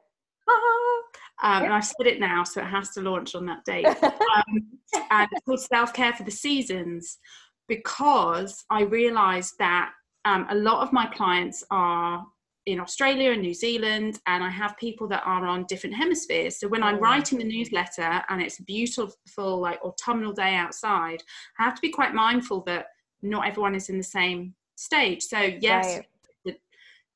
Um, 1.41 1.65
and 1.65 1.73
I've 1.73 1.85
said 1.85 2.07
it 2.07 2.19
now, 2.19 2.43
so 2.43 2.61
it 2.61 2.67
has 2.67 2.91
to 2.91 3.01
launch 3.01 3.35
on 3.35 3.47
that 3.47 3.65
date. 3.65 3.87
Um, 4.39 4.69
and 5.11 5.29
it's 5.33 5.45
called 5.45 5.61
Self 5.61 5.93
Care 5.93 6.13
for 6.13 6.23
the 6.23 6.31
Seasons 6.31 7.19
because 7.67 8.65
I 8.71 8.83
realised 8.83 9.55
that 9.59 9.91
um, 10.25 10.47
a 10.51 10.55
lot 10.55 10.83
of 10.83 10.93
my 10.93 11.07
clients 11.07 11.63
are 11.71 12.25
in 12.73 12.81
Australia 12.81 13.33
and 13.33 13.43
New 13.43 13.55
Zealand, 13.55 14.21
and 14.27 14.45
I 14.45 14.51
have 14.51 14.77
people 14.77 15.09
that 15.09 15.23
are 15.25 15.47
on 15.47 15.65
different 15.65 15.97
hemispheres. 15.97 16.61
So 16.61 16.69
when 16.69 16.83
I'm 16.83 16.97
oh. 16.97 17.01
writing 17.01 17.39
the 17.39 17.45
newsletter 17.45 18.23
and 18.29 18.43
it's 18.43 18.59
a 18.59 18.65
beautiful, 18.65 19.61
like 19.61 19.83
autumnal 19.83 20.33
day 20.33 20.55
outside, 20.55 21.23
I 21.59 21.65
have 21.65 21.75
to 21.75 21.81
be 21.81 21.91
quite 21.91 22.15
mindful 22.15 22.63
that 22.67 22.87
not 23.23 23.47
everyone 23.47 23.75
is 23.75 23.89
in 23.89 23.97
the 23.97 24.05
same 24.05 24.55
stage. 24.77 25.23
So 25.23 25.39
yes, 25.39 25.97
right 25.97 26.07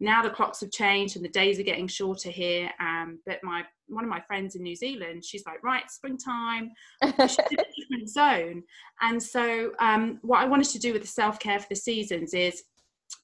now 0.02 0.20
the 0.20 0.30
clocks 0.30 0.60
have 0.60 0.70
changed 0.72 1.14
and 1.14 1.24
the 1.24 1.28
days 1.28 1.60
are 1.60 1.62
getting 1.62 1.86
shorter 1.86 2.28
here 2.28 2.70
um, 2.80 3.20
but 3.24 3.38
my 3.42 3.62
one 3.86 4.02
of 4.02 4.10
my 4.10 4.20
friends 4.20 4.56
in 4.56 4.62
new 4.62 4.74
zealand 4.74 5.24
she's 5.24 5.46
like 5.46 5.62
right 5.62 5.88
springtime 5.90 6.72
she's 7.02 7.38
in 7.38 7.58
a 7.58 7.64
different 7.78 8.08
zone 8.08 8.62
and 9.00 9.22
so 9.22 9.70
um, 9.78 10.18
what 10.22 10.40
i 10.40 10.44
wanted 10.44 10.68
to 10.68 10.78
do 10.78 10.92
with 10.92 11.02
the 11.02 11.08
self-care 11.08 11.60
for 11.60 11.68
the 11.70 11.76
seasons 11.76 12.34
is 12.34 12.64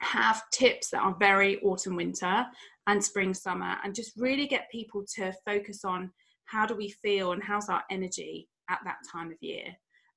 have 0.01 0.43
tips 0.51 0.91
that 0.91 1.01
are 1.03 1.17
very 1.19 1.61
autumn 1.61 1.97
winter 1.97 2.47
and 2.87 3.03
spring 3.03 3.35
summer 3.35 3.77
and 3.85 3.95
just 3.95 4.13
really 4.17 4.47
get 4.47 4.71
people 4.71 5.05
to 5.15 5.33
focus 5.45 5.85
on 5.85 6.11
how 6.45 6.65
do 6.65 6.75
we 6.75 6.89
feel 6.89 7.33
and 7.33 7.43
how's 7.43 7.69
our 7.69 7.83
energy 7.91 8.49
at 8.71 8.79
that 8.85 8.97
time 9.11 9.31
of 9.31 9.37
year 9.41 9.67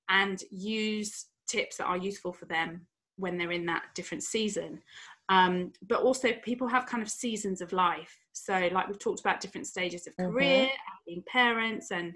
and 0.10 0.44
use 0.52 1.26
tips 1.48 1.78
that 1.78 1.86
are 1.86 1.98
useful 1.98 2.32
for 2.32 2.46
them 2.46 2.86
when 3.18 3.38
they're 3.38 3.52
in 3.52 3.66
that 3.66 3.84
different 3.96 4.24
season 4.24 4.82
um, 5.30 5.72
but 5.88 6.02
also 6.02 6.34
people 6.44 6.68
have 6.68 6.86
kind 6.86 7.02
of 7.02 7.10
seasons 7.10 7.62
of 7.62 7.74
life 7.74 8.18
so 8.34 8.70
like 8.72 8.88
we've 8.88 9.00
talked 9.00 9.20
about 9.20 9.40
different 9.40 9.68
stages 9.68 10.08
of 10.08 10.16
mm-hmm. 10.16 10.32
career 10.32 10.70
being 11.06 11.24
parents 11.28 11.92
and 11.92 12.14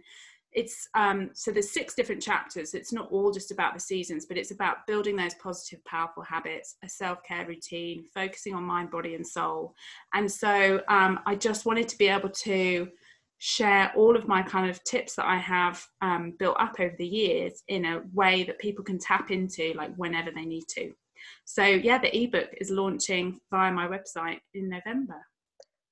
it's 0.55 0.87
um, 0.95 1.29
so 1.33 1.51
there's 1.51 1.71
six 1.71 1.93
different 1.93 2.21
chapters 2.21 2.73
it's 2.73 2.93
not 2.93 3.11
all 3.11 3.31
just 3.31 3.51
about 3.51 3.73
the 3.73 3.79
seasons 3.79 4.25
but 4.25 4.37
it's 4.37 4.51
about 4.51 4.87
building 4.87 5.15
those 5.15 5.33
positive 5.35 5.83
powerful 5.85 6.23
habits 6.23 6.75
a 6.83 6.89
self-care 6.89 7.45
routine 7.45 8.05
focusing 8.13 8.55
on 8.55 8.63
mind 8.63 8.89
body 8.89 9.15
and 9.15 9.27
soul 9.27 9.73
and 10.13 10.31
so 10.31 10.81
um, 10.87 11.19
i 11.25 11.35
just 11.35 11.65
wanted 11.65 11.87
to 11.87 11.97
be 11.97 12.07
able 12.07 12.29
to 12.29 12.87
share 13.37 13.91
all 13.95 14.15
of 14.15 14.27
my 14.27 14.41
kind 14.41 14.69
of 14.69 14.83
tips 14.85 15.15
that 15.15 15.25
i 15.25 15.37
have 15.37 15.85
um, 16.01 16.33
built 16.39 16.55
up 16.59 16.75
over 16.79 16.95
the 16.97 17.05
years 17.05 17.63
in 17.67 17.85
a 17.85 18.01
way 18.13 18.43
that 18.43 18.57
people 18.59 18.83
can 18.83 18.97
tap 18.97 19.29
into 19.29 19.73
like 19.75 19.93
whenever 19.97 20.31
they 20.31 20.45
need 20.45 20.63
to 20.67 20.91
so 21.45 21.63
yeah, 21.63 21.97
the 21.97 22.15
ebook 22.15 22.49
is 22.59 22.69
launching 22.69 23.39
via 23.51 23.71
my 23.71 23.87
website 23.87 24.39
in 24.53 24.69
November. 24.69 25.25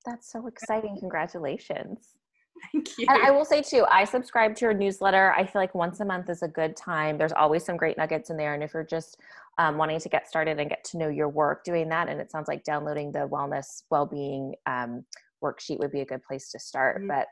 That's 0.05 0.31
so 0.31 0.47
exciting. 0.47 0.97
Congratulations. 0.99 2.09
Thank 2.71 2.97
you. 2.97 3.05
And 3.09 3.23
I 3.23 3.31
will 3.31 3.45
say 3.45 3.61
too, 3.61 3.85
I 3.89 4.05
subscribe 4.05 4.55
to 4.55 4.65
your 4.65 4.73
newsletter. 4.73 5.33
I 5.33 5.45
feel 5.45 5.61
like 5.61 5.75
once 5.75 5.99
a 5.99 6.05
month 6.05 6.29
is 6.29 6.43
a 6.43 6.47
good 6.47 6.75
time. 6.75 7.17
There's 7.17 7.31
always 7.31 7.65
some 7.65 7.77
great 7.77 7.97
nuggets 7.97 8.29
in 8.29 8.37
there. 8.37 8.53
And 8.53 8.63
if 8.63 8.73
you're 8.73 8.83
just 8.83 9.19
um, 9.57 9.77
wanting 9.77 9.99
to 9.99 10.09
get 10.09 10.27
started 10.27 10.59
and 10.59 10.69
get 10.69 10.83
to 10.85 10.97
know 10.97 11.09
your 11.09 11.29
work 11.29 11.63
doing 11.63 11.89
that, 11.89 12.09
and 12.09 12.19
it 12.19 12.31
sounds 12.31 12.47
like 12.47 12.63
downloading 12.63 13.11
the 13.11 13.27
wellness 13.27 13.83
well-being 13.89 14.55
um, 14.65 15.03
worksheet 15.43 15.79
would 15.79 15.91
be 15.91 16.01
a 16.01 16.05
good 16.05 16.23
place 16.23 16.49
to 16.51 16.59
start. 16.59 16.97
Mm-hmm. 16.97 17.07
But 17.07 17.27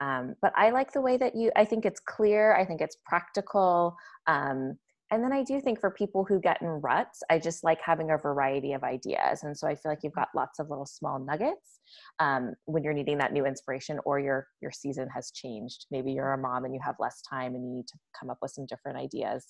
um, 0.00 0.34
but 0.42 0.52
I 0.56 0.70
like 0.70 0.92
the 0.92 1.00
way 1.00 1.16
that 1.18 1.36
you. 1.36 1.52
I 1.54 1.64
think 1.64 1.86
it's 1.86 2.00
clear. 2.00 2.56
I 2.56 2.64
think 2.64 2.80
it's 2.80 2.96
practical. 3.06 3.96
Um, 4.26 4.76
and 5.12 5.22
then 5.22 5.32
I 5.32 5.42
do 5.42 5.60
think 5.60 5.78
for 5.78 5.90
people 5.90 6.24
who 6.24 6.40
get 6.40 6.62
in 6.62 6.68
ruts, 6.68 7.22
I 7.28 7.38
just 7.38 7.62
like 7.62 7.80
having 7.84 8.10
a 8.10 8.16
variety 8.16 8.72
of 8.72 8.82
ideas. 8.82 9.42
And 9.42 9.56
so 9.56 9.68
I 9.68 9.74
feel 9.74 9.92
like 9.92 9.98
you've 10.02 10.14
got 10.14 10.28
lots 10.34 10.58
of 10.58 10.70
little 10.70 10.86
small 10.86 11.18
nuggets 11.18 11.80
um, 12.18 12.54
when 12.64 12.82
you're 12.82 12.94
needing 12.94 13.18
that 13.18 13.34
new 13.34 13.44
inspiration 13.44 14.00
or 14.06 14.18
your 14.18 14.48
your 14.62 14.70
season 14.70 15.08
has 15.14 15.30
changed. 15.30 15.84
Maybe 15.90 16.12
you're 16.12 16.32
a 16.32 16.38
mom 16.38 16.64
and 16.64 16.74
you 16.74 16.80
have 16.82 16.94
less 16.98 17.20
time 17.28 17.54
and 17.54 17.62
you 17.62 17.76
need 17.76 17.88
to 17.88 17.98
come 18.18 18.30
up 18.30 18.38
with 18.40 18.52
some 18.52 18.64
different 18.64 18.96
ideas. 18.96 19.48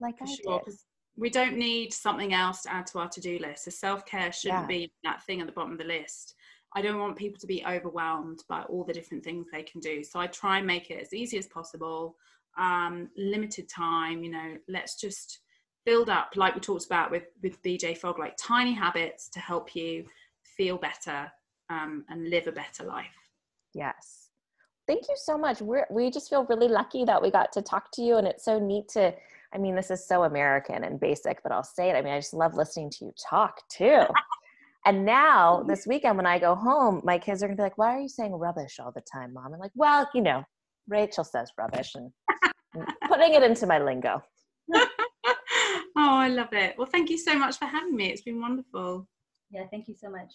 Like 0.00 0.16
for 0.16 0.24
I 0.24 0.36
sure, 0.42 0.62
did. 0.64 0.74
We 1.16 1.28
don't 1.28 1.58
need 1.58 1.92
something 1.92 2.32
else 2.32 2.62
to 2.62 2.72
add 2.72 2.86
to 2.88 2.98
our 2.98 3.08
to-do 3.08 3.38
list. 3.38 3.64
So 3.64 3.70
self-care 3.70 4.32
shouldn't 4.32 4.62
yeah. 4.62 4.66
be 4.66 4.92
that 5.04 5.22
thing 5.24 5.40
at 5.40 5.46
the 5.46 5.52
bottom 5.52 5.72
of 5.72 5.78
the 5.78 5.84
list. 5.84 6.34
I 6.74 6.82
don't 6.82 6.98
want 6.98 7.16
people 7.16 7.38
to 7.38 7.46
be 7.46 7.64
overwhelmed 7.64 8.42
by 8.48 8.62
all 8.62 8.84
the 8.84 8.92
different 8.94 9.22
things 9.22 9.46
they 9.52 9.62
can 9.62 9.80
do. 9.80 10.02
So 10.02 10.18
I 10.18 10.26
try 10.26 10.58
and 10.58 10.66
make 10.66 10.90
it 10.90 11.00
as 11.00 11.12
easy 11.12 11.38
as 11.38 11.46
possible 11.46 12.16
um, 12.58 13.08
limited 13.16 13.68
time 13.68 14.22
you 14.22 14.30
know 14.30 14.56
let's 14.68 15.00
just 15.00 15.40
build 15.84 16.08
up 16.08 16.30
like 16.36 16.54
we 16.54 16.60
talked 16.60 16.86
about 16.86 17.10
with 17.10 17.24
with 17.42 17.62
bj 17.62 17.96
fogg 17.96 18.18
like 18.18 18.34
tiny 18.38 18.72
habits 18.72 19.28
to 19.28 19.38
help 19.38 19.74
you 19.74 20.04
feel 20.56 20.78
better 20.78 21.30
um, 21.70 22.04
and 22.08 22.30
live 22.30 22.46
a 22.46 22.52
better 22.52 22.84
life. 22.84 23.16
Yes. 23.74 24.28
Thank 24.86 25.04
you 25.08 25.16
so 25.16 25.38
much. 25.38 25.60
We're, 25.60 25.86
we 25.90 26.10
just 26.10 26.28
feel 26.28 26.44
really 26.44 26.68
lucky 26.68 27.04
that 27.04 27.22
we 27.22 27.30
got 27.30 27.52
to 27.52 27.62
talk 27.62 27.90
to 27.94 28.02
you 28.02 28.16
and 28.16 28.26
it's 28.26 28.44
so 28.44 28.58
neat 28.58 28.88
to 28.88 29.14
i 29.54 29.58
mean 29.58 29.76
this 29.76 29.90
is 29.90 30.04
so 30.06 30.24
american 30.24 30.82
and 30.82 30.98
basic 30.98 31.40
but 31.44 31.52
i'll 31.52 31.62
say 31.62 31.88
it. 31.88 31.94
I 31.94 32.02
mean 32.02 32.12
i 32.12 32.18
just 32.18 32.34
love 32.34 32.54
listening 32.54 32.90
to 32.90 33.06
you 33.06 33.12
talk 33.30 33.60
too. 33.68 34.02
And 34.86 35.06
now 35.06 35.64
this 35.66 35.86
weekend 35.86 36.18
when 36.18 36.26
i 36.26 36.38
go 36.38 36.54
home 36.54 37.00
my 37.04 37.16
kids 37.16 37.42
are 37.42 37.46
gonna 37.46 37.56
be 37.56 37.62
like 37.62 37.78
why 37.78 37.94
are 37.94 38.00
you 38.00 38.08
saying 38.08 38.34
rubbish 38.34 38.78
all 38.78 38.92
the 38.92 39.00
time 39.00 39.32
mom? 39.32 39.54
I'm 39.54 39.58
like 39.58 39.70
well 39.74 40.06
you 40.12 40.20
know 40.20 40.44
Rachel 40.88 41.24
says 41.24 41.50
rubbish 41.58 41.94
and 41.94 42.10
putting 43.08 43.34
it 43.34 43.42
into 43.42 43.66
my 43.66 43.78
lingo. 43.78 44.22
oh, 44.74 44.86
I 45.96 46.28
love 46.28 46.52
it. 46.52 46.74
Well, 46.76 46.88
thank 46.90 47.10
you 47.10 47.18
so 47.18 47.38
much 47.38 47.58
for 47.58 47.66
having 47.66 47.96
me. 47.96 48.10
It's 48.10 48.22
been 48.22 48.40
wonderful. 48.40 49.06
Yeah, 49.50 49.64
thank 49.70 49.88
you 49.88 49.94
so 49.94 50.10
much. 50.10 50.32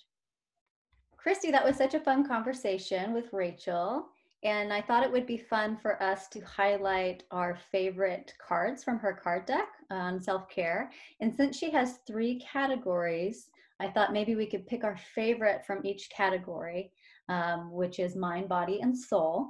Kristi, 1.24 1.52
that 1.52 1.66
was 1.66 1.76
such 1.76 1.94
a 1.94 2.00
fun 2.00 2.26
conversation 2.26 3.14
with 3.14 3.34
Rachel. 3.34 4.08
And 4.44 4.72
I 4.72 4.82
thought 4.82 5.04
it 5.04 5.12
would 5.12 5.28
be 5.28 5.38
fun 5.38 5.76
for 5.76 6.02
us 6.02 6.30
to 6.30 6.40
highlight 6.42 7.24
our 7.32 7.58
favorite 7.72 8.34
cards 8.46 8.86
from 8.86 8.98
her 9.00 9.14
card 9.14 9.46
deck 9.46 9.68
on 9.92 10.22
self 10.22 10.48
care. 10.50 10.90
And 11.20 11.36
since 11.36 11.58
she 11.58 11.70
has 11.72 12.00
three 12.08 12.40
categories, 12.40 13.50
I 13.82 13.90
thought 13.90 14.14
maybe 14.14 14.36
we 14.36 14.46
could 14.46 14.66
pick 14.66 14.86
our 14.86 14.98
favorite 15.14 15.66
from 15.66 15.86
each 15.86 16.10
category, 16.10 16.92
um, 17.28 17.72
which 17.72 18.00
is 18.00 18.16
mind, 18.16 18.48
body, 18.48 18.80
and 18.82 18.98
soul. 18.98 19.48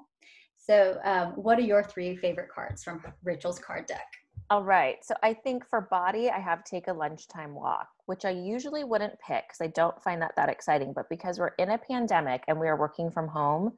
So, 0.70 1.00
um, 1.04 1.30
what 1.30 1.58
are 1.58 1.64
your 1.64 1.82
three 1.82 2.16
favorite 2.16 2.50
cards 2.54 2.84
from 2.84 3.02
Rachel's 3.24 3.58
card 3.58 3.88
deck? 3.88 4.06
All 4.52 4.64
right. 4.64 4.98
So 5.04 5.16
I 5.24 5.34
think 5.34 5.68
for 5.68 5.82
body, 5.90 6.30
I 6.30 6.38
have 6.40 6.64
take 6.64 6.88
a 6.88 6.94
lunchtime 6.94 7.56
walk, 7.56 7.88
which 8.06 8.24
I 8.24 8.30
usually 8.30 8.84
wouldn't 8.84 9.14
pick 9.28 9.46
because 9.48 9.62
I 9.62 9.68
don't 9.68 10.00
find 10.04 10.22
that 10.22 10.36
that 10.36 10.48
exciting. 10.48 10.94
But 10.94 11.10
because 11.10 11.40
we're 11.40 11.56
in 11.58 11.72
a 11.72 11.78
pandemic 11.80 12.44
and 12.48 12.60
we 12.60 12.68
are 12.68 12.78
working 12.78 13.10
from 13.10 13.28
home, 13.28 13.74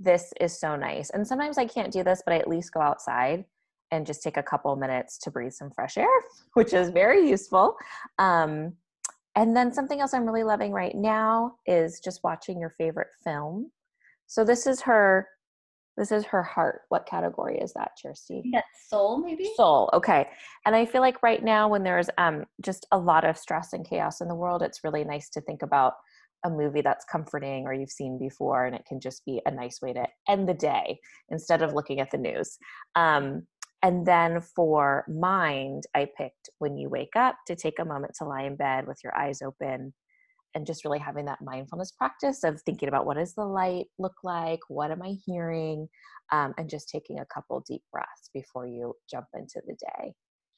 this 0.00 0.32
is 0.40 0.58
so 0.58 0.74
nice. 0.74 1.10
And 1.10 1.24
sometimes 1.24 1.58
I 1.58 1.64
can't 1.64 1.92
do 1.92 2.02
this, 2.02 2.24
but 2.26 2.34
I 2.34 2.38
at 2.38 2.48
least 2.48 2.74
go 2.74 2.80
outside 2.80 3.44
and 3.92 4.04
just 4.04 4.24
take 4.24 4.36
a 4.36 4.42
couple 4.42 4.74
minutes 4.74 5.18
to 5.18 5.30
breathe 5.30 5.52
some 5.52 5.70
fresh 5.70 5.96
air, 5.96 6.08
which 6.54 6.72
is 6.72 6.90
very 6.90 7.28
useful. 7.28 7.76
Um, 8.18 8.72
and 9.36 9.56
then 9.56 9.72
something 9.72 10.00
else 10.00 10.12
I'm 10.12 10.26
really 10.26 10.42
loving 10.42 10.72
right 10.72 10.96
now 10.96 11.54
is 11.66 12.00
just 12.00 12.24
watching 12.24 12.58
your 12.58 12.74
favorite 12.78 13.10
film. 13.22 13.70
So 14.26 14.44
this 14.44 14.66
is 14.66 14.80
her 14.80 15.28
this 15.96 16.10
is 16.10 16.24
her 16.24 16.42
heart. 16.42 16.82
What 16.88 17.06
category 17.06 17.58
is 17.58 17.72
that, 17.74 17.92
Kjersti? 18.02 18.42
Yeah, 18.44 18.62
soul, 18.88 19.18
maybe. 19.18 19.50
Soul. 19.56 19.90
Okay. 19.92 20.26
And 20.64 20.74
I 20.74 20.86
feel 20.86 21.00
like 21.00 21.22
right 21.22 21.42
now, 21.42 21.68
when 21.68 21.82
there's 21.82 22.08
um, 22.18 22.44
just 22.64 22.86
a 22.92 22.98
lot 22.98 23.24
of 23.24 23.36
stress 23.36 23.72
and 23.72 23.86
chaos 23.86 24.20
in 24.20 24.28
the 24.28 24.34
world, 24.34 24.62
it's 24.62 24.84
really 24.84 25.04
nice 25.04 25.28
to 25.30 25.40
think 25.42 25.62
about 25.62 25.94
a 26.44 26.50
movie 26.50 26.80
that's 26.80 27.04
comforting 27.04 27.66
or 27.66 27.74
you've 27.74 27.90
seen 27.90 28.18
before, 28.18 28.66
and 28.66 28.74
it 28.74 28.84
can 28.86 29.00
just 29.00 29.24
be 29.24 29.40
a 29.46 29.50
nice 29.50 29.80
way 29.80 29.92
to 29.92 30.06
end 30.28 30.48
the 30.48 30.54
day 30.54 30.98
instead 31.28 31.62
of 31.62 31.74
looking 31.74 32.00
at 32.00 32.10
the 32.10 32.18
news. 32.18 32.58
Um, 32.96 33.46
and 33.82 34.06
then 34.06 34.40
for 34.40 35.04
mind, 35.08 35.84
I 35.94 36.08
picked 36.16 36.50
when 36.58 36.76
you 36.76 36.88
wake 36.88 37.16
up 37.16 37.36
to 37.48 37.56
take 37.56 37.78
a 37.78 37.84
moment 37.84 38.14
to 38.18 38.24
lie 38.24 38.42
in 38.42 38.56
bed 38.56 38.86
with 38.86 38.98
your 39.02 39.16
eyes 39.16 39.42
open 39.42 39.92
and 40.54 40.66
just 40.66 40.84
really 40.84 40.98
having 40.98 41.24
that 41.26 41.40
mindfulness 41.42 41.92
practice 41.92 42.44
of 42.44 42.60
thinking 42.62 42.88
about 42.88 43.06
what 43.06 43.16
does 43.16 43.34
the 43.34 43.44
light 43.44 43.86
look 43.98 44.16
like? 44.22 44.60
What 44.68 44.90
am 44.90 45.02
i 45.02 45.14
hearing? 45.24 45.88
Um, 46.30 46.54
and 46.56 46.68
just 46.68 46.88
taking 46.88 47.18
a 47.18 47.26
couple 47.26 47.62
deep 47.66 47.82
breaths 47.92 48.30
before 48.32 48.66
you 48.66 48.94
jump 49.10 49.26
into 49.34 49.60
the 49.66 49.74
day. 49.74 50.14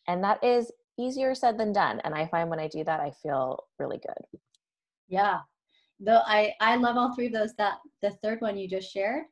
And 0.06 0.22
that 0.22 0.42
is 0.44 0.70
easier 0.98 1.34
said 1.34 1.58
than 1.58 1.72
done 1.72 2.00
and 2.04 2.14
i 2.14 2.24
find 2.26 2.48
when 2.48 2.60
i 2.60 2.68
do 2.68 2.84
that 2.84 3.00
i 3.00 3.10
feel 3.22 3.64
really 3.78 3.98
good. 3.98 4.38
Yeah. 5.08 5.38
Though 6.00 6.22
i 6.26 6.52
i 6.60 6.76
love 6.76 6.96
all 6.96 7.14
three 7.14 7.26
of 7.26 7.32
those 7.32 7.54
that 7.54 7.78
the 8.02 8.10
third 8.22 8.40
one 8.40 8.56
you 8.56 8.68
just 8.68 8.92
shared. 8.92 9.24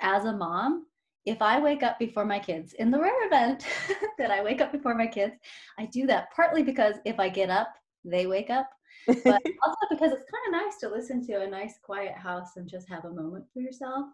As 0.00 0.24
a 0.24 0.32
mom 0.32 0.86
if 1.26 1.42
I 1.42 1.60
wake 1.60 1.82
up 1.82 1.98
before 1.98 2.24
my 2.24 2.38
kids, 2.38 2.72
in 2.74 2.90
the 2.90 2.98
rare 2.98 3.26
event 3.26 3.66
that 4.18 4.30
I 4.30 4.42
wake 4.42 4.60
up 4.60 4.72
before 4.72 4.94
my 4.94 5.06
kids, 5.06 5.34
I 5.78 5.86
do 5.86 6.06
that 6.06 6.30
partly 6.34 6.62
because 6.62 6.94
if 7.04 7.20
I 7.20 7.28
get 7.28 7.50
up, 7.50 7.68
they 8.04 8.26
wake 8.26 8.50
up 8.50 8.70
but 9.06 9.16
also 9.64 9.86
because 9.90 10.12
it's 10.12 10.30
kind 10.30 10.46
of 10.46 10.52
nice 10.52 10.78
to 10.80 10.88
listen 10.88 11.24
to 11.26 11.42
a 11.42 11.46
nice 11.46 11.74
quiet 11.82 12.14
house 12.14 12.56
and 12.56 12.68
just 12.68 12.88
have 12.88 13.04
a 13.04 13.12
moment 13.12 13.44
for 13.52 13.60
yourself. 13.60 14.06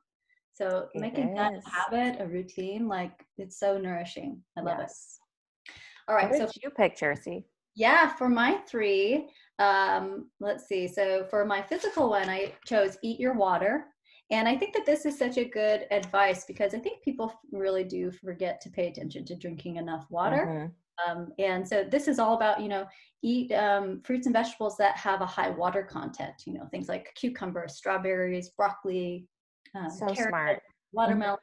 So 0.54 0.88
it 0.94 1.00
making 1.00 1.30
is. 1.30 1.36
that 1.36 1.52
a 1.52 1.70
habit, 1.70 2.20
a 2.20 2.26
routine, 2.26 2.88
like 2.88 3.12
it's 3.36 3.58
so 3.58 3.78
nourishing. 3.78 4.40
I 4.56 4.62
love 4.62 4.78
yes. 4.80 5.18
it. 5.66 5.72
All 6.08 6.14
right. 6.14 6.30
What 6.30 6.38
so 6.38 6.60
you 6.62 6.70
pick, 6.70 6.96
Kjersti? 6.96 7.44
Yeah, 7.74 8.08
for 8.14 8.28
my 8.28 8.58
three, 8.68 9.28
um, 9.58 10.30
let's 10.40 10.66
see. 10.66 10.88
So 10.88 11.26
for 11.28 11.44
my 11.44 11.60
physical 11.60 12.08
one, 12.08 12.30
I 12.30 12.54
chose 12.64 12.96
eat 13.02 13.20
your 13.20 13.34
water. 13.34 13.86
And 14.30 14.48
I 14.48 14.56
think 14.56 14.74
that 14.74 14.86
this 14.86 15.06
is 15.06 15.18
such 15.18 15.36
a 15.36 15.44
good 15.44 15.86
advice 15.90 16.44
because 16.46 16.74
I 16.74 16.78
think 16.78 17.02
people 17.02 17.32
really 17.52 17.84
do 17.84 18.10
forget 18.10 18.60
to 18.62 18.70
pay 18.70 18.88
attention 18.88 19.24
to 19.26 19.36
drinking 19.36 19.76
enough 19.76 20.06
water. 20.10 20.46
Mm-hmm. 20.48 20.66
Um, 21.06 21.32
and 21.38 21.66
so 21.66 21.84
this 21.84 22.08
is 22.08 22.18
all 22.18 22.34
about, 22.34 22.60
you 22.60 22.68
know, 22.68 22.86
eat 23.22 23.52
um, 23.52 24.00
fruits 24.04 24.26
and 24.26 24.32
vegetables 24.32 24.76
that 24.78 24.96
have 24.96 25.20
a 25.20 25.26
high 25.26 25.50
water 25.50 25.82
content, 25.82 26.34
you 26.46 26.54
know, 26.54 26.66
things 26.70 26.88
like 26.88 27.14
cucumbers, 27.14 27.74
strawberries, 27.76 28.50
broccoli, 28.50 29.26
um, 29.74 29.90
so 29.90 30.06
carrot, 30.06 30.30
smart. 30.30 30.62
watermelon. 30.92 31.38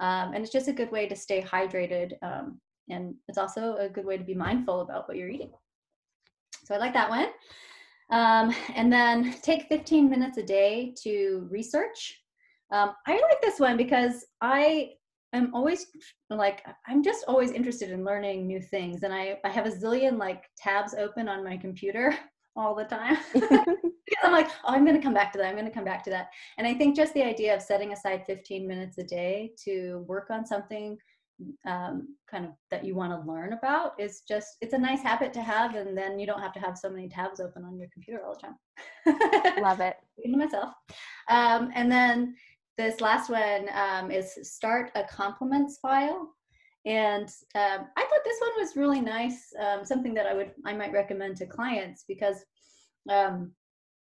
Mm-hmm. 0.00 0.34
and 0.34 0.42
it's 0.42 0.52
just 0.52 0.68
a 0.68 0.72
good 0.72 0.90
way 0.90 1.08
to 1.08 1.16
stay 1.16 1.42
hydrated. 1.42 2.12
Um, 2.22 2.60
and 2.88 3.14
it's 3.28 3.38
also 3.38 3.76
a 3.76 3.88
good 3.88 4.04
way 4.04 4.16
to 4.16 4.24
be 4.24 4.34
mindful 4.34 4.80
about 4.80 5.08
what 5.08 5.16
you're 5.16 5.28
eating. 5.28 5.52
So 6.64 6.74
I 6.74 6.78
like 6.78 6.92
that 6.94 7.10
one. 7.10 7.28
Um, 8.10 8.54
and 8.74 8.92
then 8.92 9.34
take 9.42 9.68
15 9.68 10.08
minutes 10.08 10.38
a 10.38 10.42
day 10.42 10.94
to 11.02 11.46
research. 11.50 12.20
Um, 12.70 12.92
I 13.06 13.12
like 13.12 13.40
this 13.42 13.58
one 13.58 13.76
because 13.76 14.24
I 14.40 14.90
I'm 15.36 15.54
always 15.54 15.86
like 16.30 16.64
I'm 16.86 17.02
just 17.02 17.24
always 17.28 17.50
interested 17.52 17.90
in 17.90 18.04
learning 18.04 18.46
new 18.46 18.60
things 18.60 19.02
and 19.02 19.12
I 19.12 19.38
I 19.44 19.50
have 19.50 19.66
a 19.66 19.70
zillion 19.70 20.18
like 20.18 20.44
tabs 20.56 20.94
open 20.94 21.28
on 21.28 21.44
my 21.44 21.56
computer 21.56 22.14
all 22.56 22.74
the 22.74 22.84
time. 22.84 23.18
I'm 24.22 24.32
like, 24.32 24.48
oh, 24.64 24.72
I'm 24.72 24.84
going 24.84 24.96
to 24.96 25.02
come 25.02 25.14
back 25.14 25.32
to 25.32 25.38
that. 25.38 25.46
I'm 25.46 25.54
going 25.54 25.66
to 25.66 25.70
come 25.70 25.84
back 25.84 26.04
to 26.04 26.10
that. 26.10 26.28
And 26.58 26.66
I 26.66 26.74
think 26.74 26.96
just 26.96 27.12
the 27.14 27.22
idea 27.22 27.54
of 27.54 27.62
setting 27.62 27.92
aside 27.92 28.24
15 28.26 28.66
minutes 28.66 28.98
a 28.98 29.04
day 29.04 29.52
to 29.64 30.04
work 30.06 30.28
on 30.30 30.46
something 30.46 30.96
um, 31.66 32.16
kind 32.30 32.46
of 32.46 32.52
that 32.70 32.84
you 32.84 32.94
want 32.94 33.12
to 33.12 33.30
learn 33.30 33.52
about 33.52 33.92
is 33.98 34.22
just, 34.26 34.56
it's 34.60 34.72
a 34.72 34.78
nice 34.78 35.02
habit 35.02 35.32
to 35.34 35.42
have. 35.42 35.74
And 35.74 35.96
then 35.96 36.18
you 36.18 36.26
don't 36.26 36.40
have 36.40 36.52
to 36.54 36.60
have 36.60 36.78
so 36.78 36.88
many 36.88 37.08
tabs 37.08 37.40
open 37.40 37.64
on 37.64 37.78
your 37.78 37.88
computer 37.92 38.24
all 38.24 38.34
the 38.34 38.40
time. 38.40 39.62
Love 39.62 39.80
it. 39.80 39.96
Even 40.24 40.38
myself. 40.38 40.72
Um, 41.28 41.70
and 41.74 41.90
then 41.90 42.36
this 42.76 43.00
last 43.00 43.30
one 43.30 43.68
um, 43.74 44.10
is 44.10 44.38
start 44.42 44.90
a 44.94 45.04
compliments 45.04 45.78
file. 45.78 46.30
And 46.84 47.28
um, 47.56 47.86
I 47.96 48.00
thought 48.02 48.24
this 48.24 48.40
one 48.40 48.52
was 48.58 48.76
really 48.76 49.00
nice, 49.00 49.52
um, 49.60 49.84
something 49.84 50.14
that 50.14 50.26
I 50.26 50.34
would 50.34 50.52
I 50.64 50.72
might 50.72 50.92
recommend 50.92 51.36
to 51.38 51.46
clients 51.46 52.04
because, 52.06 52.44
um, 53.10 53.52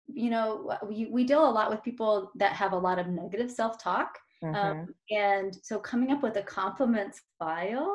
you 0.06 0.30
know, 0.30 0.76
we 0.88 1.06
we 1.06 1.24
deal 1.24 1.48
a 1.48 1.50
lot 1.50 1.70
with 1.70 1.82
people 1.82 2.30
that 2.36 2.52
have 2.52 2.72
a 2.72 2.78
lot 2.78 3.00
of 3.00 3.08
negative 3.08 3.50
self 3.50 3.82
talk, 3.82 4.16
um, 4.44 4.54
mm-hmm. 4.54 4.84
and 5.10 5.58
so 5.62 5.80
coming 5.80 6.12
up 6.12 6.22
with 6.22 6.36
a 6.36 6.42
compliments 6.42 7.20
file 7.36 7.92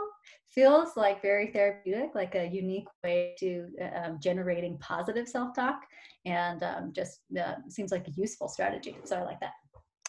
feels 0.50 0.98
like 0.98 1.22
very 1.22 1.48
therapeutic, 1.48 2.14
like 2.14 2.36
a 2.36 2.46
unique 2.46 2.88
way 3.06 3.36
to 3.40 3.70
uh, 3.82 4.10
generating 4.22 4.78
positive 4.80 5.30
self 5.30 5.56
talk, 5.56 5.82
and 6.26 6.62
just 6.94 7.22
uh, 7.40 7.56
seems 7.70 7.92
like 7.94 8.08
a 8.10 8.12
useful 8.18 8.50
strategy. 8.50 8.98
So 9.06 9.16
I 9.16 9.24
like 9.24 9.40
that. 9.40 9.54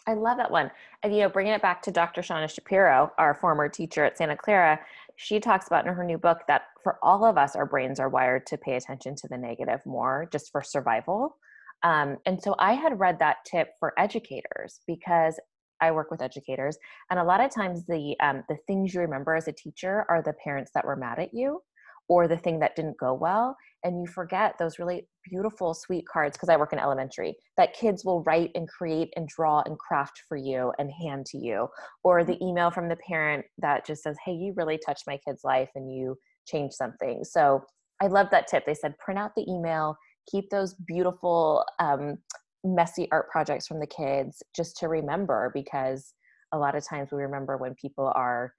I 0.07 0.13
love 0.13 0.37
that 0.37 0.51
one. 0.51 0.69
And, 1.01 1.13
you 1.13 1.21
know, 1.21 1.29
bringing 1.29 1.53
it 1.53 1.61
back 1.61 1.81
to 1.83 1.91
Dr. 1.91 2.21
Shauna 2.21 2.49
Shapiro, 2.49 3.11
our 3.17 3.33
former 3.33 3.67
teacher 3.67 4.03
at 4.05 4.17
Santa 4.17 4.37
Clara, 4.37 4.79
she 5.15 5.39
talks 5.39 5.67
about 5.67 5.87
in 5.87 5.93
her 5.93 6.03
new 6.03 6.17
book 6.17 6.41
that 6.47 6.63
for 6.83 6.97
all 7.01 7.25
of 7.25 7.37
us, 7.37 7.55
our 7.55 7.65
brains 7.65 7.99
are 7.99 8.09
wired 8.09 8.45
to 8.47 8.57
pay 8.57 8.75
attention 8.75 9.15
to 9.15 9.27
the 9.27 9.37
negative 9.37 9.79
more 9.85 10.27
just 10.31 10.51
for 10.51 10.61
survival. 10.61 11.37
Um, 11.83 12.17
and 12.25 12.41
so 12.41 12.55
I 12.59 12.73
had 12.73 12.99
read 12.99 13.19
that 13.19 13.37
tip 13.45 13.69
for 13.79 13.93
educators 13.97 14.81
because 14.85 15.39
I 15.81 15.91
work 15.91 16.09
with 16.09 16.21
educators, 16.21 16.77
and 17.09 17.19
a 17.19 17.23
lot 17.23 17.41
of 17.41 17.53
times 17.53 17.85
the 17.85 18.15
um, 18.21 18.43
the 18.47 18.57
things 18.65 18.93
you 18.93 19.01
remember 19.01 19.35
as 19.35 19.49
a 19.49 19.51
teacher 19.51 20.05
are 20.09 20.21
the 20.21 20.33
parents 20.41 20.71
that 20.73 20.85
were 20.85 20.95
mad 20.95 21.19
at 21.19 21.33
you, 21.33 21.61
or 22.07 22.27
the 22.27 22.37
thing 22.37 22.59
that 22.59 22.75
didn't 22.75 22.97
go 22.97 23.13
well 23.13 23.55
and 23.83 24.01
you 24.01 24.07
forget 24.07 24.55
those 24.57 24.79
really 24.79 25.07
beautiful 25.23 25.73
sweet 25.73 26.05
cards 26.07 26.35
because 26.35 26.49
i 26.49 26.57
work 26.57 26.73
in 26.73 26.79
elementary 26.79 27.35
that 27.57 27.73
kids 27.73 28.03
will 28.03 28.23
write 28.23 28.51
and 28.55 28.67
create 28.67 29.11
and 29.15 29.27
draw 29.27 29.61
and 29.65 29.77
craft 29.77 30.21
for 30.27 30.37
you 30.37 30.71
and 30.79 30.91
hand 31.01 31.25
to 31.25 31.37
you 31.37 31.67
or 32.03 32.23
the 32.23 32.33
mm-hmm. 32.33 32.47
email 32.49 32.71
from 32.71 32.89
the 32.89 32.97
parent 33.07 33.45
that 33.57 33.85
just 33.85 34.03
says 34.03 34.17
hey 34.25 34.33
you 34.33 34.53
really 34.55 34.79
touched 34.85 35.03
my 35.07 35.17
kid's 35.25 35.43
life 35.43 35.69
and 35.75 35.93
you 35.93 36.17
changed 36.47 36.75
something 36.75 37.23
so 37.23 37.63
i 38.01 38.07
love 38.07 38.27
that 38.31 38.47
tip 38.47 38.65
they 38.65 38.73
said 38.73 38.97
print 38.97 39.19
out 39.19 39.31
the 39.35 39.45
email 39.49 39.95
keep 40.29 40.49
those 40.49 40.73
beautiful 40.87 41.63
um, 41.79 42.17
messy 42.63 43.07
art 43.11 43.29
projects 43.29 43.67
from 43.67 43.79
the 43.79 43.87
kids 43.87 44.41
just 44.55 44.75
to 44.77 44.87
remember 44.87 45.51
because 45.53 46.13
a 46.51 46.57
lot 46.57 46.75
of 46.75 46.87
times 46.87 47.09
we 47.11 47.21
remember 47.21 47.57
when 47.57 47.75
people 47.75 48.11
are 48.15 48.53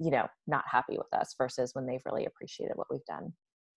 you 0.00 0.10
know 0.10 0.26
not 0.46 0.64
happy 0.70 0.96
with 0.96 1.12
us 1.12 1.34
versus 1.38 1.74
when 1.74 1.86
they've 1.86 2.02
really 2.06 2.26
appreciated 2.26 2.76
what 2.76 2.88
we've 2.90 3.04
done. 3.04 3.32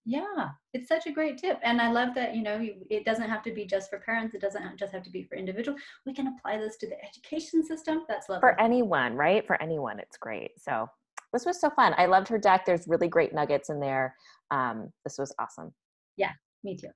Yeah 0.05 0.49
it's 0.74 0.89
such 0.89 1.07
a 1.07 1.11
great 1.13 1.38
tip 1.38 1.59
and 1.63 1.80
i 1.80 1.89
love 1.89 2.13
that 2.13 2.36
you 2.36 2.43
know 2.43 2.59
it 2.89 3.05
doesn't 3.05 3.30
have 3.30 3.41
to 3.43 3.53
be 3.53 3.65
just 3.65 3.89
for 3.89 3.99
parents 3.99 4.36
it 4.36 4.41
doesn't 4.41 4.78
just 4.78 4.91
have 4.91 5.03
to 5.03 5.09
be 5.09 5.24
for 5.24 5.38
individual 5.38 5.78
we 6.05 6.13
can 6.13 6.28
apply 6.28 6.57
this 6.57 6.76
to 6.78 6.89
the 6.89 7.01
education 7.01 7.63
system 7.63 8.03
that's 8.09 8.28
lovely. 8.28 8.41
for 8.41 8.59
anyone 8.59 9.15
right? 9.15 9.47
For 9.47 9.61
anyone 9.61 9.99
it's 9.99 10.17
great 10.17 10.51
so 10.57 10.88
this 11.32 11.45
was 11.45 11.61
so 11.61 11.69
fun 11.69 11.93
i 11.97 12.05
loved 12.05 12.28
her 12.28 12.38
deck 12.38 12.65
there's 12.65 12.86
really 12.86 13.07
great 13.07 13.34
nuggets 13.34 13.69
in 13.69 13.80
there 13.80 14.13
um, 14.51 14.91
this 15.05 15.17
was 15.17 15.34
awesome. 15.39 15.74
Yeah 16.17 16.32
me 16.65 16.76
too 16.76 16.89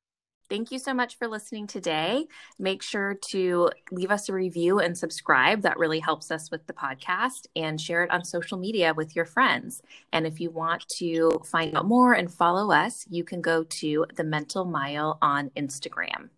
Thank 0.50 0.72
you 0.72 0.80
so 0.80 0.94
much 0.94 1.18
for 1.18 1.28
listening 1.28 1.68
today. 1.68 2.28
Make 2.58 2.82
sure 2.82 3.16
to 3.30 3.70
leave 3.92 4.12
us 4.12 4.30
a 4.30 4.34
review 4.34 4.80
and 4.80 4.98
subscribe. 4.98 5.62
That 5.62 5.78
really 5.78 6.00
helps 6.00 6.32
us 6.32 6.50
with 6.50 6.66
the 6.68 6.74
podcast 6.74 7.48
and 7.56 7.80
share 7.82 8.04
it 8.04 8.12
on 8.12 8.24
social 8.24 8.58
media 8.58 8.94
with 8.94 9.14
your 9.14 9.26
friends. 9.26 9.82
And 10.14 10.26
if 10.26 10.40
you 10.40 10.50
want 10.50 10.88
to 10.98 11.42
find 11.44 11.76
out 11.76 11.86
more 11.86 12.14
and 12.14 12.32
follow 12.32 12.72
us, 12.72 13.06
you 13.10 13.26
can 13.26 13.42
go 13.42 13.64
to 13.64 14.06
the 14.16 14.24
Mental 14.24 14.64
Mile 14.64 15.18
on 15.22 15.50
Instagram. 15.58 16.30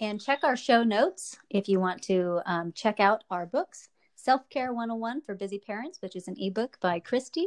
And 0.00 0.20
check 0.20 0.40
our 0.42 0.56
show 0.56 0.82
notes 0.82 1.38
if 1.48 1.68
you 1.68 1.78
want 1.78 2.02
to 2.04 2.40
um, 2.46 2.72
check 2.72 2.98
out 2.98 3.22
our 3.30 3.46
books. 3.46 3.88
Self 4.16 4.48
Care 4.50 4.72
101 4.72 5.22
for 5.22 5.34
Busy 5.34 5.58
Parents, 5.58 6.02
which 6.02 6.16
is 6.16 6.28
an 6.28 6.36
ebook 6.38 6.76
by 6.80 7.00
Kristi, 7.00 7.44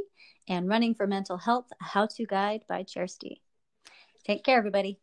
and 0.47 0.67
Running 0.67 0.95
for 0.95 1.05
Mental 1.05 1.37
Health, 1.37 1.67
a 1.79 1.83
how 1.83 2.07
to 2.07 2.25
guide 2.25 2.63
by 2.67 2.83
Kjersti. 2.83 3.41
Take 4.23 4.43
care, 4.43 4.57
everybody. 4.57 4.99